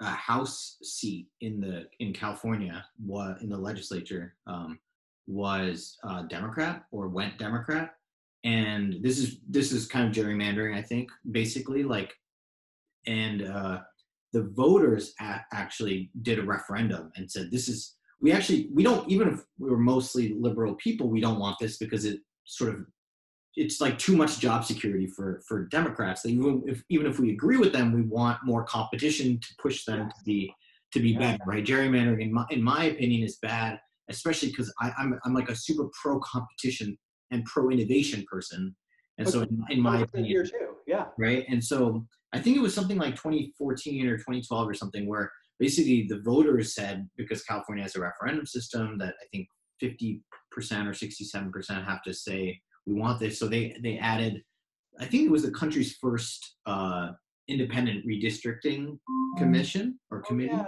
house 0.00 0.76
seat 0.82 1.28
in 1.40 1.60
the 1.60 1.86
in 2.00 2.12
California 2.12 2.84
was 3.04 3.40
in 3.42 3.48
the 3.48 3.56
legislature 3.56 4.36
um, 4.46 4.78
was 5.26 5.96
uh, 6.04 6.22
Democrat 6.22 6.84
or 6.92 7.08
went 7.08 7.38
Democrat, 7.38 7.94
and 8.44 8.96
this 9.02 9.18
is 9.18 9.38
this 9.48 9.72
is 9.72 9.86
kind 9.86 10.08
of 10.08 10.14
gerrymandering, 10.14 10.76
I 10.76 10.82
think, 10.82 11.10
basically 11.30 11.82
like, 11.82 12.12
and 13.06 13.42
uh, 13.42 13.80
the 14.32 14.50
voters 14.54 15.14
a- 15.20 15.44
actually 15.52 16.10
did 16.22 16.38
a 16.38 16.42
referendum 16.42 17.10
and 17.16 17.30
said 17.30 17.50
this 17.50 17.68
is 17.68 17.96
we 18.20 18.32
actually 18.32 18.70
we 18.72 18.82
don't 18.82 19.08
even 19.10 19.28
if 19.28 19.40
we 19.58 19.70
were 19.70 19.78
mostly 19.78 20.34
liberal 20.38 20.74
people 20.74 21.08
we 21.08 21.20
don't 21.20 21.38
want 21.38 21.56
this 21.60 21.78
because 21.78 22.04
it 22.04 22.20
sort 22.44 22.74
of 22.74 22.84
it's 23.56 23.80
like 23.80 23.98
too 23.98 24.16
much 24.16 24.38
job 24.38 24.64
security 24.64 25.06
for 25.06 25.42
for 25.46 25.66
Democrats. 25.66 26.22
That 26.22 26.30
even 26.30 26.62
if 26.66 26.82
even 26.88 27.06
if 27.06 27.18
we 27.18 27.32
agree 27.32 27.56
with 27.56 27.72
them, 27.72 27.92
we 27.92 28.02
want 28.02 28.38
more 28.44 28.64
competition 28.64 29.38
to 29.40 29.48
push 29.60 29.84
them 29.84 30.08
to 30.08 30.24
be 30.24 30.52
to 30.92 31.00
be 31.00 31.16
better, 31.16 31.38
right? 31.46 31.64
Gerrymandering, 31.64 32.22
in 32.22 32.32
my 32.32 32.46
in 32.50 32.62
my 32.62 32.84
opinion, 32.84 33.22
is 33.22 33.38
bad 33.42 33.78
especially 34.10 34.50
because 34.50 34.72
I'm 34.80 35.18
I'm 35.24 35.32
like 35.32 35.48
a 35.48 35.56
super 35.56 35.88
pro 36.00 36.20
competition 36.20 36.98
and 37.30 37.44
pro 37.44 37.70
innovation 37.70 38.24
person. 38.30 38.74
And 39.18 39.28
so, 39.28 39.42
in, 39.42 39.64
in 39.68 39.80
my 39.80 40.00
opinion, 40.00 40.46
too. 40.46 40.76
yeah, 40.86 41.06
right. 41.18 41.44
And 41.48 41.62
so, 41.62 42.06
I 42.32 42.38
think 42.38 42.56
it 42.56 42.60
was 42.60 42.74
something 42.74 42.96
like 42.96 43.16
2014 43.16 44.06
or 44.06 44.16
2012 44.16 44.68
or 44.68 44.74
something 44.74 45.06
where 45.06 45.30
basically 45.58 46.06
the 46.08 46.20
voters 46.20 46.74
said 46.74 47.08
because 47.16 47.42
California 47.42 47.82
has 47.82 47.96
a 47.96 48.00
referendum 48.00 48.46
system 48.46 48.96
that 48.98 49.14
I 49.20 49.26
think 49.32 49.48
50 49.80 50.22
percent 50.50 50.88
or 50.88 50.94
67 50.94 51.52
percent 51.52 51.84
have 51.84 52.02
to 52.04 52.14
say 52.14 52.60
we 52.86 52.94
want 52.94 53.20
this. 53.20 53.38
So 53.38 53.46
they 53.46 53.76
they 53.82 53.98
added, 53.98 54.42
I 54.98 55.04
think 55.04 55.24
it 55.24 55.30
was 55.30 55.42
the 55.42 55.50
country's 55.50 55.96
first 55.96 56.56
uh, 56.66 57.10
independent 57.48 58.06
redistricting 58.06 58.98
commission 59.36 59.98
or 60.10 60.18
oh, 60.18 60.28
committee. 60.28 60.52
Oh, 60.54 60.58
yeah 60.58 60.64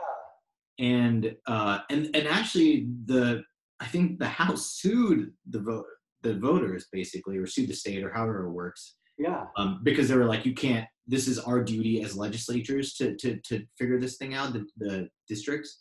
and 0.78 1.34
uh, 1.46 1.80
and 1.90 2.10
and 2.14 2.26
actually 2.26 2.88
the 3.06 3.42
I 3.80 3.86
think 3.86 4.18
the 4.18 4.28
House 4.28 4.72
sued 4.72 5.32
the 5.48 5.60
vote 5.60 5.86
the 6.22 6.34
voters 6.34 6.86
basically 6.92 7.38
or 7.38 7.46
sue 7.46 7.66
the 7.66 7.74
state 7.74 8.02
or 8.02 8.12
however 8.12 8.46
it 8.46 8.50
works. 8.50 8.96
Yeah. 9.18 9.44
Um, 9.56 9.80
because 9.82 10.08
they 10.08 10.16
were 10.16 10.24
like, 10.24 10.46
you 10.46 10.54
can't. 10.54 10.86
This 11.06 11.28
is 11.28 11.38
our 11.38 11.62
duty 11.62 12.02
as 12.02 12.16
legislatures 12.16 12.94
to 12.94 13.16
to 13.16 13.38
to 13.44 13.64
figure 13.78 13.98
this 13.98 14.16
thing 14.16 14.34
out. 14.34 14.52
The, 14.52 14.66
the 14.76 15.08
districts 15.28 15.80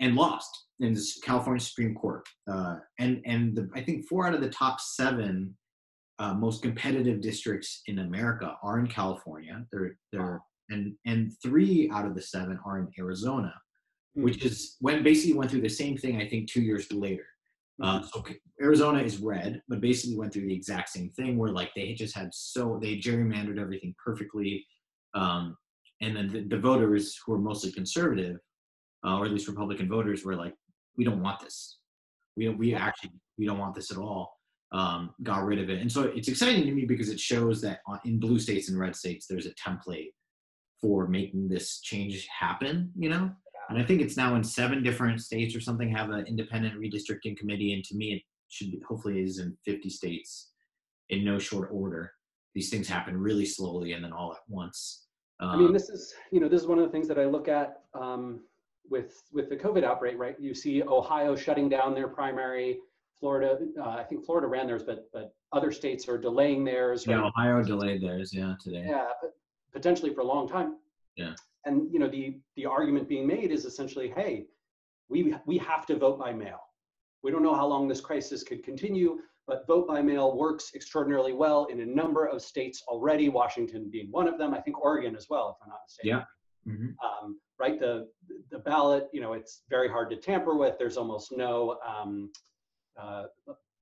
and 0.00 0.16
lost 0.16 0.50
in 0.80 0.94
the 0.94 1.12
California 1.22 1.60
Supreme 1.60 1.94
Court. 1.94 2.26
Uh, 2.50 2.76
and 2.98 3.22
and 3.26 3.56
the, 3.56 3.68
I 3.74 3.82
think 3.82 4.06
four 4.06 4.26
out 4.26 4.34
of 4.34 4.40
the 4.40 4.50
top 4.50 4.80
seven 4.80 5.56
uh, 6.18 6.34
most 6.34 6.62
competitive 6.62 7.20
districts 7.20 7.82
in 7.86 8.00
America 8.00 8.56
are 8.62 8.78
in 8.78 8.86
California. 8.86 9.64
They're 9.70 9.96
they're 10.12 10.40
and 10.70 10.94
and 11.06 11.32
three 11.42 11.90
out 11.92 12.06
of 12.06 12.14
the 12.14 12.22
seven 12.22 12.58
are 12.64 12.78
in 12.78 12.88
Arizona 12.98 13.54
which 14.14 14.38
mm. 14.38 14.46
is 14.46 14.76
when 14.80 15.02
basically 15.02 15.34
went 15.34 15.50
through 15.50 15.60
the 15.60 15.68
same 15.68 15.96
thing 15.96 16.20
I 16.20 16.28
think 16.28 16.50
two 16.50 16.62
years 16.62 16.90
later. 16.92 17.26
Uh, 17.82 18.00
mm. 18.00 18.08
so 18.08 18.24
Arizona 18.62 19.00
is 19.00 19.18
red, 19.18 19.60
but 19.68 19.80
basically 19.80 20.16
went 20.16 20.32
through 20.32 20.46
the 20.46 20.54
exact 20.54 20.90
same 20.90 21.10
thing 21.10 21.36
where 21.36 21.50
like 21.50 21.70
they 21.74 21.92
just 21.92 22.16
had 22.16 22.32
so 22.32 22.78
they 22.80 22.96
gerrymandered 22.96 23.58
everything 23.60 23.94
perfectly, 24.04 24.64
um, 25.14 25.56
and 26.00 26.16
then 26.16 26.28
the, 26.28 26.42
the, 26.42 26.58
voters 26.58 27.18
who 27.24 27.34
are 27.34 27.38
mostly 27.38 27.72
conservative, 27.72 28.36
uh, 29.04 29.18
or 29.18 29.24
at 29.24 29.32
least 29.32 29.48
Republican 29.48 29.88
voters, 29.88 30.24
were 30.24 30.36
like, 30.36 30.54
we 30.96 31.04
don't 31.04 31.22
want 31.22 31.40
this. 31.40 31.78
We 32.36 32.48
we 32.48 32.74
actually 32.74 33.10
we 33.38 33.46
don't 33.46 33.58
want 33.58 33.74
this 33.74 33.90
at 33.90 33.98
all. 33.98 34.38
Um, 34.72 35.14
got 35.22 35.44
rid 35.44 35.58
of 35.58 35.68
it, 35.68 35.80
and 35.80 35.90
so 35.90 36.04
it's 36.04 36.28
exciting 36.28 36.66
to 36.66 36.72
me 36.72 36.84
because 36.84 37.08
it 37.08 37.20
shows 37.20 37.60
that 37.62 37.80
in 38.04 38.20
blue 38.20 38.38
states 38.38 38.68
and 38.68 38.78
red 38.78 38.94
states 38.94 39.26
there's 39.26 39.46
a 39.46 39.54
template 39.54 40.10
for 40.80 41.08
making 41.08 41.48
this 41.48 41.80
change 41.80 42.26
happen. 42.28 42.92
You 42.96 43.08
know, 43.08 43.32
and 43.68 43.78
I 43.78 43.84
think 43.84 44.00
it's 44.00 44.16
now 44.16 44.34
in 44.34 44.44
seven 44.44 44.82
different 44.82 45.20
states 45.20 45.54
or 45.54 45.60
something 45.60 45.88
have 45.90 46.10
an 46.10 46.26
independent 46.26 46.78
redistricting 46.78 47.36
committee. 47.36 47.72
And 47.72 47.84
to 47.84 47.96
me, 47.96 48.14
it 48.14 48.22
should 48.48 48.70
be, 48.70 48.80
hopefully 48.86 49.22
is 49.22 49.38
in 49.38 49.56
50 49.64 49.88
states 49.90 50.50
in 51.10 51.24
no 51.24 51.38
short 51.38 51.70
order. 51.72 52.12
These 52.54 52.70
things 52.70 52.88
happen 52.88 53.16
really 53.16 53.46
slowly 53.46 53.92
and 53.92 54.04
then 54.04 54.12
all 54.12 54.32
at 54.32 54.38
once. 54.48 55.06
Um, 55.40 55.50
I 55.50 55.56
mean, 55.56 55.72
this 55.72 55.88
is 55.88 56.14
you 56.30 56.38
know 56.38 56.48
this 56.48 56.60
is 56.60 56.68
one 56.68 56.78
of 56.78 56.84
the 56.84 56.92
things 56.92 57.08
that 57.08 57.18
I 57.18 57.24
look 57.24 57.48
at 57.48 57.82
um, 57.92 58.40
with 58.88 59.20
with 59.32 59.48
the 59.48 59.56
COVID 59.56 59.82
outbreak. 59.82 60.16
Right, 60.16 60.36
you 60.38 60.54
see 60.54 60.80
Ohio 60.84 61.34
shutting 61.34 61.68
down 61.68 61.92
their 61.92 62.06
primary. 62.06 62.78
Florida, 63.18 63.58
uh, 63.80 63.88
I 63.88 64.04
think 64.04 64.24
Florida 64.24 64.46
ran 64.46 64.68
theirs, 64.68 64.84
but 64.84 65.08
but 65.12 65.34
other 65.52 65.72
states 65.72 66.08
are 66.08 66.16
delaying 66.16 66.64
theirs. 66.64 67.08
Right? 67.08 67.16
Yeah, 67.16 67.24
Ohio 67.24 67.64
delayed 67.64 68.00
theirs. 68.00 68.32
Yeah, 68.32 68.54
today. 68.62 68.84
Yeah, 68.86 69.08
potentially 69.72 70.14
for 70.14 70.20
a 70.20 70.26
long 70.26 70.48
time. 70.48 70.76
Yeah 71.16 71.34
and 71.66 71.92
you 71.92 71.98
know 71.98 72.08
the 72.08 72.38
the 72.56 72.66
argument 72.66 73.08
being 73.08 73.26
made 73.26 73.50
is 73.50 73.64
essentially 73.64 74.12
hey 74.16 74.46
we 75.08 75.34
we 75.46 75.58
have 75.58 75.86
to 75.86 75.96
vote 75.96 76.18
by 76.18 76.32
mail. 76.32 76.60
We 77.22 77.30
don't 77.30 77.42
know 77.42 77.54
how 77.54 77.66
long 77.66 77.88
this 77.88 78.00
crisis 78.00 78.42
could 78.42 78.62
continue 78.62 79.18
but 79.46 79.66
vote 79.66 79.86
by 79.86 80.00
mail 80.00 80.36
works 80.36 80.72
extraordinarily 80.74 81.32
well 81.32 81.66
in 81.66 81.80
a 81.80 81.86
number 81.86 82.26
of 82.26 82.40
states 82.42 82.82
already 82.88 83.28
washington 83.28 83.90
being 83.90 84.08
one 84.10 84.28
of 84.28 84.38
them. 84.38 84.54
I 84.54 84.60
think 84.60 84.80
oregon 84.80 85.16
as 85.16 85.26
well 85.28 85.56
if 85.56 85.64
i'm 85.64 85.70
not 85.70 85.80
mistaken. 85.86 86.18
Yeah. 86.18 86.72
Mm-hmm. 86.72 87.24
um, 87.24 87.38
right 87.58 87.78
the 87.78 88.08
the 88.50 88.58
ballot 88.58 89.08
you 89.12 89.20
know 89.20 89.34
it's 89.34 89.62
very 89.68 89.88
hard 89.88 90.10
to 90.10 90.16
tamper 90.16 90.56
with. 90.56 90.76
There's 90.78 90.96
almost 90.96 91.32
no 91.32 91.78
um, 91.86 92.30
uh, 92.98 93.24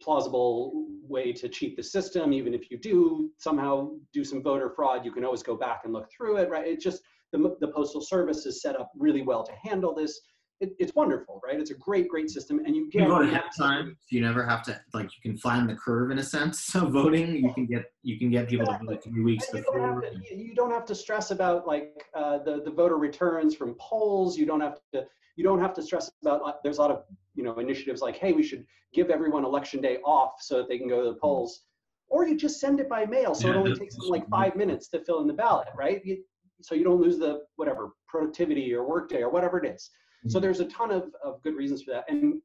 plausible 0.03 0.89
way 1.07 1.33
to 1.33 1.49
cheat 1.49 1.76
the 1.76 1.83
system. 1.83 2.33
Even 2.33 2.55
if 2.55 2.70
you 2.72 2.78
do 2.78 3.30
somehow 3.39 3.91
do 4.12 4.24
some 4.24 4.43
voter 4.43 4.70
fraud 4.70 5.05
you 5.05 5.12
can 5.12 5.24
always 5.24 5.45
go 5.45 5.57
back 5.57 5.83
and 5.85 5.93
look 5.93 6.09
through 6.11 6.39
it 6.39 6.51
right? 6.51 6.66
It 6.66 6.80
just 6.80 7.03
the, 7.33 7.57
the 7.61 7.68
Postal 7.68 8.01
Service 8.01 8.47
is 8.47 8.62
set 8.62 8.78
up 8.78 8.91
really 8.97 9.22
well 9.22 9.43
to 9.45 9.53
handle 9.62 9.95
this. 9.95 10.20
It, 10.61 10.74
it's 10.78 10.95
wonderful, 10.95 11.41
right? 11.45 11.59
It's 11.59 11.72
a 11.72 11.74
great, 11.74 12.09
great 12.09 12.30
system, 12.30 12.61
and 12.64 12.76
you 12.76 12.89
get. 12.91 13.03
You 13.03 13.09
vote 13.09 13.24
ahead 13.24 13.43
of 13.49 13.57
time, 13.57 13.97
so 13.99 14.07
you 14.11 14.20
never 14.20 14.47
have 14.47 14.62
to 14.64 14.80
like 14.95 15.07
you 15.07 15.30
can 15.30 15.37
flatten 15.37 15.66
the 15.66 15.74
curve 15.74 16.12
in 16.12 16.18
a 16.18 16.22
sense 16.22 16.72
of 16.76 16.93
voting. 16.93 17.35
You 17.35 17.53
can 17.53 17.66
get 17.66 17.87
you 18.03 18.18
can 18.18 18.30
get 18.30 18.49
people 18.49 18.66
exactly. 18.66 18.87
to 18.87 18.95
vote 18.95 19.05
three 19.05 19.22
weeks 19.22 19.49
and 19.49 19.64
before. 19.64 19.80
You 19.80 19.87
don't, 19.87 20.22
to, 20.22 20.37
you 20.37 20.55
don't, 20.55 20.70
have 20.70 20.85
to 20.85 20.95
stress 20.95 21.33
about 21.33 21.66
like 21.66 22.05
uh, 22.14 22.39
the 22.39 22.62
the 22.64 22.70
voter 22.70 22.97
returns 22.97 23.57
from 23.57 23.74
polls. 23.80 24.39
You 24.39 24.47
don't 24.47 24.61
have 24.61 24.78
to 24.95 25.05
you 25.37 25.43
don't 25.43 25.61
have 25.61 25.74
to 25.74 25.83
stress 25.83 26.12
about. 26.22 26.43
Uh, 26.47 26.53
there's 26.62 26.78
a 26.78 26.80
lot 26.80 26.93
of 26.93 27.03
you 27.35 27.43
know 27.43 27.59
initiatives 27.59 28.01
like, 28.01 28.16
hey, 28.16 28.33
we 28.33 28.45
should 28.45 28.64
give 28.95 29.11
everyone 29.11 29.45
election 29.45 29.80
day 29.80 29.99
off 30.05 30.35
so 30.41 30.59
that 30.59 30.68
they 30.68 30.78
can 30.78 30.89
go 30.89 31.03
to 31.03 31.09
the 31.11 31.16
polls. 31.16 31.64
Or 32.09 32.26
you 32.26 32.37
just 32.37 32.61
send 32.61 32.78
it 32.78 32.91
by 32.91 33.07
mail, 33.07 33.35
so 33.35 33.49
yeah, 33.49 33.55
it 33.55 33.57
only 33.57 33.74
takes 33.74 33.97
them 33.97 34.09
like 34.09 34.28
five 34.28 34.55
minutes 34.55 34.89
to 34.89 35.03
fill 35.03 35.22
in 35.22 35.26
the 35.26 35.33
ballot, 35.33 35.68
right? 35.74 36.03
You, 36.05 36.22
so 36.63 36.75
you 36.75 36.85
don't 36.85 37.01
lose 37.01 37.19
the 37.19 37.43
whatever 37.57 37.91
productivity 38.09 38.75
or 38.75 38.87
workday 38.87 39.23
or 39.23 39.31
whatever 39.31 39.63
it 39.63 39.69
is. 39.75 39.91
Mm-hmm. 40.21 40.31
So 40.31 40.41
there's 40.41 40.61
a 40.61 40.67
ton 40.67 40.91
of, 40.91 41.11
of 41.25 41.43
good 41.43 41.55
reasons 41.55 41.83
for 41.83 41.93
that. 41.93 42.05
And 42.09 42.41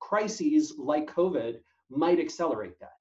crises 0.00 0.74
like 0.78 1.12
COVID 1.12 1.56
might 1.90 2.20
accelerate 2.20 2.78
that, 2.80 2.94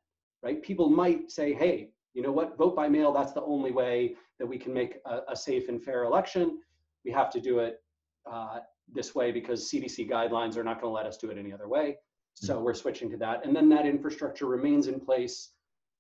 right? 0.44 0.62
People 0.62 0.90
might 0.90 1.32
say, 1.32 1.54
hey, 1.54 1.90
you 2.14 2.22
know 2.22 2.32
what, 2.32 2.58
vote 2.58 2.76
by 2.76 2.88
mail, 2.90 3.12
that's 3.12 3.34
the 3.34 3.44
only 3.44 3.72
way 3.72 4.16
that 4.40 4.46
we 4.46 4.58
can 4.58 4.74
make 4.74 4.96
a, 5.06 5.20
a 5.30 5.36
safe 5.36 5.70
and 5.70 5.84
fair 5.84 6.04
election. 6.04 6.60
We 7.06 7.12
have 7.12 7.30
to 7.32 7.40
do 7.40 7.60
it 7.60 7.82
uh, 8.30 8.60
this 8.92 9.14
way 9.16 9.32
because 9.32 9.70
CDC 9.70 10.10
guidelines 10.10 10.58
are 10.58 10.64
not 10.64 10.82
going 10.82 10.92
to 10.92 10.96
let 10.96 11.06
us 11.06 11.18
do 11.18 11.30
it 11.30 11.38
any 11.38 11.54
other 11.54 11.68
way. 11.68 11.98
So 12.34 12.56
mm-hmm. 12.56 12.64
we're 12.64 12.74
switching 12.74 13.10
to 13.12 13.18
that. 13.18 13.46
And 13.46 13.56
then 13.56 13.70
that 13.70 13.86
infrastructure 13.86 14.46
remains 14.46 14.88
in 14.88 15.00
place 15.00 15.52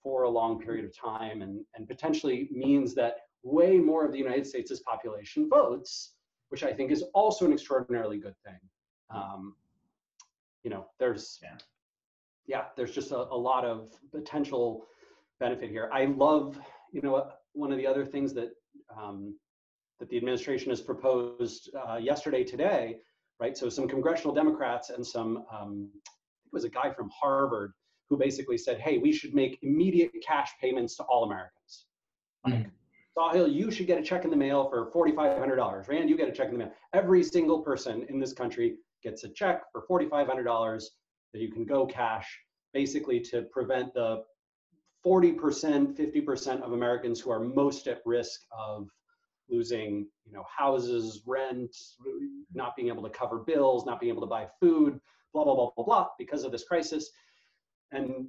for 0.03 0.23
a 0.23 0.29
long 0.29 0.59
period 0.59 0.85
of 0.85 0.95
time 0.95 1.41
and, 1.41 1.63
and 1.75 1.87
potentially 1.87 2.49
means 2.51 2.95
that 2.95 3.17
way 3.43 3.77
more 3.77 4.05
of 4.05 4.11
the 4.11 4.17
United 4.17 4.45
States' 4.45 4.79
population 4.81 5.49
votes, 5.49 6.13
which 6.49 6.63
I 6.63 6.73
think 6.73 6.91
is 6.91 7.03
also 7.13 7.45
an 7.45 7.53
extraordinarily 7.53 8.17
good 8.17 8.35
thing. 8.45 8.59
Um, 9.09 9.55
you 10.63 10.69
know, 10.69 10.87
there's, 10.99 11.39
yeah, 11.41 11.57
yeah 12.47 12.63
there's 12.75 12.91
just 12.91 13.11
a, 13.11 13.17
a 13.17 13.39
lot 13.49 13.65
of 13.65 13.89
potential 14.11 14.85
benefit 15.39 15.69
here. 15.69 15.89
I 15.93 16.05
love, 16.05 16.59
you 16.91 17.01
know, 17.01 17.31
one 17.53 17.71
of 17.71 17.77
the 17.77 17.87
other 17.87 18.05
things 18.05 18.33
that 18.33 18.49
um, 18.95 19.35
that 19.99 20.09
the 20.09 20.17
administration 20.17 20.69
has 20.69 20.81
proposed 20.81 21.69
uh, 21.75 21.97
yesterday, 21.97 22.43
today, 22.43 22.97
right? 23.39 23.57
So 23.57 23.69
some 23.69 23.87
congressional 23.87 24.33
Democrats 24.33 24.89
and 24.89 25.05
some, 25.05 25.43
um, 25.51 25.89
it 26.03 26.53
was 26.53 26.63
a 26.63 26.69
guy 26.69 26.89
from 26.91 27.09
Harvard 27.09 27.73
who 28.09 28.17
basically 28.17 28.57
said, 28.57 28.79
hey, 28.79 28.97
we 28.97 29.11
should 29.11 29.33
make 29.33 29.59
immediate 29.61 30.11
cash 30.25 30.51
payments 30.59 30.95
to 30.97 31.03
all 31.03 31.23
Americans. 31.23 31.85
Like, 32.45 32.53
mm. 32.55 32.71
Sahil, 33.17 33.53
you 33.53 33.69
should 33.69 33.87
get 33.87 33.99
a 33.99 34.03
check 34.03 34.23
in 34.23 34.29
the 34.29 34.35
mail 34.35 34.69
for 34.69 34.91
$4,500. 34.91 35.87
Rand, 35.87 36.09
you 36.09 36.17
get 36.17 36.29
a 36.29 36.31
check 36.31 36.47
in 36.47 36.53
the 36.53 36.59
mail. 36.59 36.71
Every 36.93 37.23
single 37.23 37.59
person 37.59 38.05
in 38.09 38.19
this 38.19 38.33
country 38.33 38.77
gets 39.03 39.23
a 39.23 39.29
check 39.29 39.63
for 39.71 39.85
$4,500 39.89 40.83
that 41.33 41.41
you 41.41 41.51
can 41.51 41.65
go 41.65 41.85
cash, 41.85 42.39
basically 42.73 43.19
to 43.19 43.43
prevent 43.51 43.93
the 43.93 44.23
40%, 45.05 45.37
50% 45.95 46.61
of 46.61 46.73
Americans 46.73 47.19
who 47.19 47.31
are 47.31 47.39
most 47.39 47.87
at 47.87 48.01
risk 48.05 48.41
of 48.57 48.89
losing 49.49 50.07
you 50.25 50.31
know 50.31 50.43
houses 50.55 51.23
rent 51.25 51.75
not 52.53 52.75
being 52.75 52.87
able 52.87 53.03
to 53.03 53.09
cover 53.09 53.39
bills 53.39 53.85
not 53.85 53.99
being 53.99 54.11
able 54.11 54.21
to 54.21 54.27
buy 54.27 54.47
food 54.59 54.99
blah 55.33 55.43
blah 55.43 55.55
blah 55.55 55.71
blah 55.75 55.83
blah 55.83 56.07
because 56.17 56.43
of 56.43 56.51
this 56.51 56.63
crisis 56.63 57.09
and 57.91 58.27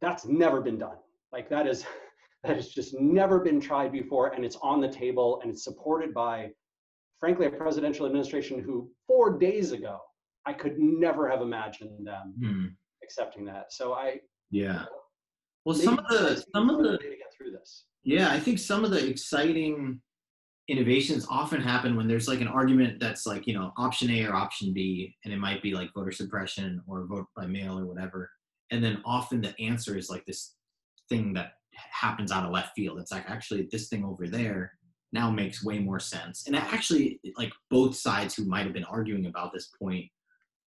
that's 0.00 0.26
never 0.26 0.60
been 0.60 0.78
done. 0.78 0.96
Like 1.32 1.48
that 1.50 1.66
is 1.66 1.84
that 2.44 2.56
has 2.56 2.68
just 2.68 2.94
never 3.00 3.40
been 3.40 3.60
tried 3.60 3.90
before 3.90 4.28
and 4.28 4.44
it's 4.44 4.56
on 4.62 4.80
the 4.80 4.88
table 4.88 5.40
and 5.42 5.50
it's 5.50 5.64
supported 5.64 6.12
by 6.12 6.50
frankly 7.18 7.46
a 7.46 7.50
presidential 7.50 8.04
administration 8.04 8.60
who 8.60 8.90
four 9.06 9.38
days 9.38 9.72
ago 9.72 9.98
i 10.46 10.52
could 10.52 10.78
never 10.78 11.28
have 11.28 11.40
imagined 11.40 12.06
them 12.06 12.34
hmm. 12.38 12.66
accepting 13.02 13.44
that. 13.46 13.72
So 13.72 13.94
i 13.94 14.18
yeah. 14.50 14.84
Well 15.64 15.74
some 15.74 15.98
of 15.98 16.06
the 16.08 16.44
some 16.54 16.68
of 16.68 16.82
the 16.82 16.98
to 16.98 17.04
get 17.04 17.32
through 17.36 17.52
this. 17.52 17.86
Yeah 18.02 18.30
i 18.30 18.38
think 18.38 18.58
some 18.58 18.84
of 18.84 18.90
the 18.90 19.08
exciting 19.08 20.00
innovations 20.68 21.26
often 21.30 21.60
happen 21.60 21.96
when 21.96 22.08
there's 22.08 22.28
like 22.28 22.40
an 22.40 22.48
argument 22.48 23.00
that's 23.00 23.26
like 23.26 23.46
you 23.46 23.54
know 23.54 23.72
option 23.76 24.10
a 24.10 24.24
or 24.24 24.34
option 24.34 24.72
b 24.72 25.14
and 25.24 25.32
it 25.32 25.38
might 25.38 25.62
be 25.62 25.74
like 25.74 25.90
voter 25.94 26.12
suppression 26.12 26.82
or 26.86 27.06
vote 27.06 27.26
by 27.36 27.46
mail 27.46 27.78
or 27.78 27.86
whatever 27.86 28.30
and 28.74 28.84
then 28.84 29.00
often 29.04 29.40
the 29.40 29.58
answer 29.60 29.96
is 29.96 30.10
like 30.10 30.24
this 30.26 30.54
thing 31.08 31.32
that 31.32 31.52
happens 31.72 32.30
out 32.30 32.44
of 32.44 32.52
left 32.52 32.74
field 32.74 32.98
it's 32.98 33.12
like 33.12 33.28
actually 33.28 33.68
this 33.72 33.88
thing 33.88 34.04
over 34.04 34.26
there 34.28 34.72
now 35.12 35.30
makes 35.30 35.64
way 35.64 35.78
more 35.78 36.00
sense 36.00 36.46
and 36.46 36.56
actually 36.56 37.20
like 37.36 37.52
both 37.70 37.94
sides 37.94 38.34
who 38.34 38.44
might 38.44 38.64
have 38.64 38.72
been 38.72 38.84
arguing 38.84 39.26
about 39.26 39.52
this 39.52 39.70
point 39.80 40.06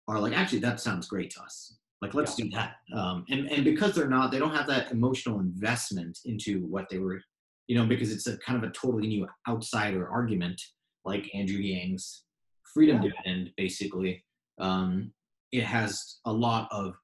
are 0.08 0.18
like 0.18 0.32
actually 0.34 0.58
that 0.58 0.80
sounds 0.80 1.08
great 1.08 1.30
to 1.30 1.40
us 1.42 1.76
like 2.02 2.14
let's 2.14 2.38
yeah. 2.38 2.44
do 2.44 2.50
that 2.50 2.76
um, 2.98 3.24
and 3.30 3.46
and 3.50 3.64
because 3.64 3.94
they're 3.94 4.08
not 4.08 4.30
they 4.30 4.38
don't 4.38 4.54
have 4.54 4.66
that 4.66 4.90
emotional 4.92 5.40
investment 5.40 6.18
into 6.24 6.60
what 6.66 6.88
they 6.90 6.98
were 6.98 7.20
you 7.66 7.76
know, 7.78 7.86
because 7.86 8.12
it's 8.12 8.26
a 8.26 8.36
kind 8.38 8.62
of 8.62 8.68
a 8.68 8.72
totally 8.72 9.06
new 9.06 9.26
outsider 9.48 10.08
argument, 10.08 10.60
like 11.04 11.30
Andrew 11.34 11.58
Yang's 11.58 12.24
freedom 12.72 13.02
yeah. 13.02 13.10
dividend, 13.10 13.50
basically. 13.56 14.24
Um, 14.58 15.12
it 15.52 15.64
has 15.64 16.18
a 16.26 16.32
lot 16.32 16.68
of 16.70 16.94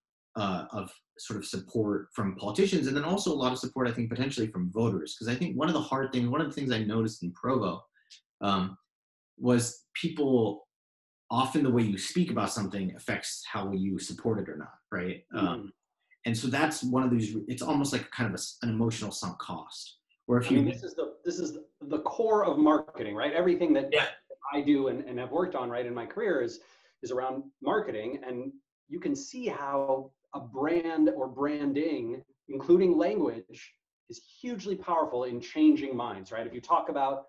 uh, 0.40 0.64
of 0.72 0.90
sort 1.18 1.38
of 1.38 1.44
support 1.44 2.08
from 2.14 2.34
politicians, 2.36 2.86
and 2.86 2.96
then 2.96 3.04
also 3.04 3.30
a 3.30 3.34
lot 3.34 3.52
of 3.52 3.58
support, 3.58 3.86
I 3.86 3.92
think, 3.92 4.08
potentially 4.08 4.46
from 4.46 4.72
voters. 4.72 5.14
Because 5.14 5.32
I 5.32 5.36
think 5.38 5.54
one 5.54 5.68
of 5.68 5.74
the 5.74 5.80
hard 5.80 6.12
things, 6.12 6.30
one 6.30 6.40
of 6.40 6.46
the 6.46 6.54
things 6.54 6.72
I 6.72 6.82
noticed 6.82 7.22
in 7.22 7.30
Provo, 7.32 7.82
um, 8.40 8.78
was 9.36 9.84
people 9.94 10.66
often 11.30 11.62
the 11.62 11.70
way 11.70 11.82
you 11.82 11.98
speak 11.98 12.30
about 12.30 12.50
something 12.50 12.94
affects 12.96 13.44
how 13.46 13.70
you 13.72 13.98
support 13.98 14.38
it 14.40 14.48
or 14.48 14.56
not, 14.56 14.72
right? 14.90 15.22
Mm. 15.34 15.38
Um, 15.38 15.72
and 16.24 16.36
so 16.36 16.48
that's 16.48 16.82
one 16.82 17.02
of 17.02 17.10
these. 17.10 17.36
It's 17.46 17.62
almost 17.62 17.92
like 17.92 18.10
kind 18.10 18.32
of 18.32 18.40
a, 18.40 18.42
an 18.66 18.70
emotional 18.70 19.10
sunk 19.10 19.38
cost 19.38 19.98
where 20.24 20.40
if 20.40 20.46
I 20.46 20.54
you 20.54 20.62
mean, 20.62 20.72
this 20.72 20.82
is 20.82 20.94
the 20.94 21.16
this 21.22 21.38
is 21.38 21.58
the 21.82 21.98
core 22.00 22.46
of 22.46 22.56
marketing, 22.56 23.14
right? 23.14 23.34
Everything 23.34 23.74
that 23.74 23.90
yeah. 23.92 24.06
I 24.54 24.62
do 24.62 24.88
and, 24.88 25.04
and 25.04 25.18
have 25.18 25.32
worked 25.32 25.54
on 25.54 25.68
right 25.68 25.84
in 25.84 25.92
my 25.92 26.06
career 26.06 26.40
is 26.40 26.60
is 27.02 27.10
around 27.10 27.42
marketing, 27.60 28.20
and 28.26 28.52
you 28.88 29.00
can 29.00 29.14
see 29.14 29.46
how 29.46 30.10
a 30.34 30.40
brand 30.40 31.10
or 31.16 31.28
branding, 31.28 32.22
including 32.48 32.96
language, 32.96 33.72
is 34.08 34.20
hugely 34.40 34.74
powerful 34.76 35.24
in 35.24 35.40
changing 35.40 35.96
minds, 35.96 36.32
right? 36.32 36.46
If 36.46 36.52
you 36.52 36.60
talk 36.60 36.88
about 36.88 37.26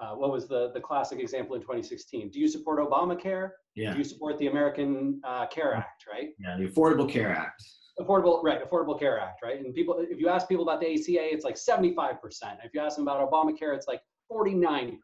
uh, 0.00 0.14
what 0.14 0.32
was 0.32 0.48
the 0.48 0.70
the 0.72 0.80
classic 0.80 1.20
example 1.20 1.54
in 1.56 1.60
2016? 1.60 2.30
Do 2.30 2.40
you 2.40 2.48
support 2.48 2.78
Obamacare? 2.78 3.50
Yeah. 3.74 3.92
Do 3.92 3.98
you 3.98 4.04
support 4.04 4.38
the 4.38 4.46
American 4.46 5.20
uh, 5.24 5.46
Care 5.46 5.74
Act, 5.74 6.04
right? 6.10 6.30
Yeah, 6.38 6.56
the 6.56 6.68
Affordable 6.68 7.10
Care 7.10 7.32
Act. 7.32 7.62
Affordable 8.00 8.42
right 8.42 8.66
affordable 8.66 8.98
care 8.98 9.20
act 9.20 9.42
right? 9.42 9.60
And 9.60 9.74
people 9.74 10.02
if 10.08 10.18
you 10.18 10.28
ask 10.28 10.48
people 10.48 10.66
about 10.66 10.80
the 10.80 10.86
aca 10.86 11.34
it's 11.34 11.44
like 11.44 11.56
75% 11.56 12.16
if 12.64 12.72
you 12.72 12.80
ask 12.80 12.96
them 12.96 13.06
about 13.06 13.30
obamacare 13.30 13.76
it's 13.76 13.86
like 13.86 14.00
49% 14.32 14.96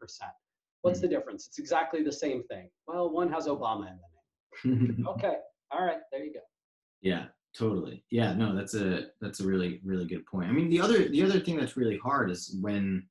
what's 0.81 0.99
mm 0.99 1.01
the 1.03 1.07
difference? 1.07 1.45
It's 1.45 1.59
exactly 1.59 2.01
the 2.01 2.11
same 2.11 2.41
thing. 2.45 2.69
Well 2.87 3.11
one 3.11 3.31
has 3.31 3.45
obama 3.45 3.87
in 3.91 3.99
the 4.63 4.73
name. 4.73 5.05
Okay 5.09 5.35
all 5.69 5.85
right 5.85 5.99
there 6.11 6.23
you 6.23 6.33
go. 6.33 6.39
Yeah 7.01 7.25
totally 7.57 8.03
yeah 8.11 8.33
no 8.33 8.55
that's 8.55 8.75
a 8.75 9.07
that's 9.21 9.39
a 9.39 9.45
really 9.45 9.81
really 9.83 10.05
good 10.05 10.25
point 10.25 10.49
i 10.49 10.51
mean 10.51 10.69
the 10.69 10.79
other 10.79 11.07
the 11.09 11.23
other 11.23 11.39
thing 11.39 11.57
that's 11.57 11.77
really 11.77 11.97
hard 11.97 12.29
is 12.29 12.55
when 12.61 13.03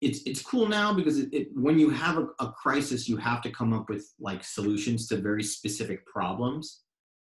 it's 0.00 0.22
it's 0.24 0.42
cool 0.42 0.68
now 0.68 0.92
because 0.92 1.18
it, 1.18 1.28
it 1.32 1.48
when 1.54 1.78
you 1.78 1.90
have 1.90 2.18
a, 2.18 2.28
a 2.40 2.52
crisis 2.52 3.08
you 3.08 3.16
have 3.16 3.40
to 3.40 3.50
come 3.50 3.72
up 3.72 3.88
with 3.88 4.12
like 4.20 4.44
solutions 4.44 5.08
to 5.08 5.16
very 5.16 5.42
specific 5.42 6.06
problems 6.06 6.82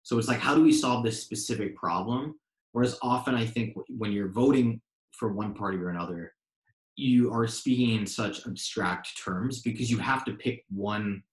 so 0.07 0.17
it's 0.17 0.29
like, 0.29 0.39
how 0.39 0.55
do 0.55 0.63
we 0.63 0.71
solve 0.71 1.03
this 1.03 1.21
specific 1.21 1.75
problem? 1.75 2.39
Whereas 2.71 2.97
often 3.01 3.35
I 3.35 3.45
think 3.45 3.75
when 3.89 4.13
you're 4.13 4.29
voting 4.29 4.79
for 5.11 5.33
one 5.33 5.53
party 5.53 5.77
or 5.79 5.89
another, 5.89 6.31
you 6.95 7.29
are 7.33 7.45
speaking 7.45 7.99
in 7.99 8.07
such 8.07 8.47
abstract 8.47 9.21
terms 9.21 9.61
because 9.61 9.91
you 9.91 9.97
have 9.97 10.23
to 10.23 10.31
pick 10.31 10.63
one 10.69 11.23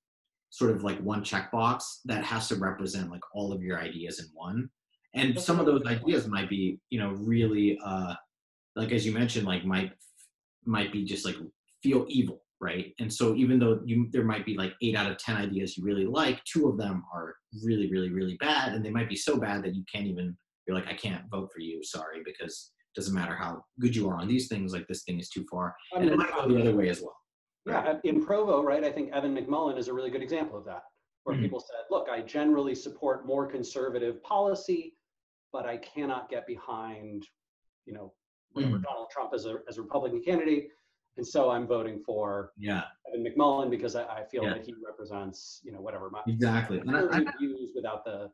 sort 0.51 0.73
of 0.73 0.83
like 0.83 0.99
one 0.99 1.23
checkbox 1.23 2.01
that 2.07 2.25
has 2.25 2.49
to 2.49 2.57
represent 2.57 3.13
like 3.13 3.23
all 3.33 3.53
of 3.53 3.63
your 3.63 3.79
ideas 3.79 4.19
in 4.19 4.27
one. 4.35 4.69
And 5.15 5.39
some 5.39 5.61
of 5.61 5.67
those 5.67 5.85
ideas 5.87 6.27
might 6.27 6.49
be, 6.49 6.79
you 6.91 6.99
know, 6.99 7.11
really 7.11 7.79
uh 7.85 8.15
like 8.77 8.93
as 8.93 9.07
you 9.07 9.13
mentioned, 9.13 9.47
like 9.47 9.65
might 9.65 9.93
might 10.65 10.93
be 10.93 11.05
just 11.05 11.25
like 11.25 11.37
feel 11.83 12.07
evil 12.09 12.41
right? 12.61 12.95
And 12.99 13.13
so 13.13 13.35
even 13.35 13.59
though 13.59 13.81
you 13.85 14.09
there 14.11 14.25
might 14.25 14.47
be 14.47 14.57
like 14.57 14.73
eight 14.81 14.97
out 14.97 15.11
of 15.11 15.19
ten 15.19 15.37
ideas 15.37 15.77
you 15.77 15.85
really 15.85 16.07
like, 16.07 16.43
two 16.45 16.67
of 16.69 16.79
them 16.79 17.05
are 17.13 17.35
really, 17.63 17.91
really, 17.91 18.11
really 18.11 18.37
bad, 18.41 18.73
and 18.73 18.85
they 18.85 18.91
might 18.91 19.09
be 19.09 19.17
so 19.17 19.37
bad 19.37 19.63
that 19.65 19.75
you 19.75 19.85
can't 19.93 20.07
even 20.07 20.37
you're 20.67 20.77
like, 20.77 20.89
I 20.89 20.95
can't 20.95 21.29
vote 21.31 21.51
for 21.53 21.61
you, 21.61 21.83
sorry, 21.85 22.23
because 22.25 22.73
it 22.95 22.99
doesn't 22.99 23.15
matter 23.15 23.35
how 23.35 23.63
good 23.81 23.95
you 23.95 24.09
are 24.09 24.17
on 24.17 24.29
these 24.29 24.49
things, 24.49 24.73
like 24.73 24.87
this 24.89 25.03
thing 25.03 25.21
is 25.21 25.29
too 25.29 25.45
far. 25.51 25.75
And 25.95 26.09
it 26.09 26.17
might 26.17 26.33
go 26.33 26.49
the 26.49 26.61
other 26.61 26.75
way 26.75 26.89
as 26.89 27.03
well. 27.03 27.17
Yeah, 27.67 27.95
in 28.05 28.25
Provo, 28.25 28.63
right? 28.63 28.85
I 28.85 28.91
think 28.91 29.13
Evan 29.13 29.37
McMullin 29.37 29.79
is 29.79 29.89
a 29.89 29.93
really 29.93 30.11
good 30.11 30.23
example 30.23 30.59
of 30.59 30.65
that, 30.65 30.83
where 31.25 31.37
mm-hmm. 31.37 31.45
people 31.45 31.61
said, 31.61 31.85
look, 31.91 32.09
I 32.11 32.23
generally 32.23 32.75
support 32.75 33.27
more 33.27 33.47
conservative 33.47 34.23
policy, 34.23 34.95
but 35.55 35.65
I 35.65 35.79
cannot 35.79 36.29
get 36.29 36.47
behind, 36.47 37.25
you 37.87 37.95
know, 37.95 38.13
whatever 38.53 38.75
mm-hmm. 38.75 38.83
Donald 38.83 39.09
Trump 39.11 39.33
as 39.35 39.47
a 39.47 39.61
as 39.69 39.79
a 39.79 39.83
Republican 39.83 40.23
candidate 40.23 40.69
and 41.17 41.27
so 41.27 41.51
I'm 41.51 41.67
voting 41.67 42.03
for 42.05 42.53
yeah 42.59 42.85
Evan 43.09 43.25
McMullin 43.25 43.71
because 43.71 43.95
I, 43.97 44.05
I 44.05 44.25
feel 44.25 44.45
yeah. 44.45 44.55
that 44.55 44.67
he 44.67 44.75
represents 44.85 45.61
you 45.65 45.73
know 45.73 45.81
whatever 45.81 46.11
my 46.11 46.21
exactly 46.27 46.81
and 46.81 47.29
views 47.39 47.71
without 47.75 48.05
the. 48.05 48.31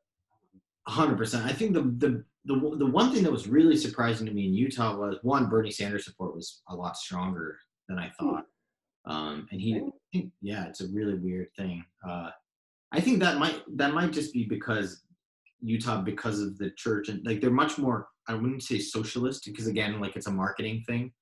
Hundred 0.89 1.19
percent. 1.19 1.45
I 1.45 1.53
think 1.53 1.75
the, 1.75 1.83
the 1.83 2.25
the 2.47 2.77
the 2.79 2.87
one 2.87 3.13
thing 3.13 3.23
that 3.23 3.31
was 3.31 3.47
really 3.47 3.77
surprising 3.77 4.27
to 4.27 4.33
me 4.33 4.47
in 4.47 4.55
Utah 4.55 4.97
was 4.97 5.19
one 5.23 5.49
Bernie 5.49 5.71
Sanders 5.71 6.07
support 6.07 6.35
was 6.35 6.63
a 6.69 6.75
lot 6.75 6.97
stronger 6.97 7.59
than 7.87 7.99
I 7.99 8.11
hmm. 8.19 8.31
thought, 8.31 8.47
um, 9.05 9.47
and 9.53 9.61
he 9.61 9.81
think, 10.11 10.33
yeah 10.41 10.67
it's 10.67 10.81
a 10.81 10.89
really 10.89 11.15
weird 11.15 11.49
thing. 11.55 11.85
Uh, 12.07 12.31
I 12.93 13.01
think 13.01 13.21
that 13.21 13.39
might 13.39 13.63
that 13.77 13.93
might 13.93 14.11
just 14.11 14.33
be 14.33 14.45
because 14.45 15.03
Utah 15.63 16.01
because 16.01 16.41
of 16.41 16.59
the 16.59 16.71
church 16.77 17.09
and 17.09 17.25
like 17.25 17.41
they're 17.41 17.51
much 17.51 17.79
more 17.79 18.09
I 18.29 18.35
wouldn't 18.35 18.63
say 18.63 18.79
socialist 18.79 19.45
because 19.45 19.67
again 19.67 20.01
like 20.01 20.17
it's 20.17 20.27
a 20.27 20.33
marketing 20.33 20.85
thing 20.87 21.13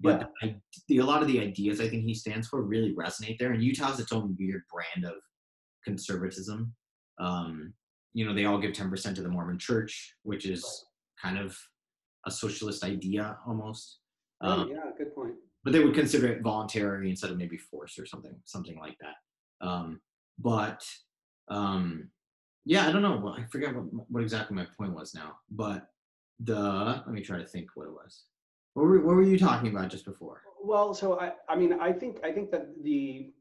but 0.00 0.30
yeah. 0.42 0.48
I, 0.48 0.56
the, 0.88 0.98
a 0.98 1.04
lot 1.04 1.22
of 1.22 1.28
the 1.28 1.40
ideas 1.40 1.80
I 1.80 1.88
think 1.88 2.04
he 2.04 2.14
stands 2.14 2.48
for 2.48 2.62
really 2.62 2.94
resonate 2.94 3.38
there. 3.38 3.52
And 3.52 3.62
Utah's 3.62 3.98
its 3.98 4.12
own 4.12 4.36
weird 4.38 4.62
brand 4.72 5.06
of 5.06 5.20
conservatism. 5.84 6.74
Um, 7.18 7.72
you 8.12 8.26
know, 8.26 8.34
they 8.34 8.44
all 8.44 8.58
give 8.58 8.72
10% 8.72 9.14
to 9.14 9.22
the 9.22 9.28
Mormon 9.28 9.58
church, 9.58 10.14
which 10.22 10.46
is 10.46 10.84
kind 11.20 11.38
of 11.38 11.56
a 12.26 12.30
socialist 12.30 12.84
idea 12.84 13.38
almost. 13.46 13.98
Um, 14.42 14.68
oh, 14.68 14.74
yeah, 14.74 14.90
good 14.98 15.14
point. 15.14 15.34
But 15.64 15.72
they 15.72 15.82
would 15.82 15.94
consider 15.94 16.28
it 16.28 16.42
voluntary 16.42 17.10
instead 17.10 17.30
of 17.30 17.38
maybe 17.38 17.56
force 17.56 17.98
or 17.98 18.06
something, 18.06 18.34
something 18.44 18.78
like 18.78 18.96
that. 19.00 19.66
Um, 19.66 20.00
but 20.38 20.84
um, 21.48 22.10
yeah, 22.66 22.88
I 22.88 22.92
don't 22.92 23.02
know. 23.02 23.34
I 23.38 23.44
forget 23.44 23.74
what, 23.74 23.84
what 24.10 24.22
exactly 24.22 24.56
my 24.56 24.66
point 24.76 24.92
was 24.92 25.14
now. 25.14 25.38
But 25.50 25.88
the 26.40 27.02
let 27.06 27.08
me 27.08 27.22
try 27.22 27.38
to 27.38 27.46
think 27.46 27.70
what 27.74 27.86
it 27.86 27.92
was. 27.92 28.24
What 28.74 28.86
were, 28.86 29.00
what 29.00 29.16
were 29.16 29.22
you 29.22 29.38
talking 29.38 29.70
about 29.70 29.88
just 29.88 30.04
before? 30.04 30.42
Well, 30.62 30.92
so 30.92 31.18
I, 31.18 31.32
I 31.48 31.56
mean, 31.56 31.80
I 31.80 31.92
think 31.92 32.18
I 32.24 32.32
think 32.32 32.50
that 32.50 32.66
the 32.82 33.32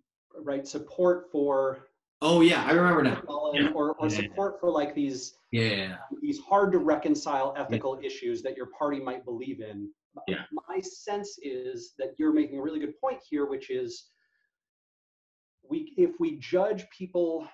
right 0.42 0.66
support 0.68 1.26
for 1.32 1.88
Oh 2.22 2.42
yeah, 2.42 2.64
I 2.64 2.72
remember 2.72 3.04
now. 3.04 3.22
Yeah. 3.54 3.70
Or, 3.70 3.94
or 3.94 4.08
yeah. 4.08 4.16
support 4.16 4.60
for 4.60 4.70
like 4.70 4.96
these 4.96 5.34
yeah 5.52 5.98
these 6.22 6.40
hard 6.40 6.72
to 6.74 6.80
reconcile 6.80 7.54
ethical 7.58 8.00
yeah. 8.00 8.08
issues 8.08 8.42
that 8.44 8.56
your 8.56 8.68
party 8.68 9.00
might 9.00 9.26
believe 9.26 9.60
in. 9.62 9.90
Yeah. 10.28 10.44
My 10.70 10.80
sense 10.80 11.38
is 11.42 11.94
that 11.98 12.14
you're 12.18 12.32
making 12.32 12.60
a 12.60 12.62
really 12.62 12.80
good 12.80 13.00
point 13.02 13.20
here, 13.28 13.48
which 13.48 13.70
is 13.70 14.06
we 15.70 15.94
if 15.98 16.12
we 16.20 16.38
judge 16.40 16.86
people 16.96 17.48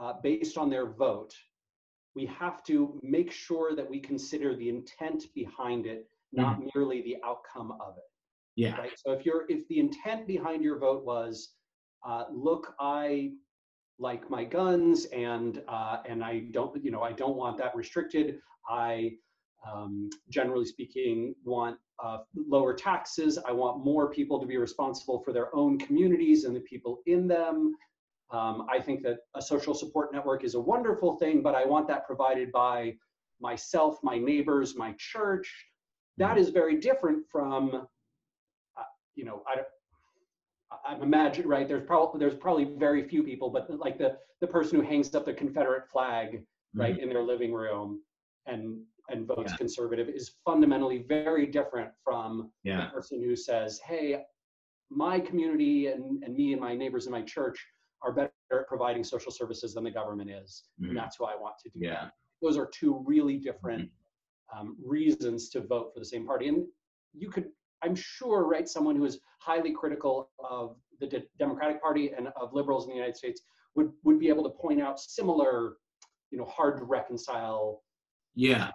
uh, 0.00 0.14
based 0.22 0.56
on 0.58 0.70
their 0.70 0.86
vote, 0.86 1.34
we 2.14 2.26
have 2.26 2.64
to 2.64 2.98
make 3.02 3.30
sure 3.30 3.74
that 3.76 3.88
we 3.88 4.00
consider 4.00 4.56
the 4.56 4.68
intent 4.68 5.24
behind 5.34 5.86
it, 5.86 6.08
not 6.32 6.56
mm-hmm. 6.56 6.68
merely 6.74 7.02
the 7.02 7.16
outcome 7.24 7.72
of 7.72 7.96
it. 7.96 8.04
Yeah. 8.56 8.76
Right. 8.76 8.90
So 8.96 9.12
if 9.12 9.24
you're 9.24 9.44
if 9.48 9.68
the 9.68 9.78
intent 9.78 10.26
behind 10.26 10.64
your 10.64 10.78
vote 10.80 11.04
was, 11.04 11.54
uh, 12.04 12.24
look, 12.32 12.74
I 12.80 13.32
like 14.00 14.28
my 14.30 14.44
guns 14.44 15.04
and 15.06 15.62
uh, 15.68 15.98
and 16.08 16.24
I 16.24 16.46
don't 16.50 16.82
you 16.82 16.90
know 16.90 17.02
I 17.02 17.12
don't 17.12 17.36
want 17.36 17.56
that 17.58 17.76
restricted. 17.76 18.40
I 18.68 19.12
um, 19.70 20.10
generally 20.28 20.64
speaking 20.64 21.34
want 21.44 21.78
uh, 22.02 22.18
lower 22.34 22.74
taxes. 22.74 23.38
I 23.46 23.52
want 23.52 23.84
more 23.84 24.10
people 24.10 24.40
to 24.40 24.46
be 24.46 24.56
responsible 24.56 25.22
for 25.24 25.32
their 25.32 25.54
own 25.54 25.78
communities 25.78 26.44
and 26.44 26.54
the 26.54 26.60
people 26.60 26.98
in 27.06 27.28
them. 27.28 27.74
Um, 28.30 28.66
I 28.70 28.80
think 28.80 29.02
that 29.04 29.18
a 29.34 29.42
social 29.42 29.74
support 29.74 30.12
network 30.12 30.44
is 30.44 30.54
a 30.54 30.60
wonderful 30.60 31.16
thing, 31.16 31.42
but 31.42 31.54
I 31.54 31.64
want 31.64 31.88
that 31.88 32.06
provided 32.06 32.52
by 32.52 32.94
myself, 33.40 33.98
my 34.02 34.18
neighbors, 34.18 34.76
my 34.76 34.94
church. 34.98 35.52
That 36.18 36.36
mm-hmm. 36.36 36.40
very 36.52 36.76
different 36.76 37.24
from, 37.30 37.86
uh, 38.76 38.82
you 39.14 39.24
know, 39.24 39.42
I, 39.46 39.62
I'm 40.86 41.02
imagining, 41.02 41.48
right? 41.48 41.66
There's 41.66 41.86
probably 41.86 42.18
there's 42.18 42.34
probably 42.34 42.64
very 42.64 43.08
few 43.08 43.22
people, 43.22 43.50
but 43.50 43.70
like 43.78 43.98
the 43.98 44.18
the 44.40 44.46
person 44.46 44.78
who 44.78 44.86
hangs 44.86 45.14
up 45.14 45.24
the 45.24 45.32
Confederate 45.32 45.88
flag, 45.88 46.42
right, 46.74 46.94
mm-hmm. 46.94 47.02
in 47.02 47.08
their 47.08 47.22
living 47.22 47.52
room 47.52 48.02
and 48.46 48.80
and 49.08 49.26
votes 49.26 49.52
yeah. 49.52 49.56
conservative 49.56 50.08
is 50.10 50.32
fundamentally 50.44 50.98
very 51.08 51.46
different 51.46 51.90
from 52.04 52.50
yeah. 52.62 52.84
the 52.84 52.90
person 52.90 53.22
who 53.22 53.34
says, 53.34 53.78
"Hey, 53.78 54.22
my 54.90 55.18
community 55.18 55.86
and 55.86 56.22
and 56.24 56.36
me 56.36 56.52
and 56.52 56.60
my 56.60 56.74
neighbors 56.74 57.06
in 57.06 57.12
my 57.12 57.22
church 57.22 57.64
are 58.02 58.12
better 58.12 58.32
at 58.52 58.68
providing 58.68 59.04
social 59.04 59.32
services 59.32 59.74
than 59.74 59.84
the 59.84 59.90
government 59.90 60.30
is, 60.30 60.64
mm-hmm. 60.80 60.90
and 60.90 60.98
that's 60.98 61.16
who 61.16 61.24
I 61.24 61.34
want 61.34 61.54
to 61.64 61.70
do." 61.70 61.80
Yeah. 61.80 62.04
That. 62.04 62.12
Those 62.40 62.56
are 62.56 62.66
two 62.66 63.02
really 63.06 63.36
different 63.36 63.90
mm-hmm. 63.90 64.58
um, 64.58 64.76
reasons 64.84 65.48
to 65.50 65.60
vote 65.60 65.90
for 65.92 66.00
the 66.00 66.06
same 66.06 66.26
party, 66.26 66.48
and 66.48 66.66
you 67.12 67.30
could 67.30 67.46
I'm 67.82 67.94
sure, 67.94 68.46
right, 68.46 68.68
someone 68.68 68.96
who 68.96 69.04
is 69.04 69.20
highly 69.40 69.72
critical 69.72 70.30
of 70.38 70.76
the 71.00 71.06
De- 71.06 71.24
Democratic 71.38 71.80
Party 71.80 72.12
and 72.16 72.28
of 72.36 72.52
liberals 72.52 72.84
in 72.84 72.90
the 72.90 72.96
United 72.96 73.16
States 73.16 73.42
would 73.74 73.90
would 74.04 74.18
be 74.18 74.28
able 74.28 74.42
to 74.44 74.50
point 74.50 74.80
out 74.80 74.98
similar, 75.00 75.76
you 76.30 76.38
know, 76.38 76.44
hard 76.44 76.78
to 76.78 76.84
reconcile. 76.84 77.82
Yeah. 78.34 78.70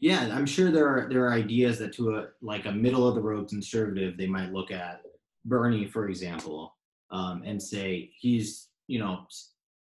Yeah, 0.00 0.28
I'm 0.32 0.46
sure 0.46 0.70
there 0.70 0.86
are 0.86 1.08
there 1.08 1.24
are 1.26 1.32
ideas 1.32 1.78
that 1.78 1.92
to 1.94 2.16
a 2.16 2.26
like 2.40 2.66
a 2.66 2.72
middle 2.72 3.06
of 3.08 3.16
the 3.16 3.20
road 3.20 3.48
conservative 3.48 4.16
they 4.16 4.28
might 4.28 4.52
look 4.52 4.70
at 4.70 5.02
Bernie, 5.44 5.86
for 5.86 6.08
example, 6.08 6.76
um, 7.10 7.42
and 7.44 7.62
say 7.62 8.10
he's 8.18 8.68
you 8.86 8.98
know 8.98 9.20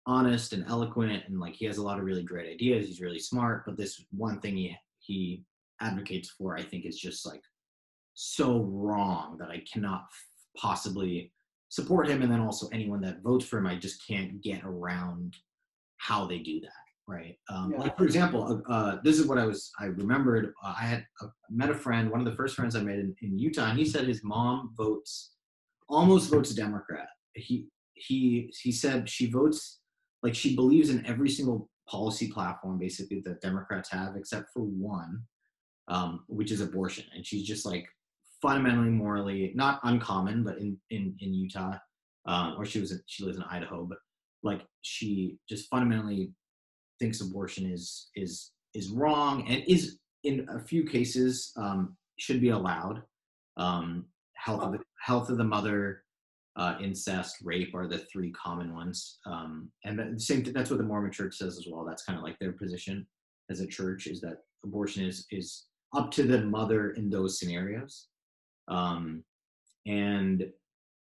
honest 0.05 0.53
and 0.53 0.65
eloquent 0.67 1.23
and 1.27 1.39
like 1.39 1.53
he 1.53 1.65
has 1.65 1.77
a 1.77 1.83
lot 1.83 1.99
of 1.99 2.05
really 2.05 2.23
great 2.23 2.51
ideas. 2.51 2.87
He's 2.87 3.01
really 3.01 3.19
smart, 3.19 3.63
but 3.65 3.77
this 3.77 4.03
one 4.11 4.39
thing 4.39 4.57
he 4.57 4.75
he 4.99 5.43
advocates 5.81 6.29
for, 6.29 6.57
I 6.57 6.63
think, 6.63 6.85
is 6.85 6.99
just 6.99 7.25
like 7.25 7.41
so 8.13 8.63
wrong 8.63 9.37
that 9.39 9.49
I 9.49 9.63
cannot 9.71 10.05
possibly 10.57 11.31
support 11.69 12.07
him. 12.07 12.21
And 12.21 12.31
then 12.31 12.41
also 12.41 12.67
anyone 12.71 13.01
that 13.01 13.21
votes 13.21 13.45
for 13.45 13.57
him, 13.57 13.67
I 13.67 13.75
just 13.75 14.05
can't 14.05 14.41
get 14.41 14.63
around 14.63 15.35
how 15.97 16.25
they 16.25 16.39
do 16.39 16.59
that. 16.61 16.69
Right. 17.07 17.37
Um, 17.49 17.71
yeah. 17.71 17.79
Like 17.79 17.97
for 17.97 18.03
example, 18.03 18.61
uh, 18.67 18.71
uh, 18.71 19.01
this 19.03 19.17
is 19.17 19.25
what 19.25 19.39
I 19.39 19.45
was. 19.45 19.71
I 19.79 19.85
remembered. 19.85 20.53
Uh, 20.63 20.75
I 20.79 20.83
had 20.83 21.05
uh, 21.23 21.27
met 21.49 21.71
a 21.71 21.73
friend, 21.73 22.11
one 22.11 22.19
of 22.19 22.25
the 22.25 22.35
first 22.35 22.55
friends 22.55 22.75
I 22.75 22.81
made 22.81 22.99
in, 22.99 23.15
in 23.23 23.39
Utah, 23.39 23.69
and 23.69 23.79
he 23.79 23.85
said 23.85 24.07
his 24.07 24.23
mom 24.23 24.73
votes, 24.77 25.31
almost 25.89 26.31
votes 26.31 26.53
Democrat. 26.53 27.07
He 27.35 27.67
he 27.93 28.53
he 28.61 28.71
said 28.71 29.09
she 29.09 29.29
votes 29.29 29.79
like 30.23 30.35
she 30.35 30.55
believes 30.55 30.89
in 30.89 31.05
every 31.05 31.29
single 31.29 31.69
policy 31.87 32.31
platform 32.31 32.77
basically 32.77 33.21
that 33.25 33.41
Democrats 33.41 33.89
have, 33.91 34.15
except 34.15 34.47
for 34.53 34.61
one, 34.61 35.23
um, 35.87 36.23
which 36.27 36.51
is 36.51 36.61
abortion. 36.61 37.05
And 37.15 37.25
she's 37.25 37.47
just 37.47 37.65
like 37.65 37.87
fundamentally 38.41 38.89
morally 38.89 39.51
not 39.55 39.79
uncommon, 39.83 40.43
but 40.43 40.57
in 40.57 40.77
in 40.89 41.15
in 41.19 41.33
Utah, 41.33 41.77
um, 42.25 42.55
or 42.57 42.65
she 42.65 42.79
was 42.79 42.91
in, 42.91 43.01
she 43.07 43.23
lives 43.23 43.37
in 43.37 43.43
Idaho, 43.43 43.85
but 43.85 43.97
like 44.43 44.61
she 44.81 45.37
just 45.49 45.69
fundamentally 45.69 46.31
thinks 46.99 47.21
abortion 47.21 47.69
is 47.71 48.09
is 48.15 48.51
is 48.73 48.89
wrong 48.89 49.47
and 49.49 49.63
is 49.67 49.99
in 50.23 50.47
a 50.49 50.59
few 50.59 50.83
cases 50.85 51.51
um, 51.57 51.95
should 52.17 52.41
be 52.41 52.49
allowed. 52.49 53.01
Um, 53.57 54.05
health 54.43 54.61
of 54.61 54.71
the 54.73 54.79
health 55.01 55.29
of 55.29 55.37
the 55.37 55.43
mother, 55.43 56.03
uh, 56.55 56.75
incest, 56.81 57.37
rape 57.43 57.73
are 57.75 57.87
the 57.87 57.99
three 58.11 58.31
common 58.31 58.73
ones. 58.73 59.19
Um, 59.25 59.71
and 59.85 59.99
the 59.99 60.19
same 60.19 60.43
that's 60.43 60.69
what 60.69 60.77
the 60.77 60.85
Mormon 60.85 61.11
Church 61.11 61.37
says 61.37 61.57
as 61.57 61.67
well. 61.69 61.85
That's 61.85 62.03
kind 62.03 62.17
of 62.17 62.23
like 62.23 62.37
their 62.39 62.53
position 62.53 63.07
as 63.49 63.59
a 63.59 63.67
church 63.67 64.07
is 64.07 64.21
that 64.21 64.37
abortion 64.63 65.05
is 65.05 65.25
is 65.31 65.65
up 65.95 66.11
to 66.11 66.23
the 66.23 66.41
mother 66.41 66.91
in 66.91 67.09
those 67.09 67.39
scenarios. 67.39 68.07
Um, 68.67 69.23
and 69.85 70.45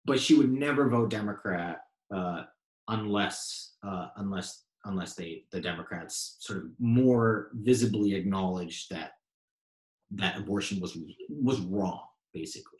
but 0.06 0.20
she 0.20 0.36
would 0.36 0.52
never 0.52 0.90
vote 0.90 1.10
Democrat 1.10 1.82
uh, 2.14 2.44
unless 2.90 3.76
uh, 3.88 4.08
unless 4.18 4.64
unless 4.86 5.16
they 5.16 5.44
the 5.52 5.62
Democrats 5.62 6.38
sort 6.40 6.60
of 6.60 6.66
more 6.80 7.50
visibly 7.54 8.16
acknowledged 8.16 8.90
that 8.90 9.12
that 10.12 10.38
abortion 10.38 10.80
was 10.80 10.98
was 11.30 11.62
wrong, 11.62 12.02
basically. 12.34 12.73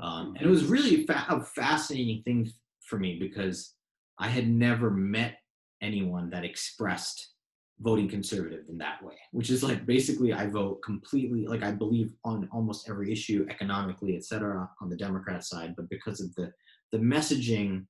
Um, 0.00 0.34
and 0.36 0.46
it 0.46 0.50
was 0.50 0.64
really 0.64 1.04
fa- 1.06 1.26
a 1.28 1.40
fascinating 1.40 2.22
thing 2.22 2.50
for 2.82 2.98
me 2.98 3.18
because 3.18 3.74
I 4.18 4.28
had 4.28 4.48
never 4.48 4.90
met 4.90 5.38
anyone 5.82 6.30
that 6.30 6.44
expressed 6.44 7.34
voting 7.80 8.08
conservative 8.08 8.64
in 8.68 8.78
that 8.78 9.02
way, 9.04 9.14
which 9.32 9.50
is 9.50 9.62
like 9.62 9.86
basically 9.86 10.32
I 10.32 10.48
vote 10.48 10.82
completely 10.82 11.46
like 11.46 11.62
I 11.62 11.70
believe 11.70 12.10
on 12.24 12.48
almost 12.52 12.88
every 12.88 13.12
issue 13.12 13.46
economically, 13.48 14.16
et 14.16 14.24
cetera, 14.24 14.68
on 14.80 14.88
the 14.88 14.96
Democrat 14.96 15.44
side, 15.44 15.74
but 15.76 15.88
because 15.88 16.20
of 16.20 16.34
the 16.34 16.50
the 16.90 16.98
messaging, 16.98 17.86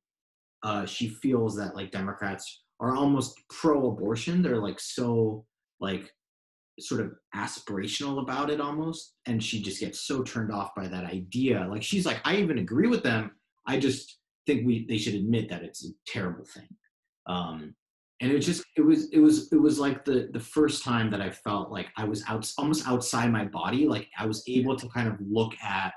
uh, 0.62 0.84
she 0.84 1.08
feels 1.08 1.56
that 1.56 1.74
like 1.74 1.90
Democrats 1.90 2.64
are 2.80 2.94
almost 2.94 3.34
pro-abortion. 3.48 4.42
They're 4.42 4.58
like 4.60 4.80
so 4.80 5.46
like 5.80 6.12
sort 6.80 7.00
of 7.00 7.12
aspirational 7.34 8.22
about 8.22 8.50
it 8.50 8.60
almost, 8.60 9.14
and 9.26 9.42
she 9.42 9.62
just 9.62 9.80
gets 9.80 10.06
so 10.06 10.22
turned 10.22 10.52
off 10.52 10.74
by 10.74 10.86
that 10.88 11.04
idea. 11.04 11.66
Like 11.70 11.82
she's 11.82 12.06
like, 12.06 12.20
I 12.24 12.36
even 12.36 12.58
agree 12.58 12.88
with 12.88 13.02
them. 13.02 13.32
I 13.66 13.78
just 13.78 14.18
think 14.46 14.66
we 14.66 14.86
they 14.88 14.98
should 14.98 15.14
admit 15.14 15.48
that 15.50 15.62
it's 15.62 15.84
a 15.84 15.90
terrible 16.06 16.44
thing. 16.44 16.68
Um, 17.26 17.74
and 18.20 18.32
it 18.32 18.40
just 18.40 18.64
it 18.76 18.82
was 18.82 19.08
it 19.10 19.18
was 19.18 19.52
it 19.52 19.60
was 19.60 19.78
like 19.78 20.04
the 20.04 20.28
the 20.32 20.40
first 20.40 20.84
time 20.84 21.10
that 21.10 21.20
i 21.20 21.30
felt 21.30 21.70
like 21.70 21.86
i 21.96 22.04
was 22.04 22.24
out 22.28 22.50
almost 22.58 22.86
outside 22.88 23.30
my 23.30 23.44
body 23.44 23.86
like 23.86 24.08
i 24.18 24.26
was 24.26 24.42
able 24.48 24.76
to 24.76 24.88
kind 24.88 25.08
of 25.08 25.14
look 25.20 25.52
at 25.62 25.92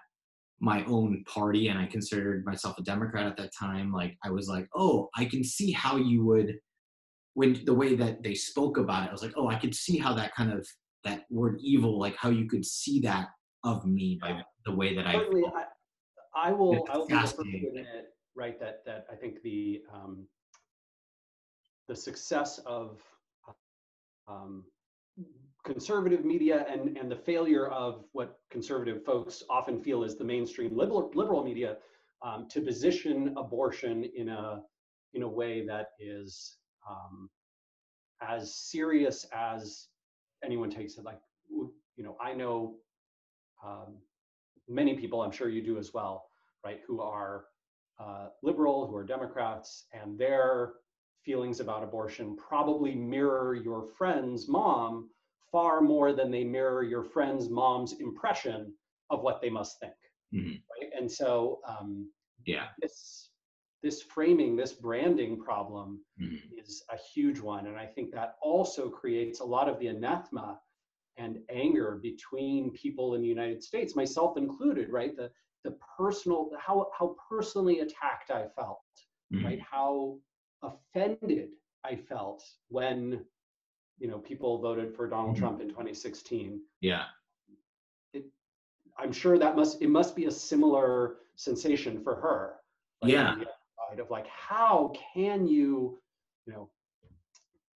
my 0.60 0.84
own 0.86 1.24
party 1.28 1.70
and 1.70 1.80
i 1.80 1.86
considered 1.86 2.46
myself 2.46 2.78
a 2.78 2.84
democrat 2.84 3.26
at 3.26 3.38
that 3.38 3.52
time 3.58 3.92
like 3.92 4.16
i 4.24 4.30
was 4.30 4.48
like 4.48 4.68
oh 4.76 5.10
i 5.16 5.26
can 5.26 5.44
see 5.44 5.72
how 5.72 5.98
you 5.98 6.24
would 6.24 6.54
when 7.34 7.60
the 7.66 7.74
way 7.74 7.96
that 7.96 8.24
they 8.24 8.36
spoke 8.36 8.78
about 8.78 9.04
it 9.04 9.10
i 9.10 9.12
was 9.12 9.24
like 9.24 9.34
oh 9.38 9.48
i 9.48 9.56
could 9.56 9.76
see 9.76 9.98
how 9.98 10.14
that 10.14 10.34
kind 10.36 10.52
of 10.52 10.68
that 11.04 11.24
word 11.30 11.58
evil 11.62 12.00
like 12.00 12.16
how 12.16 12.30
you 12.30 12.48
could 12.48 12.66
see 12.66 13.00
that 13.00 13.28
of 13.64 13.86
me 13.86 14.18
by 14.22 14.42
the 14.66 14.76
way 14.76 14.96
that 14.96 15.06
Certainly, 15.12 15.44
I, 15.56 15.60
I, 16.36 16.50
I 16.50 16.52
will 16.52 16.86
i 16.92 16.98
will 16.98 17.08
be 17.08 17.14
the 17.14 17.86
right 18.36 18.60
that 18.60 18.84
that 18.86 19.06
i 19.12 19.16
think 19.16 19.42
the 19.44 19.82
um 19.94 20.26
the 21.88 21.96
success 21.96 22.60
of 22.66 23.02
um, 24.28 24.64
conservative 25.66 26.26
media 26.26 26.66
and, 26.70 26.98
and 26.98 27.12
the 27.12 27.16
failure 27.16 27.68
of 27.68 28.06
what 28.14 28.40
conservative 28.50 29.04
folks 29.04 29.44
often 29.50 29.82
feel 29.82 30.04
is 30.04 30.16
the 30.16 30.24
mainstream 30.24 30.76
liberal, 30.76 31.12
liberal 31.14 31.44
media 31.44 31.78
um, 32.26 32.48
to 32.50 32.62
position 32.62 33.34
abortion 33.38 34.06
in 34.16 34.30
a 34.30 34.62
in 35.14 35.24
a 35.24 35.28
way 35.28 35.66
that 35.66 35.88
is 36.00 36.58
um, 36.90 37.30
as 38.22 38.56
serious 38.56 39.26
as 39.34 39.88
anyone 40.44 40.70
takes 40.70 40.98
it. 40.98 41.06
Like, 41.06 41.20
you 41.50 42.04
know, 42.04 42.18
I 42.22 42.34
know 42.34 42.76
um, 43.66 43.98
many 44.68 44.96
people, 44.96 45.22
I'm 45.22 45.32
sure 45.32 45.50
you 45.50 45.62
do 45.62 45.78
as 45.78 45.94
well, 45.94 46.26
right, 46.64 46.80
who 46.88 47.02
are 47.02 47.46
uh, 48.00 48.28
liberal, 48.42 48.88
who 48.88 48.96
are 48.96 49.04
Democrats, 49.04 49.86
and 49.94 50.18
their 50.18 50.74
feelings 51.24 51.60
about 51.60 51.84
abortion 51.84 52.36
probably 52.36 52.96
mirror 52.96 53.54
your 53.54 53.84
friend's 53.98 54.48
mom 54.48 55.10
far 55.52 55.82
more 55.82 56.14
than 56.14 56.32
they 56.32 56.44
mirror 56.44 56.84
your 56.84 57.04
friend's 57.04 57.50
mom's 57.50 57.94
impression 58.00 58.74
of 59.10 59.22
what 59.22 59.42
they 59.42 59.50
must 59.50 59.80
think. 59.80 59.94
Mm-hmm. 60.34 60.50
Right? 60.50 60.92
And 60.98 61.12
so, 61.12 61.60
um, 61.68 62.10
yeah, 62.46 62.68
this 62.82 63.30
this 63.84 64.02
framing, 64.02 64.56
this 64.56 64.74
branding 64.74 65.40
problem 65.40 66.02
mm-hmm. 66.22 66.36
is 66.58 66.84
a 66.92 66.98
huge 66.98 67.40
one, 67.40 67.68
and 67.68 67.78
I 67.78 67.86
think 67.86 68.12
that 68.12 68.36
also 68.42 68.90
creates 68.90 69.40
a 69.40 69.46
lot 69.46 69.68
of 69.68 69.80
the 69.80 69.88
anathema 69.88 70.60
and 71.18 71.40
anger 71.50 72.00
between 72.02 72.72
people 72.72 73.16
in 73.16 73.22
the 73.22 73.28
United 73.28 73.64
States, 73.64 73.96
myself 73.96 74.38
included. 74.38 74.90
Right? 74.90 75.16
The 75.16 75.32
the 75.64 75.76
personal 75.98 76.52
how 76.60 76.88
how 76.98 77.16
personally 77.30 77.80
attacked 77.80 78.32
I 78.32 78.48
felt. 78.56 78.82
Mm-hmm. 79.34 79.46
Right? 79.46 79.60
How 79.62 80.18
offended 80.64 81.50
I 81.84 81.96
felt 81.96 82.44
when 82.70 83.24
you 83.98 84.08
know 84.08 84.20
people 84.20 84.60
voted 84.60 84.96
for 84.96 85.08
Donald 85.08 85.36
mm-hmm. 85.36 85.44
Trump 85.44 85.62
in 85.62 85.70
2016. 85.70 86.62
Yeah. 86.82 87.06
It, 88.14 88.26
I'm 88.98 89.12
sure 89.12 89.38
that 89.38 89.56
must 89.56 89.82
it 89.82 89.90
must 89.90 90.16
be 90.16 90.26
a 90.26 90.32
similar 90.32 91.18
sensation 91.36 92.04
for 92.04 92.16
her. 92.16 92.56
Like, 93.02 93.12
yeah. 93.14 93.36
Of 94.00 94.10
like, 94.10 94.28
how 94.28 94.94
can 95.14 95.48
you, 95.48 96.00
you 96.46 96.54
know, 96.54 96.70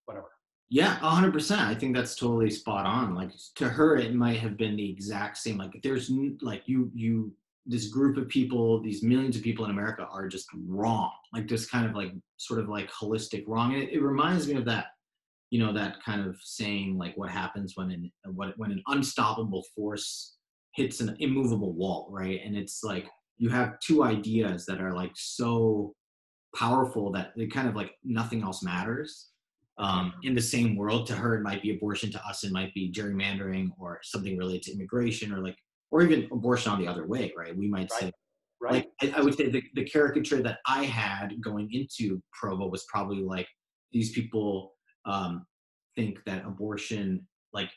whatever. 0.06 0.28
Yeah, 0.70 0.96
hundred 0.96 1.34
percent. 1.34 1.62
I 1.62 1.76
think 1.76 1.96
that's 1.96 2.16
totally 2.16 2.50
spot 2.50 2.86
on. 2.86 3.14
Like 3.14 3.32
to 3.56 3.70
her, 3.70 3.98
it 3.98 4.16
might 4.16 4.40
have 4.40 4.58
been 4.58 4.76
the 4.76 4.90
exact 4.90 5.38
same. 5.38 5.58
Like 5.58 5.80
there's 5.84 6.12
like 6.42 6.64
you 6.66 6.92
you 6.94 7.34
this 7.66 7.88
group 7.88 8.18
of 8.18 8.28
people, 8.28 8.82
these 8.82 9.04
millions 9.04 9.38
of 9.38 9.44
people 9.44 9.66
in 9.66 9.72
America 9.72 10.08
are 10.12 10.28
just 10.28 10.48
wrong. 10.68 11.12
Like 11.34 11.46
just 11.46 11.72
kind 11.72 11.86
of 11.86 11.96
like 11.96 12.12
sort 12.38 12.60
of 12.60 12.70
like 12.70 12.90
holistic 12.92 13.44
wrong. 13.48 13.74
And 13.74 13.84
it, 13.84 13.94
it 13.94 14.02
reminds 14.02 14.48
me 14.48 14.56
of 14.56 14.66
that 14.66 14.88
you 15.54 15.60
know 15.60 15.72
that 15.72 16.02
kind 16.04 16.26
of 16.26 16.36
saying 16.42 16.98
like 16.98 17.16
what 17.16 17.30
happens 17.30 17.74
when 17.76 17.92
an 17.92 18.12
what 18.34 18.58
when 18.58 18.72
an 18.72 18.82
unstoppable 18.88 19.64
force 19.76 20.38
hits 20.74 21.00
an 21.00 21.16
immovable 21.20 21.74
wall 21.74 22.08
right 22.10 22.42
and 22.44 22.58
it's 22.58 22.84
like 22.84 23.08
you 23.38 23.50
have 23.50 23.80
two 23.80 24.04
ideas 24.04 24.66
that 24.66 24.82
are 24.82 24.96
like 24.96 25.12
so 25.14 25.94
powerful 26.56 27.12
that 27.12 27.34
they 27.36 27.48
kind 27.48 27.68
of 27.68 27.76
like 27.76 27.92
nothing 28.04 28.44
else 28.44 28.64
matters. 28.64 29.30
Um, 29.80 30.14
in 30.22 30.36
the 30.36 30.42
same 30.42 30.76
world 30.76 31.08
to 31.08 31.14
her 31.16 31.36
it 31.36 31.42
might 31.42 31.64
be 31.64 31.76
abortion 31.76 32.12
to 32.12 32.24
us 32.24 32.44
it 32.44 32.52
might 32.52 32.72
be 32.76 32.92
gerrymandering 32.92 33.72
or 33.80 34.00
something 34.04 34.38
related 34.38 34.62
to 34.64 34.74
immigration 34.74 35.34
or 35.34 35.40
like 35.40 35.58
or 35.90 36.04
even 36.04 36.30
abortion 36.32 36.72
on 36.72 36.80
the 36.80 36.88
other 36.88 37.08
way 37.08 37.34
right? 37.36 37.58
We 37.58 37.68
might 37.68 37.90
right. 37.94 38.02
say 38.02 38.12
right. 38.62 38.74
Like 39.02 39.16
I, 39.16 39.20
I 39.20 39.24
would 39.24 39.36
say 39.36 39.50
the, 39.50 39.64
the 39.74 39.84
caricature 39.84 40.44
that 40.44 40.60
i 40.68 40.84
had 40.84 41.42
going 41.42 41.74
into 41.74 42.22
provo 42.40 42.68
was 42.68 42.86
probably 42.88 43.24
like 43.24 43.48
these 43.92 44.12
people 44.12 44.76
um, 45.06 45.44
think 45.96 46.20
that 46.26 46.46
abortion 46.46 47.28
like 47.52 47.72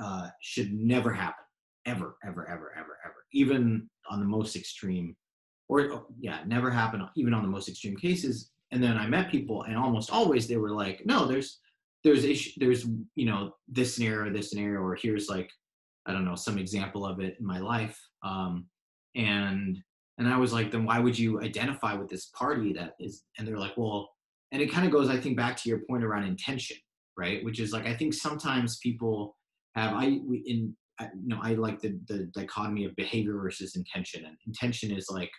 uh, 0.00 0.28
should 0.40 0.72
never 0.72 1.12
happen. 1.12 1.44
Ever 1.84 2.16
ever 2.24 2.48
ever 2.48 2.72
ever 2.76 2.98
ever. 3.04 3.24
Even 3.32 3.88
on 4.08 4.20
the 4.20 4.26
most 4.26 4.54
extreme 4.54 5.16
or 5.72 6.06
yeah 6.18 6.40
never 6.46 6.70
happen 6.70 7.06
even 7.16 7.34
on 7.34 7.42
the 7.42 7.48
most 7.48 7.68
extreme 7.68 7.96
cases. 7.96 8.50
And 8.70 8.82
then 8.82 8.96
i 8.96 9.06
met 9.06 9.30
people 9.30 9.64
and 9.64 9.76
almost 9.76 10.10
always 10.10 10.46
they 10.46 10.56
were 10.56 10.70
like 10.70 11.02
no 11.04 11.26
there's 11.26 11.58
there's 12.04 12.24
issue 12.24 12.52
there's 12.56 12.86
you 13.14 13.26
know 13.26 13.52
this 13.68 13.94
scenario 13.94 14.32
this 14.32 14.50
scenario 14.50 14.80
or 14.80 14.96
here's 15.00 15.28
like 15.28 15.50
i 16.06 16.12
don't 16.12 16.24
know 16.24 16.34
some 16.34 16.58
example 16.58 17.04
of 17.04 17.20
it 17.20 17.36
in 17.38 17.46
my 17.46 17.58
life. 17.58 17.98
Um 18.22 18.66
and 19.14 19.78
and 20.18 20.26
i 20.26 20.36
was 20.38 20.52
like 20.52 20.70
then 20.70 20.84
why 20.86 20.98
would 20.98 21.18
you 21.18 21.40
identify 21.42 21.92
with 21.94 22.08
this 22.08 22.26
party 22.26 22.72
that 22.72 22.94
is 22.98 23.24
and 23.36 23.46
they're 23.46 23.58
like 23.58 23.76
well 23.76 24.08
and 24.52 24.62
it 24.62 24.72
kind 24.72 24.86
of 24.86 24.92
goes 24.92 25.10
i 25.10 25.18
think 25.20 25.36
back 25.36 25.54
to 25.58 25.68
your 25.68 25.80
point 25.88 26.02
around 26.02 26.24
intention 26.24 26.78
right? 27.18 27.44
Which 27.44 27.60
is 27.60 27.72
like 27.72 27.86
i 27.86 27.94
think 27.94 28.14
sometimes 28.14 28.78
people 28.78 29.36
have 29.74 29.94
i 29.94 30.04
in 30.04 30.76
you 31.00 31.28
know 31.28 31.38
i 31.42 31.54
like 31.54 31.80
the 31.80 31.98
the 32.08 32.30
dichotomy 32.34 32.84
of 32.84 32.94
behavior 32.96 33.34
versus 33.34 33.76
intention 33.76 34.24
and 34.24 34.36
intention 34.46 34.90
is 34.90 35.08
like 35.10 35.30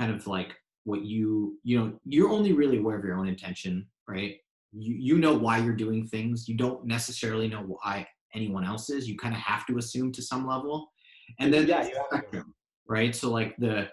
kind 0.00 0.12
of 0.12 0.26
like 0.26 0.54
what 0.84 1.02
you 1.04 1.58
you 1.62 1.78
know 1.78 1.92
you're 2.04 2.30
only 2.30 2.52
really 2.52 2.78
aware 2.78 2.98
of 2.98 3.04
your 3.04 3.18
own 3.20 3.28
intention 3.28 3.86
right? 4.10 4.36
You 4.72 4.94
you 4.94 5.18
know 5.18 5.34
why 5.34 5.58
you're 5.58 5.74
doing 5.74 6.06
things. 6.06 6.48
You 6.48 6.56
don't 6.56 6.84
necessarily 6.84 7.48
know 7.48 7.62
why 7.62 8.06
anyone 8.34 8.64
else 8.64 8.90
is. 8.90 9.08
You 9.08 9.16
kind 9.16 9.34
of 9.34 9.40
have 9.40 9.66
to 9.66 9.78
assume 9.78 10.12
to 10.12 10.22
some 10.22 10.46
level. 10.46 10.92
And 11.38 11.52
then 11.52 11.66
yeah, 11.66 11.88
spectrum, 12.10 12.54
right? 12.88 13.14
So 13.14 13.30
like 13.30 13.56
the 13.58 13.88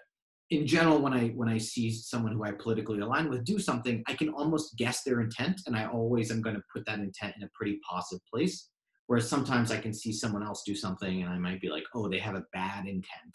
in 0.50 0.66
general 0.66 1.00
when 1.00 1.12
i 1.12 1.28
when 1.40 1.50
i 1.50 1.58
see 1.58 1.92
someone 1.92 2.32
who 2.32 2.46
i 2.46 2.52
politically 2.54 3.02
align 3.02 3.30
with 3.30 3.44
do 3.44 3.60
something 3.60 4.02
i 4.08 4.14
can 4.14 4.30
almost 4.30 4.78
guess 4.78 5.04
their 5.04 5.20
intent 5.20 5.60
and 5.68 5.76
i 5.76 5.86
always 5.88 6.32
am 6.32 6.42
going 6.42 6.56
to 6.56 6.62
put 6.74 6.86
that 6.86 7.00
intent 7.00 7.36
in 7.36 7.44
a 7.44 7.50
pretty 7.54 7.82
positive 7.90 8.22
place. 8.34 8.70
Whereas 9.08 9.28
sometimes 9.28 9.72
i 9.72 9.78
can 9.78 9.94
see 9.94 10.14
someone 10.14 10.44
else 10.44 10.64
do 10.66 10.74
something 10.74 11.22
and 11.22 11.30
i 11.30 11.38
might 11.38 11.60
be 11.60 11.70
like 11.70 11.84
oh 11.94 12.08
they 12.08 12.20
have 12.20 12.36
a 12.36 12.46
bad 12.54 12.86
intent. 12.86 13.34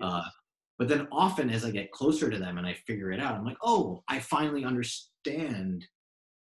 Uh, 0.00 0.22
but 0.78 0.88
then 0.88 1.08
often 1.10 1.50
as 1.50 1.64
i 1.64 1.70
get 1.70 1.92
closer 1.92 2.30
to 2.30 2.38
them 2.38 2.58
and 2.58 2.66
i 2.66 2.74
figure 2.86 3.10
it 3.12 3.20
out 3.20 3.34
i'm 3.34 3.44
like 3.44 3.56
oh 3.62 4.02
i 4.08 4.18
finally 4.18 4.64
understand 4.64 5.84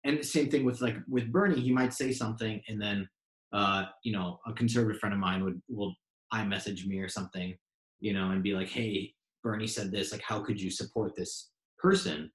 and 0.04 0.18
the 0.18 0.24
same 0.24 0.48
thing 0.48 0.64
with 0.64 0.80
like 0.80 0.96
with 1.08 1.32
bernie 1.32 1.60
he 1.60 1.72
might 1.72 1.92
say 1.92 2.12
something 2.12 2.60
and 2.68 2.80
then 2.80 3.08
uh, 3.52 3.84
you 4.02 4.12
know 4.12 4.38
a 4.46 4.52
conservative 4.52 5.00
friend 5.00 5.14
of 5.14 5.20
mine 5.20 5.42
would 5.42 5.60
will 5.68 5.94
i 6.32 6.44
message 6.44 6.86
me 6.86 6.98
or 6.98 7.08
something 7.08 7.56
you 8.00 8.12
know 8.12 8.30
and 8.30 8.42
be 8.42 8.54
like 8.54 8.68
hey 8.68 9.14
Bernie 9.46 9.68
said 9.68 9.92
this, 9.92 10.10
like, 10.10 10.22
how 10.22 10.40
could 10.40 10.60
you 10.60 10.72
support 10.72 11.14
this 11.14 11.50
person? 11.78 12.32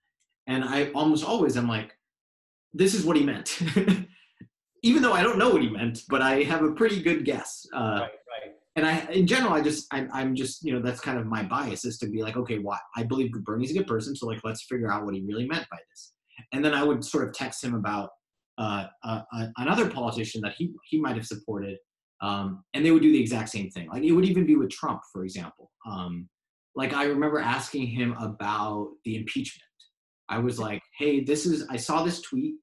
And 0.47 0.63
I 0.63 0.91
almost 0.91 1.25
always 1.25 1.57
I'm 1.57 1.67
like, 1.67 1.91
this 2.73 2.93
is 2.93 3.03
what 3.03 3.17
he 3.17 3.23
meant. 3.25 3.59
Even 4.83 5.03
though 5.03 5.11
I 5.11 5.21
don't 5.21 5.37
know 5.37 5.49
what 5.49 5.61
he 5.61 5.69
meant, 5.69 6.03
but 6.07 6.21
I 6.21 6.43
have 6.43 6.63
a 6.63 6.71
pretty 6.71 7.01
good 7.01 7.25
guess. 7.25 7.67
Uh, 7.75 7.99
right. 8.03 8.11
And 8.75 8.85
I, 8.85 8.99
in 9.11 9.27
general, 9.27 9.53
I 9.53 9.61
just, 9.61 9.87
I'm, 9.91 10.09
I'm 10.13 10.33
just, 10.33 10.63
you 10.63 10.73
know, 10.73 10.81
that's 10.81 11.01
kind 11.01 11.19
of 11.19 11.25
my 11.25 11.43
bias 11.43 11.83
is 11.83 11.97
to 11.99 12.07
be 12.07 12.23
like, 12.23 12.37
okay, 12.37 12.57
why? 12.57 12.77
I 12.95 13.03
believe 13.03 13.31
Bernie's 13.31 13.71
a 13.71 13.73
good 13.73 13.87
person, 13.87 14.15
so 14.15 14.27
like, 14.27 14.39
let's 14.45 14.63
figure 14.63 14.91
out 14.91 15.03
what 15.03 15.13
he 15.13 15.21
really 15.21 15.45
meant 15.45 15.65
by 15.69 15.77
this. 15.89 16.13
And 16.53 16.63
then 16.63 16.73
I 16.73 16.83
would 16.83 17.03
sort 17.03 17.27
of 17.27 17.33
text 17.33 17.63
him 17.63 17.75
about 17.75 18.11
uh, 18.57 18.85
uh, 19.03 19.21
uh 19.33 19.47
another 19.57 19.89
politician 19.89 20.41
that 20.41 20.53
he 20.57 20.73
he 20.89 20.99
might 20.99 21.15
have 21.15 21.25
supported, 21.25 21.77
um, 22.21 22.63
and 22.73 22.85
they 22.85 22.91
would 22.91 23.01
do 23.01 23.11
the 23.11 23.19
exact 23.19 23.49
same 23.49 23.69
thing. 23.71 23.89
Like 23.89 24.03
it 24.03 24.11
would 24.11 24.25
even 24.25 24.45
be 24.45 24.55
with 24.55 24.69
Trump, 24.69 25.01
for 25.11 25.23
example. 25.23 25.71
Um, 25.85 26.29
like 26.75 26.93
I 26.93 27.05
remember 27.05 27.39
asking 27.39 27.87
him 27.87 28.13
about 28.19 28.89
the 29.05 29.15
impeachment. 29.15 29.63
I 30.29 30.39
was 30.39 30.59
like, 30.59 30.81
"Hey, 30.97 31.23
this 31.23 31.45
is 31.45 31.65
I 31.69 31.77
saw 31.77 32.03
this 32.03 32.21
tweet 32.21 32.55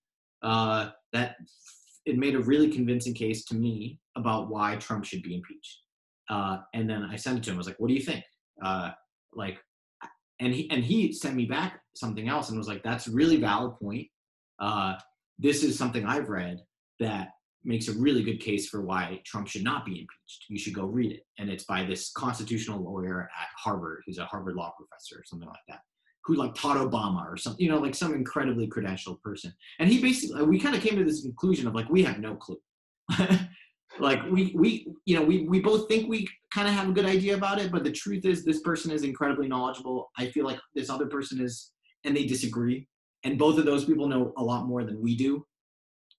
uh, 0.43 0.91
that 1.13 1.37
it 2.07 2.19
made 2.19 2.35
a 2.35 2.41
really 2.41 2.71
convincing 2.71 3.15
case 3.15 3.45
to 3.47 3.55
me 3.55 3.99
about 4.17 4.49
why 4.49 4.77
Trump 4.77 5.05
should 5.05 5.23
be 5.23 5.35
impeached." 5.35 5.79
Uh, 6.29 6.59
and 6.75 6.89
then 6.89 7.03
I 7.05 7.17
sent 7.17 7.39
it 7.39 7.45
to 7.45 7.51
him. 7.51 7.57
I 7.57 7.59
was 7.59 7.67
like, 7.67 7.81
"What 7.81 7.89
do 7.89 7.95
you 7.95 8.03
think?" 8.03 8.25
Uh, 8.63 8.91
like, 9.33 9.59
and 10.41 10.53
he 10.53 10.71
and 10.71 10.85
he 10.85 11.13
sent 11.13 11.35
me 11.35 11.47
back 11.47 11.81
something 11.95 12.29
else 12.29 12.49
and 12.49 12.59
was 12.59 12.69
like, 12.69 12.83
"That's 12.83 13.07
a 13.07 13.13
really 13.13 13.37
valid 13.37 13.79
point. 13.81 14.09
Uh, 14.59 14.95
this 15.39 15.63
is 15.63 15.79
something 15.79 16.05
I've 16.05 16.29
read 16.29 16.61
that 17.01 17.29
makes 17.65 17.89
a 17.89 17.93
really 17.93 18.23
good 18.23 18.41
case 18.41 18.69
for 18.69 18.83
why 18.83 19.21
Trump 19.25 19.49
should 19.49 19.65
not 19.65 19.85
be 19.85 19.93
impeached. 19.93 20.47
You 20.49 20.59
should 20.59 20.75
go 20.75 20.87
read 20.87 21.13
it. 21.13 21.27
And 21.39 21.51
it's 21.51 21.65
by 21.65 21.85
this 21.85 22.11
constitutional 22.13 22.83
lawyer 22.83 23.23
at 23.23 23.49
Harvard, 23.57 24.03
who's 24.07 24.19
a 24.19 24.25
Harvard 24.25 24.57
law 24.57 24.73
professor 24.77 25.21
or 25.21 25.25
something 25.25 25.49
like 25.49 25.59
that, 25.69 25.81
who 26.25 26.35
like 26.35 26.55
taught 26.55 26.77
Obama 26.77 27.27
or 27.27 27.37
something, 27.37 27.65
you 27.65 27.71
know, 27.71 27.79
like 27.79 27.95
some 27.95 28.15
incredibly 28.15 28.69
credentialed 28.69 29.21
person. 29.23 29.53
And 29.79 29.89
he 29.89 30.01
basically, 30.01 30.43
we 30.43 30.59
kind 30.59 30.75
of 30.75 30.83
came 30.83 30.97
to 30.97 31.05
this 31.05 31.23
conclusion 31.23 31.67
of 31.67 31.75
like, 31.75 31.89
we 31.89 32.03
have 32.05 32.19
no 32.19 32.37
clue. 32.37 32.61
like 33.99 34.23
we, 34.31 34.53
we, 34.55 34.87
you 35.07 35.17
know, 35.17 35.25
we, 35.25 35.45
we 35.45 35.61
both 35.61 35.89
think 35.89 36.09
we 36.09 36.29
kind 36.53 36.69
of 36.69 36.75
have 36.75 36.89
a 36.89 36.93
good 36.93 37.07
idea 37.07 37.35
about 37.35 37.61
it, 37.61 37.73
but 37.73 37.85
the 37.85 37.93
truth 37.93 38.25
is 38.25 38.45
this 38.45 38.61
person 38.61 38.91
is 38.91 39.03
incredibly 39.03 39.49
knowledgeable. 39.49 40.11
I 40.17 40.27
feel 40.27 40.45
like 40.45 40.59
this 40.75 40.91
other 40.91 41.07
person 41.07 41.41
is, 41.41 41.73
and 42.05 42.17
they 42.17 42.27
disagree. 42.27 42.87
And 43.25 43.39
both 43.39 43.59
of 43.59 43.65
those 43.65 43.85
people 43.85 44.07
know 44.09 44.33
a 44.37 44.43
lot 44.43 44.67
more 44.67 44.85
than 44.85 45.01
we 45.01 45.17
do. 45.17 45.45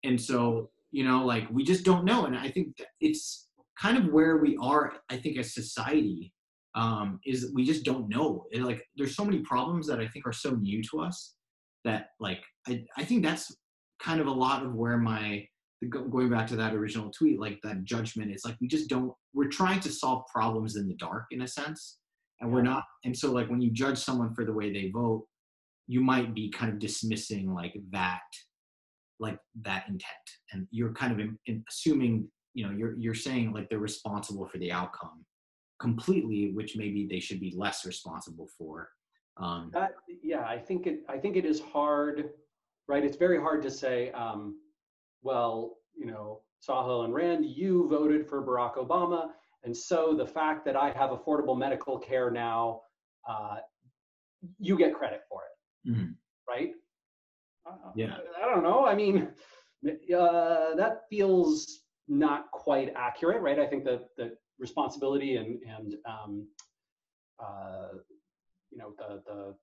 And 0.04 0.20
so 0.20 0.70
you 0.92 1.04
know 1.04 1.26
like 1.26 1.48
we 1.52 1.64
just 1.64 1.86
don't 1.86 2.06
know 2.06 2.26
and 2.26 2.38
i 2.38 2.50
think 2.50 2.76
it's 3.00 3.48
kind 3.80 3.98
of 3.98 4.12
where 4.12 4.38
we 4.38 4.58
are 4.62 4.94
i 5.10 5.18
think 5.18 5.38
as 5.38 5.54
society 5.54 6.34
um, 6.76 7.20
is 7.26 7.52
we 7.54 7.66
just 7.66 7.84
don't 7.84 8.08
know 8.10 8.46
and 8.54 8.64
like 8.64 8.86
there's 8.96 9.16
so 9.16 9.26
many 9.26 9.40
problems 9.40 9.88
that 9.88 10.00
i 10.00 10.08
think 10.08 10.26
are 10.26 10.34
so 10.34 10.52
new 10.52 10.82
to 10.84 11.02
us 11.02 11.36
that 11.84 12.10
like 12.20 12.42
i, 12.68 12.84
I 12.96 13.04
think 13.04 13.24
that's 13.24 13.56
kind 14.02 14.22
of 14.22 14.28
a 14.28 14.32
lot 14.32 14.64
of 14.64 14.76
where 14.76 14.98
my 14.98 15.46
going 15.88 16.30
back 16.30 16.46
to 16.48 16.58
that 16.58 16.74
original 16.74 17.10
tweet 17.12 17.40
like 17.40 17.60
that 17.64 17.84
judgment 17.86 18.32
is 18.32 18.44
like 18.44 18.58
we 18.60 18.68
just 18.68 18.90
don't 18.90 19.14
we're 19.34 19.48
trying 19.48 19.80
to 19.80 19.90
solve 19.90 20.26
problems 20.34 20.76
in 20.76 20.88
the 20.88 20.96
dark 20.96 21.26
in 21.32 21.44
a 21.44 21.48
sense 21.48 22.00
and 22.42 22.52
we're 22.52 22.62
not 22.62 22.84
and 23.06 23.16
so 23.16 23.32
like 23.32 23.50
when 23.50 23.62
you 23.62 23.72
judge 23.72 23.98
someone 23.98 24.34
for 24.34 24.44
the 24.44 24.52
way 24.52 24.74
they 24.74 24.90
vote 24.90 25.26
you 25.88 26.02
might 26.02 26.36
be 26.36 26.50
kind 26.50 26.72
of 26.72 26.80
dismissing 26.80 27.54
like 27.54 27.74
that 27.92 28.20
like 29.20 29.40
that 29.62 29.86
intent 29.88 30.04
and 30.52 30.68
you're 30.72 30.94
kind 30.94 31.14
of 31.14 31.20
in, 31.20 31.38
in 31.46 31.64
assuming 31.70 32.28
you 32.54 32.66
know 32.66 32.72
you're 32.72 32.98
you're 32.98 33.16
saying 33.16 33.54
like 33.54 33.70
they're 33.70 33.80
responsible 33.80 34.48
for 34.48 34.58
the 34.58 34.72
outcome 34.72 35.26
completely 35.80 36.52
which 36.54 36.76
maybe 36.76 37.08
they 37.10 37.22
should 37.22 37.40
be 37.40 37.54
less 37.56 37.86
responsible 37.86 38.50
for 38.58 38.90
um. 39.38 39.72
That, 39.74 39.92
yeah 40.22 40.44
i 40.46 40.58
think 40.58 40.88
it 40.88 41.04
i 41.08 41.18
think 41.18 41.38
it 41.38 41.46
is 41.46 41.62
hard 41.62 42.32
right? 42.90 43.06
It's 43.06 43.16
very 43.16 43.40
hard 43.40 43.62
to 43.62 43.72
say 43.72 44.12
um 44.12 44.58
well 45.22 45.78
you 45.96 46.06
know 46.06 46.42
Sahil 46.68 47.06
and 47.06 47.14
Rand, 47.14 47.46
you 47.46 47.88
voted 47.88 48.28
for 48.28 48.46
Barack 48.46 48.76
Obama, 48.76 49.30
and 49.64 49.76
so 49.76 50.14
the 50.14 50.26
fact 50.26 50.66
that 50.66 50.76
I 50.76 50.92
have 50.92 51.12
affordable 51.12 51.58
medical 51.58 51.98
care 51.98 52.30
now, 52.30 52.82
uh, 53.28 53.58
you 54.60 54.78
get 54.78 54.94
credit 54.94 55.22
for 55.30 55.42
it, 55.44 55.92
mm-hmm. 55.92 56.12
right? 56.48 56.72
Yeah. 57.96 58.18
I, 58.38 58.46
I 58.46 58.54
don't 58.54 58.64
know. 58.64 58.86
I 58.86 58.96
mean, 58.96 59.30
uh, 59.88 60.76
that 60.76 61.02
feels 61.10 61.82
not 62.08 62.50
quite 62.52 62.94
accurate, 62.96 63.42
right? 63.42 63.60
I 63.60 63.68
think 63.68 63.84
that 63.86 64.10
the 64.18 64.36
responsibility 64.60 65.38
and 65.38 65.60
and 65.78 65.96
um, 66.06 66.48
uh, 67.40 67.90
you 68.72 68.78
know 68.78 68.94
the 68.98 69.22
the 69.26 69.56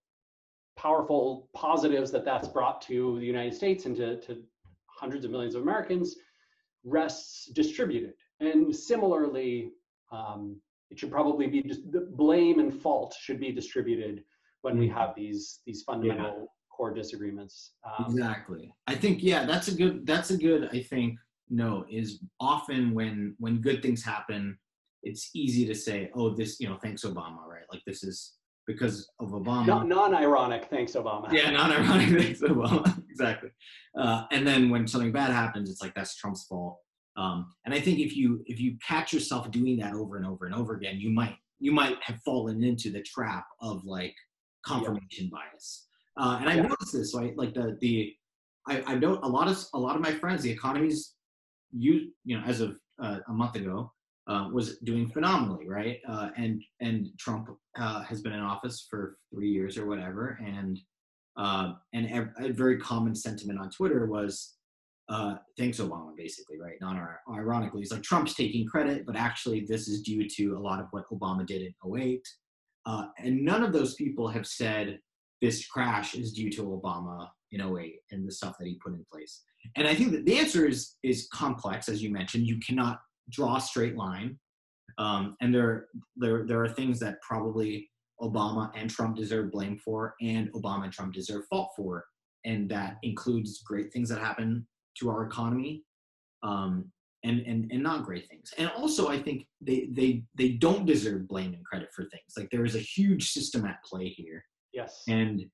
powerful 0.77 1.49
positives 1.55 2.11
that 2.13 2.25
that's 2.25 2.49
brought 2.49 2.83
to 2.83 3.19
the 3.19 3.25
United 3.25 3.55
States 3.55 3.87
and 3.87 3.97
to, 3.97 4.21
to 4.21 4.43
hundreds 4.99 5.25
of 5.25 5.31
millions 5.31 5.55
of 5.55 5.63
Americans 5.63 6.17
rests 6.85 7.47
distributed. 7.47 8.15
And 8.41 8.75
similarly, 8.75 9.73
um, 10.13 10.61
it 10.91 10.99
should 10.99 11.11
probably 11.11 11.47
be 11.47 11.63
just 11.63 11.91
the 11.91 12.01
blame 12.01 12.61
and 12.61 12.73
fault 12.73 13.15
should 13.21 13.41
be 13.41 13.53
distributed 13.53 14.23
when 14.63 14.79
we 14.79 14.87
mm-hmm. 14.89 14.97
have 14.97 15.15
these 15.17 15.61
these 15.67 15.83
fundamental 15.83 16.39
yeah. 16.41 16.45
core 16.71 16.95
disagreements. 16.95 17.73
Um, 17.85 18.07
exactly. 18.07 18.73
I 18.87 18.95
think 18.95 19.23
yeah, 19.23 19.45
that's 19.45 19.69
a 19.69 19.75
good 19.75 20.07
that's 20.07 20.31
a 20.31 20.37
good 20.37 20.69
I 20.73 20.83
think 20.83 21.19
no 21.49 21.85
is 21.91 22.21
often 22.41 22.95
when 22.95 23.35
when 23.39 23.61
good 23.61 23.83
things 23.83 24.05
happen, 24.05 24.59
it's 25.03 25.31
easy 25.35 25.67
to 25.67 25.75
say, 25.75 26.11
oh, 26.15 26.31
this 26.35 26.61
you 26.61 26.69
know, 26.69 26.77
thanks 26.77 27.05
Obama, 27.05 27.47
right? 27.47 27.65
Like 27.73 27.83
this 27.87 28.05
is 28.05 28.36
because 28.67 29.09
of 29.21 29.31
Obama. 29.31 29.87
non-ironic, 29.87 30.67
thanks 30.67 30.93
Obama. 30.93 31.31
Yeah, 31.33 31.51
non-ironic, 31.51 32.21
thanks 32.23 32.41
Obama. 32.41 33.03
exactly. 33.11 33.51
Uh, 33.99 34.25
and 34.33 34.47
then 34.47 34.71
when 34.71 34.87
something 34.87 35.13
bad 35.13 35.31
happens, 35.31 35.71
it's 35.71 35.83
like 35.83 35.95
that's 35.95 36.17
Trump's 36.17 36.45
fault. 36.45 36.79
Um, 37.17 37.53
and 37.65 37.75
I 37.75 37.81
think 37.81 37.99
if 37.99 38.17
you 38.17 38.43
if 38.47 38.61
you 38.61 38.77
catch 38.87 39.13
yourself 39.13 39.51
doing 39.51 39.79
that 39.79 39.95
over 39.95 40.17
and 40.17 40.27
over 40.27 40.47
and 40.47 40.55
over 40.55 40.75
again, 40.75 41.01
you 41.01 41.11
might 41.11 41.37
you 41.59 41.73
might 41.73 41.97
have 42.03 42.21
fallen 42.25 42.63
into 42.63 42.91
the 42.91 43.03
trap 43.03 43.47
of 43.63 43.85
like 43.85 44.15
confirmation 44.65 45.31
yeah. 45.33 45.39
bias. 45.53 45.87
Uh, 46.19 46.39
and 46.41 46.51
I 46.51 46.57
yeah. 46.57 46.63
noticed 46.63 46.93
this, 46.93 47.15
right? 47.15 47.37
Like 47.37 47.55
the 47.55 47.79
the 47.81 48.13
I, 48.69 48.83
I 48.87 48.95
know 48.97 49.19
a 49.23 49.29
lot 49.29 49.49
of 49.49 49.65
a 49.73 49.79
lot 49.79 49.97
of 49.97 50.03
my 50.03 50.13
friends, 50.13 50.43
the 50.43 50.51
economy's 50.51 51.15
you 51.73 52.11
you 52.25 52.39
know 52.39 52.45
as 52.45 52.61
of 52.61 52.77
uh, 53.03 53.19
a 53.29 53.33
month 53.33 53.57
ago 53.57 53.93
uh, 54.29 54.49
was 54.53 54.79
doing 54.79 55.09
phenomenally, 55.09 55.69
right? 55.69 56.01
Uh, 56.09 56.31
and 56.37 56.63
and 56.81 57.09
Trump 57.19 57.49
uh, 57.79 58.03
has 58.03 58.23
been 58.23 58.33
in 58.33 58.41
office 58.41 58.87
for 58.91 59.19
three 59.33 59.51
years 59.51 59.79
or 59.79 59.87
whatever, 59.87 60.39
and 60.45 60.79
uh, 61.37 61.75
and 61.93 62.31
a, 62.39 62.53
very 62.53 62.79
common 62.79 63.15
sentiment 63.15 63.59
on 63.59 63.71
Twitter 63.71 64.07
was 64.07 64.55
uh, 65.09 65.35
thanks 65.57 65.79
Obama, 65.79 66.17
basically, 66.17 66.59
right? 66.59 66.77
Not 66.81 66.97
ironically, 67.31 67.83
it's 67.83 67.93
like 67.93 68.03
Trump's 68.03 68.35
taking 68.35 68.67
credit, 68.67 69.05
but 69.07 69.17
actually 69.17 69.61
this 69.61 69.87
is 69.87 70.03
due 70.03 70.29
to 70.31 70.57
a 70.57 70.61
lot 70.61 70.81
of 70.81 70.87
what 70.91 71.05
Obama 71.13 71.47
did 71.47 71.63
in 71.63 71.75
08. 71.97 72.21
Uh, 72.87 73.07
and 73.19 73.45
none 73.45 73.63
of 73.63 73.73
those 73.73 73.95
people 73.95 74.29
have 74.29 74.47
said 74.47 74.99
this 75.43 75.67
crash 75.67 76.15
is 76.15 76.33
due 76.33 76.51
to 76.51 76.63
Obama 76.63 77.29
in 77.53 77.61
08 77.61 77.97
and 78.11 78.27
the 78.27 78.33
stuff 78.33 78.57
that 78.59 78.67
he 78.67 78.79
put 78.83 78.95
in 78.95 79.05
place. 79.13 79.43
And 79.77 79.87
I 79.87 79.95
think 79.95 80.13
that 80.13 80.25
the 80.25 80.39
answer 80.39 80.67
is 80.67 80.97
is 81.03 81.29
complex, 81.33 81.89
as 81.89 82.03
you 82.03 82.11
mentioned. 82.11 82.47
You 82.47 82.59
cannot 82.61 82.99
draw 83.31 83.57
a 83.57 83.61
straight 83.61 83.97
line. 83.97 84.39
Um, 84.99 85.37
and 85.41 85.55
there, 85.55 85.89
there, 86.17 86.47
there 86.47 86.63
are 86.63 86.69
things 86.69 86.99
that 87.01 87.21
probably 87.21 87.91
Obama 88.23 88.71
and 88.75 88.89
Trump 88.89 89.17
deserve 89.17 89.51
blame 89.51 89.77
for, 89.77 90.15
and 90.23 90.51
Obama 90.53 90.85
and 90.85 90.93
Trump 90.93 91.13
deserve 91.13 91.45
fault 91.51 91.71
for. 91.77 92.05
And 92.45 92.69
that 92.71 92.97
includes 93.03 93.63
great 93.63 93.93
things 93.93 94.09
that 94.09 94.21
happen 94.21 94.67
to 94.99 95.11
our 95.11 95.27
economy, 95.27 95.83
um, 96.43 96.91
and, 97.25 97.41
and, 97.41 97.71
and 97.73 97.83
not 97.83 98.05
great 98.05 98.29
things. 98.29 98.55
And 98.57 98.71
also, 98.71 99.09
I 99.09 99.21
think 99.21 99.47
they, 99.61 99.89
they, 99.91 100.23
they 100.37 100.51
don't 100.51 100.87
deserve 100.87 101.27
blame 101.27 101.53
and 101.55 101.65
credit 101.65 101.89
for 101.95 102.05
things. 102.05 102.35
Like 102.37 102.49
there 102.51 102.65
is 102.65 102.77
a 102.77 102.81
huge 102.81 103.31
system 103.33 103.67
at 103.67 103.83
play 103.85 104.09
here. 104.09 104.45
Yes. 104.73 105.03
And 105.09 105.45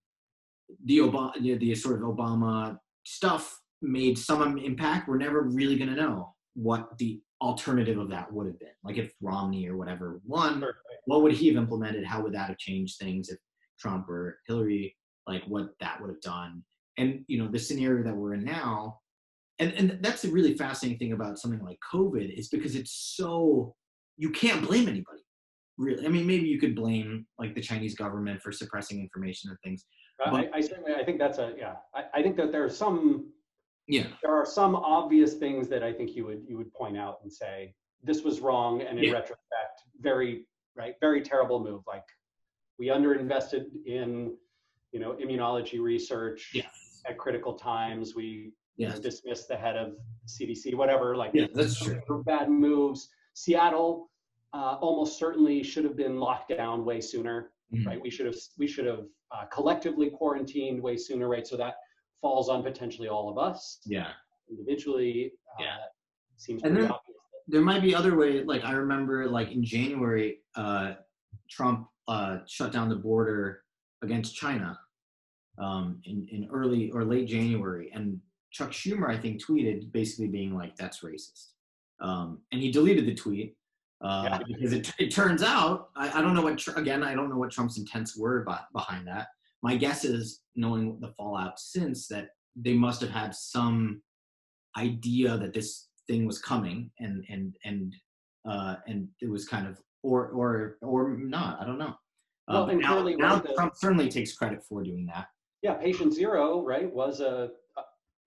the 0.85 0.99
Obama, 0.99 1.33
the, 1.41 1.57
the 1.57 1.75
sort 1.75 1.97
of 1.97 2.09
Obama 2.09 2.77
stuff 3.05 3.59
made 3.81 4.18
some 4.18 4.59
impact. 4.59 5.09
We're 5.09 5.16
never 5.16 5.43
really 5.43 5.77
going 5.77 5.91
to 5.91 5.97
know 5.97 6.35
what 6.55 6.99
the 6.99 7.20
alternative 7.43 7.99
of 7.99 8.09
that 8.11 8.32
would 8.32 8.47
have 8.47 8.59
been. 8.59 8.68
Like 8.84 8.97
if 8.97 9.12
Romney 9.20 9.68
or 9.68 9.76
whatever 9.76 10.20
won, 10.24 10.64
what 11.07 11.22
would 11.22 11.32
he 11.32 11.49
have 11.49 11.57
implemented? 11.57 12.05
How 12.05 12.22
would 12.22 12.32
that 12.34 12.49
have 12.49 12.59
changed 12.59 12.99
things 12.99 13.28
if 13.28 13.38
Trump 13.80 14.09
or 14.09 14.38
Hillary, 14.47 14.97
like 15.26 15.43
what 15.47 15.70
that 15.80 16.01
would 16.01 16.11
have 16.11 16.20
done? 16.20 16.62
And 16.99 17.24
you 17.26 17.38
know, 17.38 17.51
the 17.51 17.59
scenario 17.59 18.05
that 18.05 18.14
we're 18.14 18.34
in 18.34 18.45
now, 18.45 19.01
and, 19.59 19.72
and 19.72 19.99
that's 20.01 20.24
a 20.24 20.30
really 20.30 20.57
fascinating 20.57 20.99
thing 20.99 21.12
about 21.12 21.38
something 21.38 21.62
like 21.64 21.78
COVID 21.93 22.38
is 22.38 22.49
because 22.49 22.76
it's 22.76 23.14
so 23.16 23.74
you 24.16 24.30
can't 24.30 24.66
blame 24.66 24.88
anybody. 24.88 25.22
Really. 25.78 26.07
I 26.07 26.11
mean, 26.11 26.26
maybe 26.26 26.47
you 26.47 26.61
could 26.61 26.76
blame 26.76 27.26
like 27.38 27.55
the 27.55 27.61
Chinese 27.61 27.95
government 27.95 28.40
for 28.40 28.53
suppressing 28.53 29.01
information 29.01 29.51
and 29.51 29.59
things. 29.64 29.84
But, 30.18 30.34
I, 30.34 30.59
I 30.59 30.61
certainly 30.61 30.95
I 30.95 31.05
think 31.05 31.18
that's 31.18 31.38
a 31.38 31.55
yeah. 31.59 31.74
I, 31.95 32.05
I 32.14 32.22
think 32.22 32.36
that 32.36 32.53
there 32.53 32.64
are 32.64 32.70
some 32.70 33.32
yeah 33.89 34.07
there 34.22 34.33
are 34.33 34.47
some 34.47 34.76
obvious 34.76 35.35
things 35.35 35.68
that 35.68 35.83
i 35.83 35.93
think 35.93 36.14
you 36.14 36.24
would 36.24 36.43
you 36.47 36.57
would 36.57 36.72
point 36.72 36.97
out 36.97 37.18
and 37.22 37.33
say 37.33 37.74
this 38.03 38.22
was 38.22 38.41
wrong 38.41 38.83
and 38.83 38.99
in 38.99 39.05
yeah. 39.05 39.12
retrospect 39.12 39.83
very 40.01 40.47
right 40.76 40.95
very 41.01 41.20
terrible 41.20 41.62
move 41.62 41.83
like 41.87 42.05
we 42.78 42.89
underinvested 42.89 43.66
in 43.87 44.35
you 44.93 45.01
know 45.01 45.16
immunology 45.22 45.80
research 45.80 46.51
yes. 46.55 47.03
at 47.07 47.18
critical 47.18 47.55
times 47.55 48.14
we 48.14 48.53
yes. 48.76 48.99
dismissed 48.99 49.49
the 49.49 49.57
head 49.57 49.76
of 49.76 49.95
cdc 50.26 50.74
whatever 50.74 51.16
like 51.16 51.33
yeah, 51.35 51.47
that's 51.55 51.83
true. 51.83 52.22
bad 52.24 52.49
moves 52.49 53.09
seattle 53.35 54.11
uh, 54.55 54.76
almost 54.83 55.18
certainly 55.18 55.62
should 55.62 55.85
have 55.85 55.97
been 55.97 56.18
locked 56.18 56.51
down 56.55 56.85
way 56.85 57.01
sooner 57.01 57.53
mm-hmm. 57.74 57.87
right 57.87 58.01
we 58.01 58.11
should 58.11 58.26
have 58.26 58.37
we 58.59 58.66
should 58.66 58.87
have 58.87 59.07
uh, 59.30 59.45
collectively 59.47 60.11
quarantined 60.11 60.83
way 60.83 60.97
sooner 60.97 61.28
right 61.28 61.47
so 61.47 61.57
that 61.57 61.76
falls 62.23 62.49
on 62.49 62.62
potentially 62.62 63.09
all 63.09 63.29
of 63.29 63.37
us. 63.37 63.81
Yeah. 63.85 64.12
Individually, 64.49 65.33
uh, 65.51 65.64
yeah. 65.64 65.77
seems 66.37 66.62
and 66.62 66.73
pretty 66.73 66.87
there, 66.87 66.95
obvious. 66.95 67.18
There 67.49 67.61
might 67.61 67.83
be 67.83 67.95
other 67.95 68.16
ways. 68.16 68.47
Like 68.47 68.64
I 68.64 68.73
remember, 68.73 69.29
like 69.29 69.51
in 69.51 69.62
January, 69.62 70.39
uh, 70.57 70.95
Trump 71.51 71.89
uh, 72.09 72.39
shut 72.47 72.73
down 72.73 72.89
the 72.89 72.97
border 72.97 73.62
against 74.03 74.35
China 74.35 74.79
um, 75.59 76.01
in, 76.05 76.27
in 76.31 76.49
early 76.51 76.91
or 76.93 77.05
late 77.05 77.27
January, 77.27 77.91
and 77.93 78.20
Chuck 78.53 78.70
Schumer, 78.70 79.11
I 79.11 79.18
think, 79.18 79.45
tweeted 79.45 79.93
basically 79.93 80.29
being 80.29 80.55
like, 80.55 80.77
"That's 80.77 81.01
racist," 81.01 81.49
um, 82.01 82.41
and 82.53 82.62
he 82.62 82.70
deleted 82.70 83.07
the 83.07 83.14
tweet. 83.14 83.57
Uh, 84.01 84.23
yeah. 84.25 84.39
Because 84.47 84.73
it, 84.73 84.93
it 84.99 85.11
turns 85.12 85.45
out, 85.45 85.91
I, 85.95 86.18
I 86.18 86.20
don't 86.23 86.35
know 86.35 86.43
what, 86.43 86.61
again, 86.77 87.05
I 87.05 87.14
don't 87.14 87.31
know 87.31 87.37
what 87.37 87.53
Trump's 87.53 87.79
intents 87.79 88.16
were 88.16 88.45
behind 88.73 89.07
that 89.07 89.29
my 89.63 89.77
guess 89.77 90.05
is 90.05 90.43
knowing 90.57 90.99
the 91.01 91.13
fallout 91.17 91.59
since 91.59 92.09
that 92.09 92.29
they 92.57 92.75
must 92.75 93.01
have 93.01 93.11
had 93.11 93.35
some 93.35 94.03
idea 94.77 95.37
that 95.39 95.55
this 95.55 95.89
thing 96.07 96.27
was 96.27 96.39
coming 96.41 96.91
and 96.99 97.25
and 97.29 97.55
and 97.65 97.95
uh 98.49 98.77
and 98.87 99.09
it 99.21 99.31
was 99.31 99.47
kind 99.47 99.67
of 99.67 99.79
or 100.03 100.29
or 100.29 100.79
or 100.83 101.17
not 101.17 101.61
i 101.61 101.65
don't 101.65 101.79
know 101.79 101.95
well, 102.49 102.65
uh, 102.65 102.67
and 102.69 102.81
now, 102.81 102.93
clearly 102.95 103.17
now 103.17 103.39
the, 103.39 103.55
trump 103.55 103.75
certainly 103.77 104.09
takes 104.09 104.35
credit 104.35 104.63
for 104.69 104.83
doing 104.83 105.07
that 105.07 105.27
yeah 105.63 105.75
patient 105.75 106.13
zero 106.13 106.65
right 106.65 106.93
was 106.93 107.21
a 107.21 107.51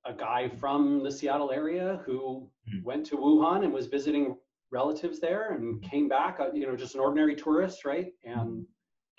a 0.08 0.14
guy 0.14 0.48
from 0.48 1.04
the 1.04 1.12
seattle 1.12 1.52
area 1.52 2.00
who 2.06 2.48
mm-hmm. 2.70 2.84
went 2.86 3.06
to 3.06 3.18
wuhan 3.18 3.64
and 3.64 3.74
was 3.74 3.88
visiting 3.88 4.36
relatives 4.72 5.20
there 5.20 5.54
and 5.54 5.76
mm-hmm. 5.76 5.90
came 5.90 6.08
back 6.08 6.40
uh, 6.40 6.48
you 6.54 6.66
know 6.66 6.76
just 6.76 6.96
an 6.96 7.02
ordinary 7.02 7.36
tourist 7.36 7.84
right 7.84 8.08
and 8.24 8.40
mm-hmm 8.40 8.62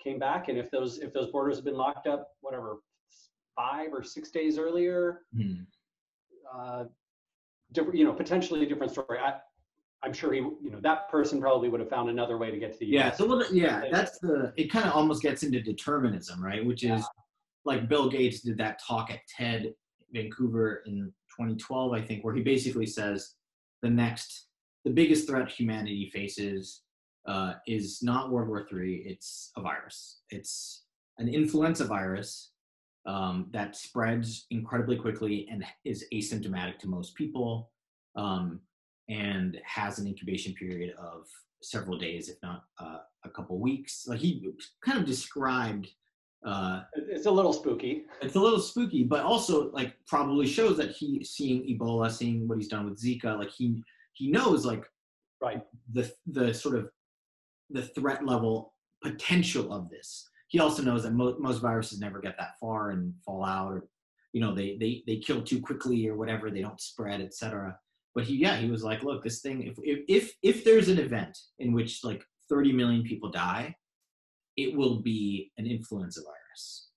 came 0.03 0.19
back, 0.19 0.49
and 0.49 0.57
if 0.57 0.69
those 0.71 0.99
if 0.99 1.13
those 1.13 1.31
borders 1.31 1.57
had 1.57 1.65
been 1.65 1.77
locked 1.77 2.07
up, 2.07 2.29
whatever, 2.41 2.77
five 3.55 3.89
or 3.91 4.03
six 4.03 4.31
days 4.31 4.57
earlier, 4.57 5.21
mm. 5.35 5.65
uh, 6.53 6.85
different, 7.71 7.97
you 7.97 8.05
know, 8.05 8.13
potentially 8.13 8.63
a 8.63 8.67
different 8.67 8.91
story. 8.91 9.19
I, 9.19 9.35
I'm 10.03 10.13
sure 10.13 10.31
he, 10.31 10.39
you 10.39 10.69
know, 10.71 10.79
that 10.81 11.09
person 11.09 11.41
probably 11.41 11.69
would 11.69 11.79
have 11.79 11.89
found 11.89 12.09
another 12.09 12.37
way 12.37 12.51
to 12.51 12.57
get 12.57 12.71
to 12.73 12.79
the 12.79 12.85
US. 12.85 12.91
yeah, 12.91 13.07
US. 13.07 13.17
So 13.17 13.43
yeah, 13.51 13.83
that's 13.91 14.19
the. 14.19 14.53
It 14.55 14.71
kind 14.71 14.85
of 14.85 14.93
almost 14.93 15.21
gets 15.21 15.43
into 15.43 15.61
determinism, 15.61 16.43
right? 16.43 16.65
Which 16.65 16.83
is 16.83 17.01
yeah. 17.01 17.03
like 17.65 17.89
Bill 17.89 18.09
Gates 18.09 18.41
did 18.41 18.57
that 18.59 18.79
talk 18.85 19.09
at 19.09 19.19
TED 19.35 19.73
Vancouver 20.13 20.83
in 20.85 21.11
2012, 21.37 21.93
I 21.93 22.01
think, 22.01 22.23
where 22.23 22.35
he 22.35 22.41
basically 22.41 22.85
says 22.85 23.33
the 23.81 23.89
next, 23.89 24.47
the 24.85 24.91
biggest 24.91 25.27
threat 25.27 25.49
humanity 25.49 26.09
faces 26.13 26.83
uh, 27.27 27.53
is 27.67 28.01
not 28.01 28.31
World 28.31 28.47
War 28.47 28.67
III. 28.71 29.03
It's 29.05 29.51
a 29.55 29.61
virus. 29.61 30.19
It's 30.29 30.83
an 31.17 31.27
influenza 31.27 31.85
virus 31.85 32.51
um, 33.05 33.47
that 33.51 33.75
spreads 33.75 34.45
incredibly 34.51 34.97
quickly 34.97 35.47
and 35.51 35.63
is 35.85 36.05
asymptomatic 36.13 36.77
to 36.79 36.87
most 36.87 37.15
people 37.15 37.71
um, 38.15 38.59
and 39.09 39.59
has 39.65 39.99
an 39.99 40.07
incubation 40.07 40.53
period 40.53 40.93
of 40.97 41.25
several 41.61 41.97
days, 41.97 42.29
if 42.29 42.37
not 42.43 42.63
uh, 42.79 42.99
a 43.25 43.29
couple 43.29 43.59
weeks. 43.59 44.05
Like 44.07 44.19
he 44.19 44.49
kind 44.83 44.97
of 44.97 45.05
described. 45.05 45.89
Uh, 46.45 46.83
it's 46.93 47.25
a 47.25 47.31
little 47.31 47.53
spooky. 47.53 48.05
It's 48.21 48.35
a 48.35 48.39
little 48.39 48.59
spooky, 48.59 49.03
but 49.03 49.21
also 49.21 49.71
like 49.71 49.95
probably 50.05 50.45
shows 50.45 50.77
that 50.77 50.91
he 50.91 51.23
seeing 51.23 51.63
Ebola, 51.63 52.11
seeing 52.11 52.47
what 52.47 52.57
he's 52.57 52.67
done 52.67 52.85
with 52.85 53.01
Zika, 53.01 53.37
like 53.37 53.49
he 53.49 53.83
he 54.13 54.29
knows 54.29 54.65
like 54.65 54.85
right 55.41 55.61
the 55.93 56.11
the 56.27 56.53
sort 56.53 56.75
of 56.75 56.89
the 57.69 57.83
threat 57.83 58.25
level 58.25 58.73
potential 59.03 59.73
of 59.73 59.89
this. 59.89 60.27
He 60.47 60.59
also 60.59 60.81
knows 60.81 61.03
that 61.03 61.13
mo- 61.13 61.37
most 61.39 61.59
viruses 61.59 61.99
never 61.99 62.19
get 62.19 62.37
that 62.37 62.57
far 62.59 62.91
and 62.91 63.13
fall 63.25 63.43
out, 63.43 63.71
or 63.73 63.87
you 64.33 64.41
know 64.41 64.53
they 64.53 64.77
they 64.79 65.03
they 65.05 65.17
kill 65.17 65.41
too 65.41 65.61
quickly 65.61 66.07
or 66.07 66.15
whatever. 66.15 66.49
They 66.49 66.61
don't 66.61 66.81
spread, 66.81 67.21
etc. 67.21 67.77
But 68.15 68.23
he 68.23 68.35
yeah 68.35 68.57
he 68.57 68.69
was 68.69 68.83
like, 68.83 69.03
look, 69.03 69.23
this 69.23 69.41
thing 69.41 69.63
if 69.63 69.77
if 69.83 70.33
if 70.41 70.63
there's 70.63 70.89
an 70.89 70.99
event 70.99 71.37
in 71.59 71.73
which 71.73 72.03
like 72.03 72.23
30 72.49 72.71
million 72.71 73.03
people 73.03 73.29
die, 73.29 73.75
it 74.55 74.75
will 74.75 75.01
be 75.01 75.51
an 75.57 75.67
influenza 75.67 76.21
virus. 76.21 76.89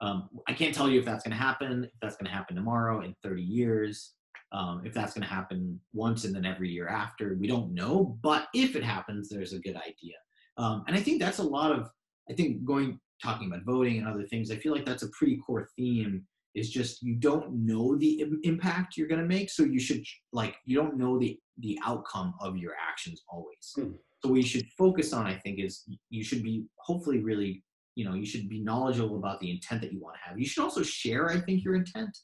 Um, 0.00 0.28
I 0.48 0.52
can't 0.52 0.74
tell 0.74 0.88
you 0.88 0.98
if 0.98 1.04
that's 1.04 1.24
going 1.24 1.36
to 1.36 1.42
happen, 1.42 1.84
if 1.84 1.90
that's 2.00 2.16
going 2.16 2.30
to 2.30 2.36
happen 2.36 2.56
tomorrow 2.56 3.02
in 3.02 3.14
30 3.22 3.42
years, 3.42 4.14
um, 4.52 4.82
if 4.84 4.94
that's 4.94 5.14
going 5.14 5.22
to 5.22 5.28
happen 5.28 5.78
once 5.92 6.24
and 6.24 6.34
then 6.34 6.46
every 6.46 6.70
year 6.70 6.88
after. 6.88 7.36
We 7.38 7.46
don't 7.46 7.74
know, 7.74 8.18
but 8.22 8.48
if 8.54 8.76
it 8.76 8.84
happens, 8.84 9.28
there's 9.28 9.52
a 9.52 9.60
good 9.60 9.76
idea. 9.76 10.14
Um, 10.56 10.84
and 10.86 10.96
I 10.96 11.00
think 11.00 11.20
that's 11.20 11.38
a 11.38 11.42
lot 11.42 11.72
of, 11.72 11.88
I 12.30 12.32
think 12.32 12.64
going, 12.64 12.98
talking 13.22 13.48
about 13.48 13.64
voting 13.64 13.98
and 13.98 14.08
other 14.08 14.24
things, 14.24 14.50
I 14.50 14.56
feel 14.56 14.72
like 14.72 14.86
that's 14.86 15.02
a 15.02 15.10
pretty 15.10 15.38
core 15.38 15.68
theme 15.76 16.24
is 16.54 16.70
just 16.70 17.02
you 17.02 17.14
don't 17.14 17.52
know 17.52 17.96
the 17.96 18.20
Im- 18.20 18.40
impact 18.42 18.96
you're 18.96 19.08
going 19.08 19.20
to 19.20 19.26
make. 19.26 19.50
So 19.50 19.64
you 19.64 19.78
should 19.78 20.02
like, 20.32 20.56
you 20.64 20.76
don't 20.76 20.96
know 20.96 21.18
the, 21.18 21.38
the 21.58 21.78
outcome 21.84 22.34
of 22.40 22.56
your 22.56 22.72
actions 22.80 23.22
always. 23.28 23.72
Hmm. 23.74 23.92
So 24.24 24.30
we 24.30 24.42
should 24.42 24.66
focus 24.76 25.12
on, 25.12 25.26
I 25.26 25.36
think, 25.36 25.60
is 25.60 25.84
you 26.10 26.24
should 26.24 26.42
be 26.42 26.64
hopefully 26.78 27.20
really, 27.20 27.62
you 27.94 28.04
know, 28.04 28.14
you 28.14 28.26
should 28.26 28.48
be 28.48 28.60
knowledgeable 28.60 29.16
about 29.16 29.40
the 29.40 29.50
intent 29.50 29.80
that 29.82 29.92
you 29.92 30.00
want 30.00 30.16
to 30.16 30.28
have. 30.28 30.38
You 30.38 30.46
should 30.46 30.62
also 30.62 30.82
share, 30.82 31.30
I 31.30 31.38
think, 31.38 31.62
your 31.62 31.76
intent. 31.76 32.16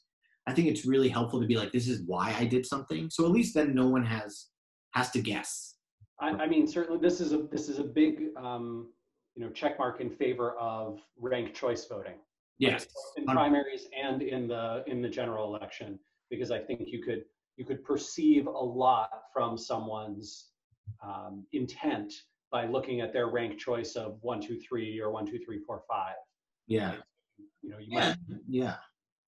I 0.47 0.53
think 0.53 0.67
it's 0.67 0.85
really 0.85 1.09
helpful 1.09 1.41
to 1.41 1.47
be 1.47 1.57
like, 1.57 1.71
this 1.71 1.87
is 1.87 2.03
why 2.05 2.35
I 2.37 2.45
did 2.45 2.65
something. 2.65 3.09
So 3.09 3.25
at 3.25 3.31
least 3.31 3.55
then 3.55 3.73
no 3.73 3.87
one 3.87 4.05
has 4.05 4.47
has 4.93 5.11
to 5.11 5.21
guess 5.21 5.75
I, 6.19 6.29
I 6.29 6.47
mean, 6.47 6.67
certainly 6.67 6.99
this 7.01 7.19
is 7.19 7.33
a 7.33 7.43
this 7.51 7.69
is 7.69 7.79
a 7.79 7.83
big 7.83 8.27
um, 8.37 8.87
you 9.35 9.43
know 9.43 9.51
check 9.51 9.77
mark 9.77 10.01
in 10.01 10.09
favor 10.09 10.57
of 10.57 10.99
ranked 11.19 11.55
choice 11.55 11.85
voting. 11.85 12.15
Yes, 12.57 12.87
in 13.17 13.25
primaries 13.25 13.87
and 14.01 14.21
in 14.21 14.47
the 14.47 14.83
in 14.87 15.01
the 15.01 15.09
general 15.09 15.53
election, 15.53 15.99
because 16.29 16.51
I 16.51 16.59
think 16.59 16.83
you 16.85 17.03
could 17.03 17.25
you 17.57 17.65
could 17.65 17.83
perceive 17.83 18.47
a 18.47 18.51
lot 18.51 19.09
from 19.33 19.57
someone's 19.57 20.51
um, 21.03 21.45
intent 21.51 22.13
by 22.51 22.65
looking 22.65 23.01
at 23.01 23.11
their 23.11 23.27
rank 23.27 23.57
choice 23.57 23.95
of 23.95 24.17
one, 24.21 24.39
two, 24.39 24.57
three, 24.59 24.99
or 25.01 25.11
one, 25.11 25.25
two, 25.25 25.39
three, 25.39 25.59
four, 25.59 25.81
five. 25.89 26.15
Yeah. 26.67 26.95
You 27.61 27.71
know, 27.71 27.77
you 27.79 27.87
yeah, 27.89 28.15
might. 28.29 28.39
Yeah 28.47 28.75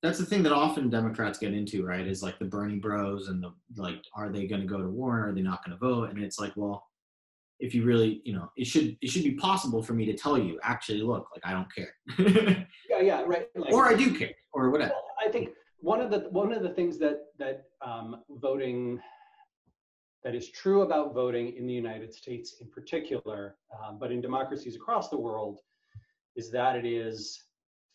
that's 0.03 0.19
the 0.19 0.25
thing 0.25 0.43
that 0.43 0.51
often 0.51 0.89
Democrats 0.89 1.39
get 1.39 1.53
into, 1.53 1.85
right? 1.85 2.07
Is 2.07 2.21
like 2.21 2.37
the 2.37 2.45
Bernie 2.45 2.77
Bros 2.77 3.29
and 3.29 3.43
the 3.43 3.51
like, 3.75 4.03
are 4.15 4.29
they 4.29 4.45
going 4.45 4.61
to 4.61 4.67
go 4.67 4.81
to 4.81 4.89
war? 4.89 5.19
Or 5.19 5.29
are 5.29 5.33
they 5.33 5.41
not 5.41 5.65
going 5.65 5.77
to 5.77 5.83
vote? 5.83 6.11
And 6.11 6.23
it's 6.23 6.39
like, 6.39 6.53
well, 6.55 6.85
if 7.59 7.73
you 7.73 7.83
really, 7.83 8.21
you 8.23 8.33
know, 8.33 8.51
it 8.55 8.67
should 8.67 8.95
it 9.01 9.09
should 9.09 9.23
be 9.23 9.35
possible 9.35 9.81
for 9.81 9.93
me 9.93 10.05
to 10.05 10.13
tell 10.13 10.37
you, 10.37 10.59
actually, 10.63 11.01
look, 11.01 11.27
like 11.33 11.43
I 11.43 11.51
don't 11.51 11.73
care. 11.73 12.65
yeah, 12.89 13.01
yeah, 13.01 13.23
right. 13.25 13.47
Like, 13.55 13.73
or 13.73 13.85
I 13.85 13.95
do 13.95 14.15
care, 14.15 14.31
or 14.53 14.69
whatever. 14.69 14.91
Well, 14.91 15.05
I 15.25 15.31
think 15.31 15.49
one 15.79 16.01
of 16.01 16.11
the 16.11 16.29
one 16.29 16.53
of 16.53 16.61
the 16.61 16.69
things 16.69 16.99
that 16.99 17.21
that 17.39 17.63
um, 17.83 18.23
voting 18.29 18.99
that 20.23 20.35
is 20.35 20.51
true 20.51 20.81
about 20.81 21.13
voting 21.13 21.55
in 21.55 21.65
the 21.65 21.73
United 21.73 22.13
States 22.13 22.57
in 22.61 22.67
particular, 22.69 23.55
um, 23.81 23.97
but 23.99 24.11
in 24.11 24.21
democracies 24.21 24.75
across 24.75 25.09
the 25.09 25.17
world, 25.17 25.59
is 26.35 26.51
that 26.51 26.75
it 26.75 26.85
is 26.85 27.46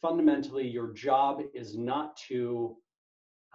fundamentally 0.03 0.67
your 0.67 0.93
job 0.93 1.41
is 1.55 1.79
not 1.79 2.17
to 2.29 2.77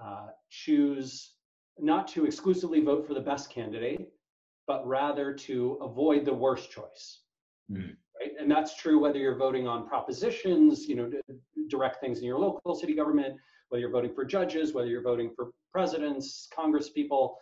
uh, 0.03 0.27
choose, 0.49 1.33
not 1.77 2.07
to 2.07 2.25
exclusively 2.25 2.81
vote 2.81 3.05
for 3.05 3.13
the 3.13 3.19
best 3.31 3.49
candidate, 3.51 4.09
but 4.65 4.87
rather 4.87 5.33
to 5.33 5.77
avoid 5.81 6.25
the 6.25 6.33
worst 6.33 6.71
choice. 6.71 7.21
Mm. 7.71 7.95
Right? 8.19 8.31
And 8.39 8.49
that's 8.49 8.75
true 8.77 8.97
whether 8.99 9.19
you're 9.19 9.37
voting 9.37 9.67
on 9.67 9.87
propositions, 9.87 10.87
you 10.87 10.95
know, 10.95 11.11
direct 11.69 11.99
things 11.99 12.19
in 12.19 12.25
your 12.25 12.39
local 12.39 12.73
city 12.75 12.95
government, 12.95 13.35
whether 13.69 13.81
you're 13.81 13.91
voting 13.91 14.13
for 14.13 14.25
judges, 14.25 14.73
whether 14.73 14.87
you're 14.87 15.03
voting 15.03 15.31
for 15.35 15.51
presidents, 15.71 16.47
congress 16.55 16.89
people, 16.89 17.37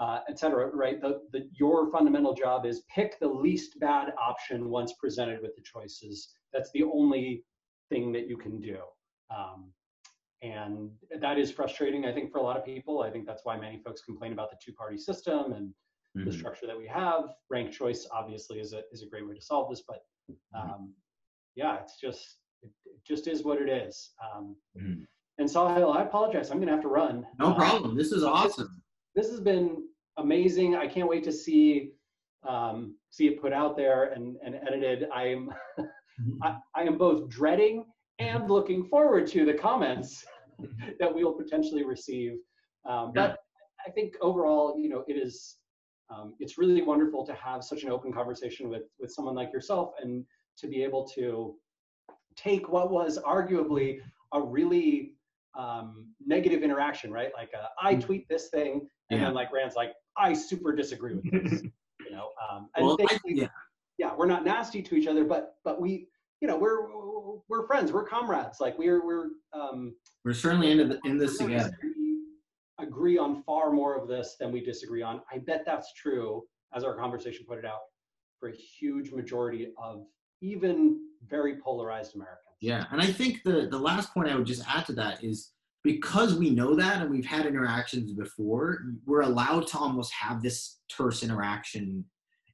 uh, 0.00 0.20
et 0.28 0.38
cetera, 0.38 0.68
right? 0.74 1.00
The, 1.00 1.20
the, 1.32 1.48
your 1.52 1.90
fundamental 1.90 2.34
job 2.34 2.66
is 2.66 2.82
pick 2.94 3.18
the 3.20 3.28
least 3.28 3.78
bad 3.80 4.12
option 4.20 4.68
once 4.68 4.92
presented 5.00 5.40
with 5.40 5.54
the 5.56 5.62
choices. 5.62 6.28
That's 6.52 6.70
the 6.72 6.84
only 6.84 7.44
thing 7.88 8.12
that 8.12 8.28
you 8.28 8.36
can 8.36 8.60
do. 8.60 8.78
Um, 9.34 9.72
and 10.42 10.90
that 11.20 11.38
is 11.38 11.50
frustrating, 11.50 12.04
I 12.04 12.12
think, 12.12 12.30
for 12.30 12.38
a 12.38 12.42
lot 12.42 12.56
of 12.56 12.64
people. 12.64 13.02
I 13.02 13.10
think 13.10 13.26
that's 13.26 13.44
why 13.44 13.58
many 13.58 13.80
folks 13.84 14.02
complain 14.02 14.32
about 14.32 14.50
the 14.50 14.56
two-party 14.64 14.98
system 14.98 15.52
and 15.52 15.68
mm-hmm. 16.16 16.24
the 16.24 16.32
structure 16.32 16.66
that 16.66 16.78
we 16.78 16.86
have. 16.86 17.24
Ranked 17.50 17.74
choice, 17.74 18.06
obviously, 18.12 18.60
is 18.60 18.72
a 18.72 18.82
is 18.92 19.02
a 19.02 19.06
great 19.06 19.26
way 19.26 19.34
to 19.34 19.40
solve 19.40 19.68
this, 19.70 19.82
but 19.86 19.98
mm-hmm. 20.30 20.70
um, 20.70 20.94
yeah, 21.56 21.78
it's 21.80 21.98
just 22.00 22.36
it, 22.62 22.70
it, 22.86 23.00
just 23.04 23.26
is 23.26 23.42
what 23.42 23.60
it 23.60 23.68
is. 23.68 24.12
Um, 24.22 24.56
mm-hmm. 24.80 25.02
And 25.38 25.48
Sahil, 25.48 25.96
I 25.96 26.02
apologize. 26.02 26.50
I'm 26.50 26.58
going 26.58 26.68
to 26.68 26.74
have 26.74 26.82
to 26.82 26.88
run. 26.88 27.24
No 27.38 27.54
problem. 27.54 27.96
This 27.96 28.12
is 28.12 28.24
awesome. 28.24 28.82
This, 29.14 29.26
this, 29.26 29.30
has 29.32 29.40
been 29.40 29.84
amazing. 30.16 30.74
I 30.74 30.86
can't 30.88 31.08
wait 31.08 31.22
to 31.24 31.32
see 31.32 31.92
um, 32.48 32.94
see 33.10 33.26
it 33.26 33.40
put 33.40 33.52
out 33.52 33.76
there 33.76 34.12
and, 34.12 34.36
and 34.44 34.54
edited. 34.54 35.08
I'm. 35.12 35.50
I, 36.42 36.56
I 36.74 36.82
am 36.82 36.98
both 36.98 37.28
dreading 37.28 37.84
and 38.18 38.40
mm-hmm. 38.40 38.52
looking 38.52 38.84
forward 38.88 39.26
to 39.28 39.44
the 39.44 39.54
comments 39.54 40.24
that 41.00 41.14
we 41.14 41.24
will 41.24 41.34
potentially 41.34 41.84
receive. 41.84 42.32
Um, 42.88 43.12
but. 43.14 43.38
I 43.86 43.90
think 43.90 44.14
overall, 44.20 44.76
you 44.76 44.88
know, 44.88 45.04
it 45.06 45.14
is 45.14 45.56
um, 46.10 46.34
it's 46.40 46.58
really 46.58 46.82
wonderful 46.82 47.24
to 47.26 47.34
have 47.34 47.62
such 47.62 47.82
an 47.82 47.90
open 47.90 48.12
conversation 48.12 48.68
with 48.68 48.82
with 48.98 49.10
someone 49.12 49.34
like 49.34 49.52
yourself 49.52 49.92
and 50.02 50.24
to 50.58 50.66
be 50.66 50.82
able 50.82 51.06
to 51.14 51.54
take 52.36 52.68
what 52.68 52.90
was 52.90 53.18
arguably 53.18 54.00
a 54.32 54.40
really 54.40 55.12
um, 55.56 56.08
negative 56.26 56.62
interaction, 56.62 57.12
right? 57.12 57.30
Like 57.36 57.50
uh, 57.54 57.66
I 57.80 57.92
mm-hmm. 57.92 58.00
tweet 58.02 58.28
this 58.28 58.48
thing, 58.48 58.88
and 59.10 59.20
yeah. 59.20 59.26
then 59.26 59.34
like 59.34 59.52
Rand's 59.52 59.76
like 59.76 59.92
I 60.16 60.32
super 60.34 60.74
disagree 60.74 61.14
with 61.14 61.30
this, 61.30 61.62
you 62.04 62.10
know. 62.10 62.30
Um, 62.50 62.68
and 62.76 62.86
well, 62.86 62.96
I, 63.08 63.18
yeah 63.24 63.48
yeah, 63.98 64.12
we're 64.16 64.26
not 64.26 64.44
nasty 64.44 64.80
to 64.82 64.94
each 64.94 65.06
other, 65.06 65.24
but 65.24 65.56
but 65.64 65.80
we, 65.80 66.08
you 66.40 66.48
know, 66.48 66.56
we're 66.56 66.86
we're 67.48 67.66
friends, 67.66 67.92
we're 67.92 68.06
comrades. 68.06 68.60
Like 68.60 68.78
we're 68.78 69.04
we're 69.04 69.26
um, 69.52 69.94
we're 70.24 70.32
certainly 70.32 70.70
into 70.70 70.84
the, 70.84 71.00
in 71.04 71.18
this 71.18 71.38
together. 71.38 71.76
Agree 72.80 73.18
on 73.18 73.42
far 73.42 73.72
more 73.72 73.96
of 73.96 74.06
this 74.06 74.36
than 74.38 74.52
we 74.52 74.62
disagree 74.64 75.02
on. 75.02 75.20
I 75.32 75.38
bet 75.38 75.64
that's 75.66 75.92
true, 75.94 76.44
as 76.74 76.84
our 76.84 76.96
conversation 76.96 77.44
put 77.46 77.58
it 77.58 77.64
out, 77.64 77.80
for 78.38 78.50
a 78.50 78.54
huge 78.54 79.10
majority 79.10 79.72
of 79.82 80.06
even 80.40 81.00
very 81.28 81.56
polarized 81.56 82.14
Americans. 82.14 82.54
Yeah, 82.60 82.84
and 82.92 83.00
I 83.00 83.06
think 83.06 83.42
the 83.42 83.66
the 83.68 83.78
last 83.78 84.14
point 84.14 84.28
I 84.28 84.36
would 84.36 84.46
just 84.46 84.62
add 84.68 84.86
to 84.86 84.92
that 84.92 85.24
is 85.24 85.50
because 85.82 86.36
we 86.36 86.50
know 86.50 86.76
that 86.76 87.02
and 87.02 87.10
we've 87.10 87.26
had 87.26 87.46
interactions 87.46 88.12
before, 88.12 88.78
we're 89.06 89.22
allowed 89.22 89.66
to 89.68 89.78
almost 89.78 90.12
have 90.12 90.40
this 90.40 90.78
terse 90.88 91.24
interaction. 91.24 92.04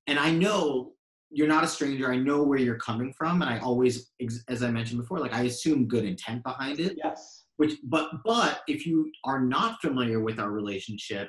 And 0.07 0.19
I 0.19 0.31
know 0.31 0.93
you're 1.35 1.49
not 1.49 1.65
a 1.65 1.69
stranger. 1.69 2.11
I 2.11 2.17
know 2.17 2.43
where 2.43 2.59
you're 2.59 2.79
coming 2.79 3.13
from, 3.19 3.43
and 3.43 3.51
I 3.51 3.59
always, 3.59 4.11
as 4.49 4.63
I 4.63 4.71
mentioned 4.71 5.01
before, 5.01 5.19
like 5.19 5.35
I 5.35 5.43
assume 5.43 5.89
good 5.89 6.05
intent 6.05 6.43
behind 6.43 6.81
it. 6.81 6.97
Yes. 6.97 7.45
Which, 7.57 7.75
but 7.85 8.11
but 8.25 8.63
if 8.67 8.87
you 8.87 9.11
are 9.25 9.41
not 9.41 9.81
familiar 9.81 10.21
with 10.21 10.39
our 10.41 10.51
relationship, 10.51 11.29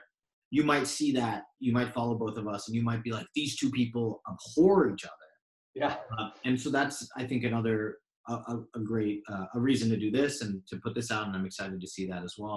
you 0.52 0.64
might 0.64 0.88
see 0.88 1.12
that 1.14 1.44
you 1.60 1.74
might 1.74 1.94
follow 1.94 2.16
both 2.16 2.38
of 2.38 2.48
us, 2.48 2.68
and 2.68 2.76
you 2.76 2.84
might 2.84 3.04
be 3.04 3.12
like, 3.12 3.28
these 3.36 3.58
two 3.58 3.70
people 3.72 4.22
abhor 4.30 4.92
each 4.92 5.04
other. 5.04 5.14
Yeah. 5.76 5.96
Uh, 6.18 6.30
and 6.46 6.60
so 6.60 6.70
that's 6.70 7.08
I 7.18 7.26
think 7.26 7.44
another 7.44 7.98
a, 8.28 8.34
a, 8.34 8.64
a 8.76 8.80
great 8.80 9.22
uh, 9.32 9.46
a 9.54 9.60
reason 9.60 9.90
to 9.90 9.98
do 9.98 10.10
this 10.10 10.42
and 10.42 10.62
to 10.70 10.78
put 10.78 10.96
this 10.96 11.12
out, 11.12 11.28
and 11.28 11.36
I'm 11.36 11.46
excited 11.46 11.82
to 11.82 11.88
see 11.88 12.08
that 12.08 12.24
as 12.24 12.36
well. 12.38 12.54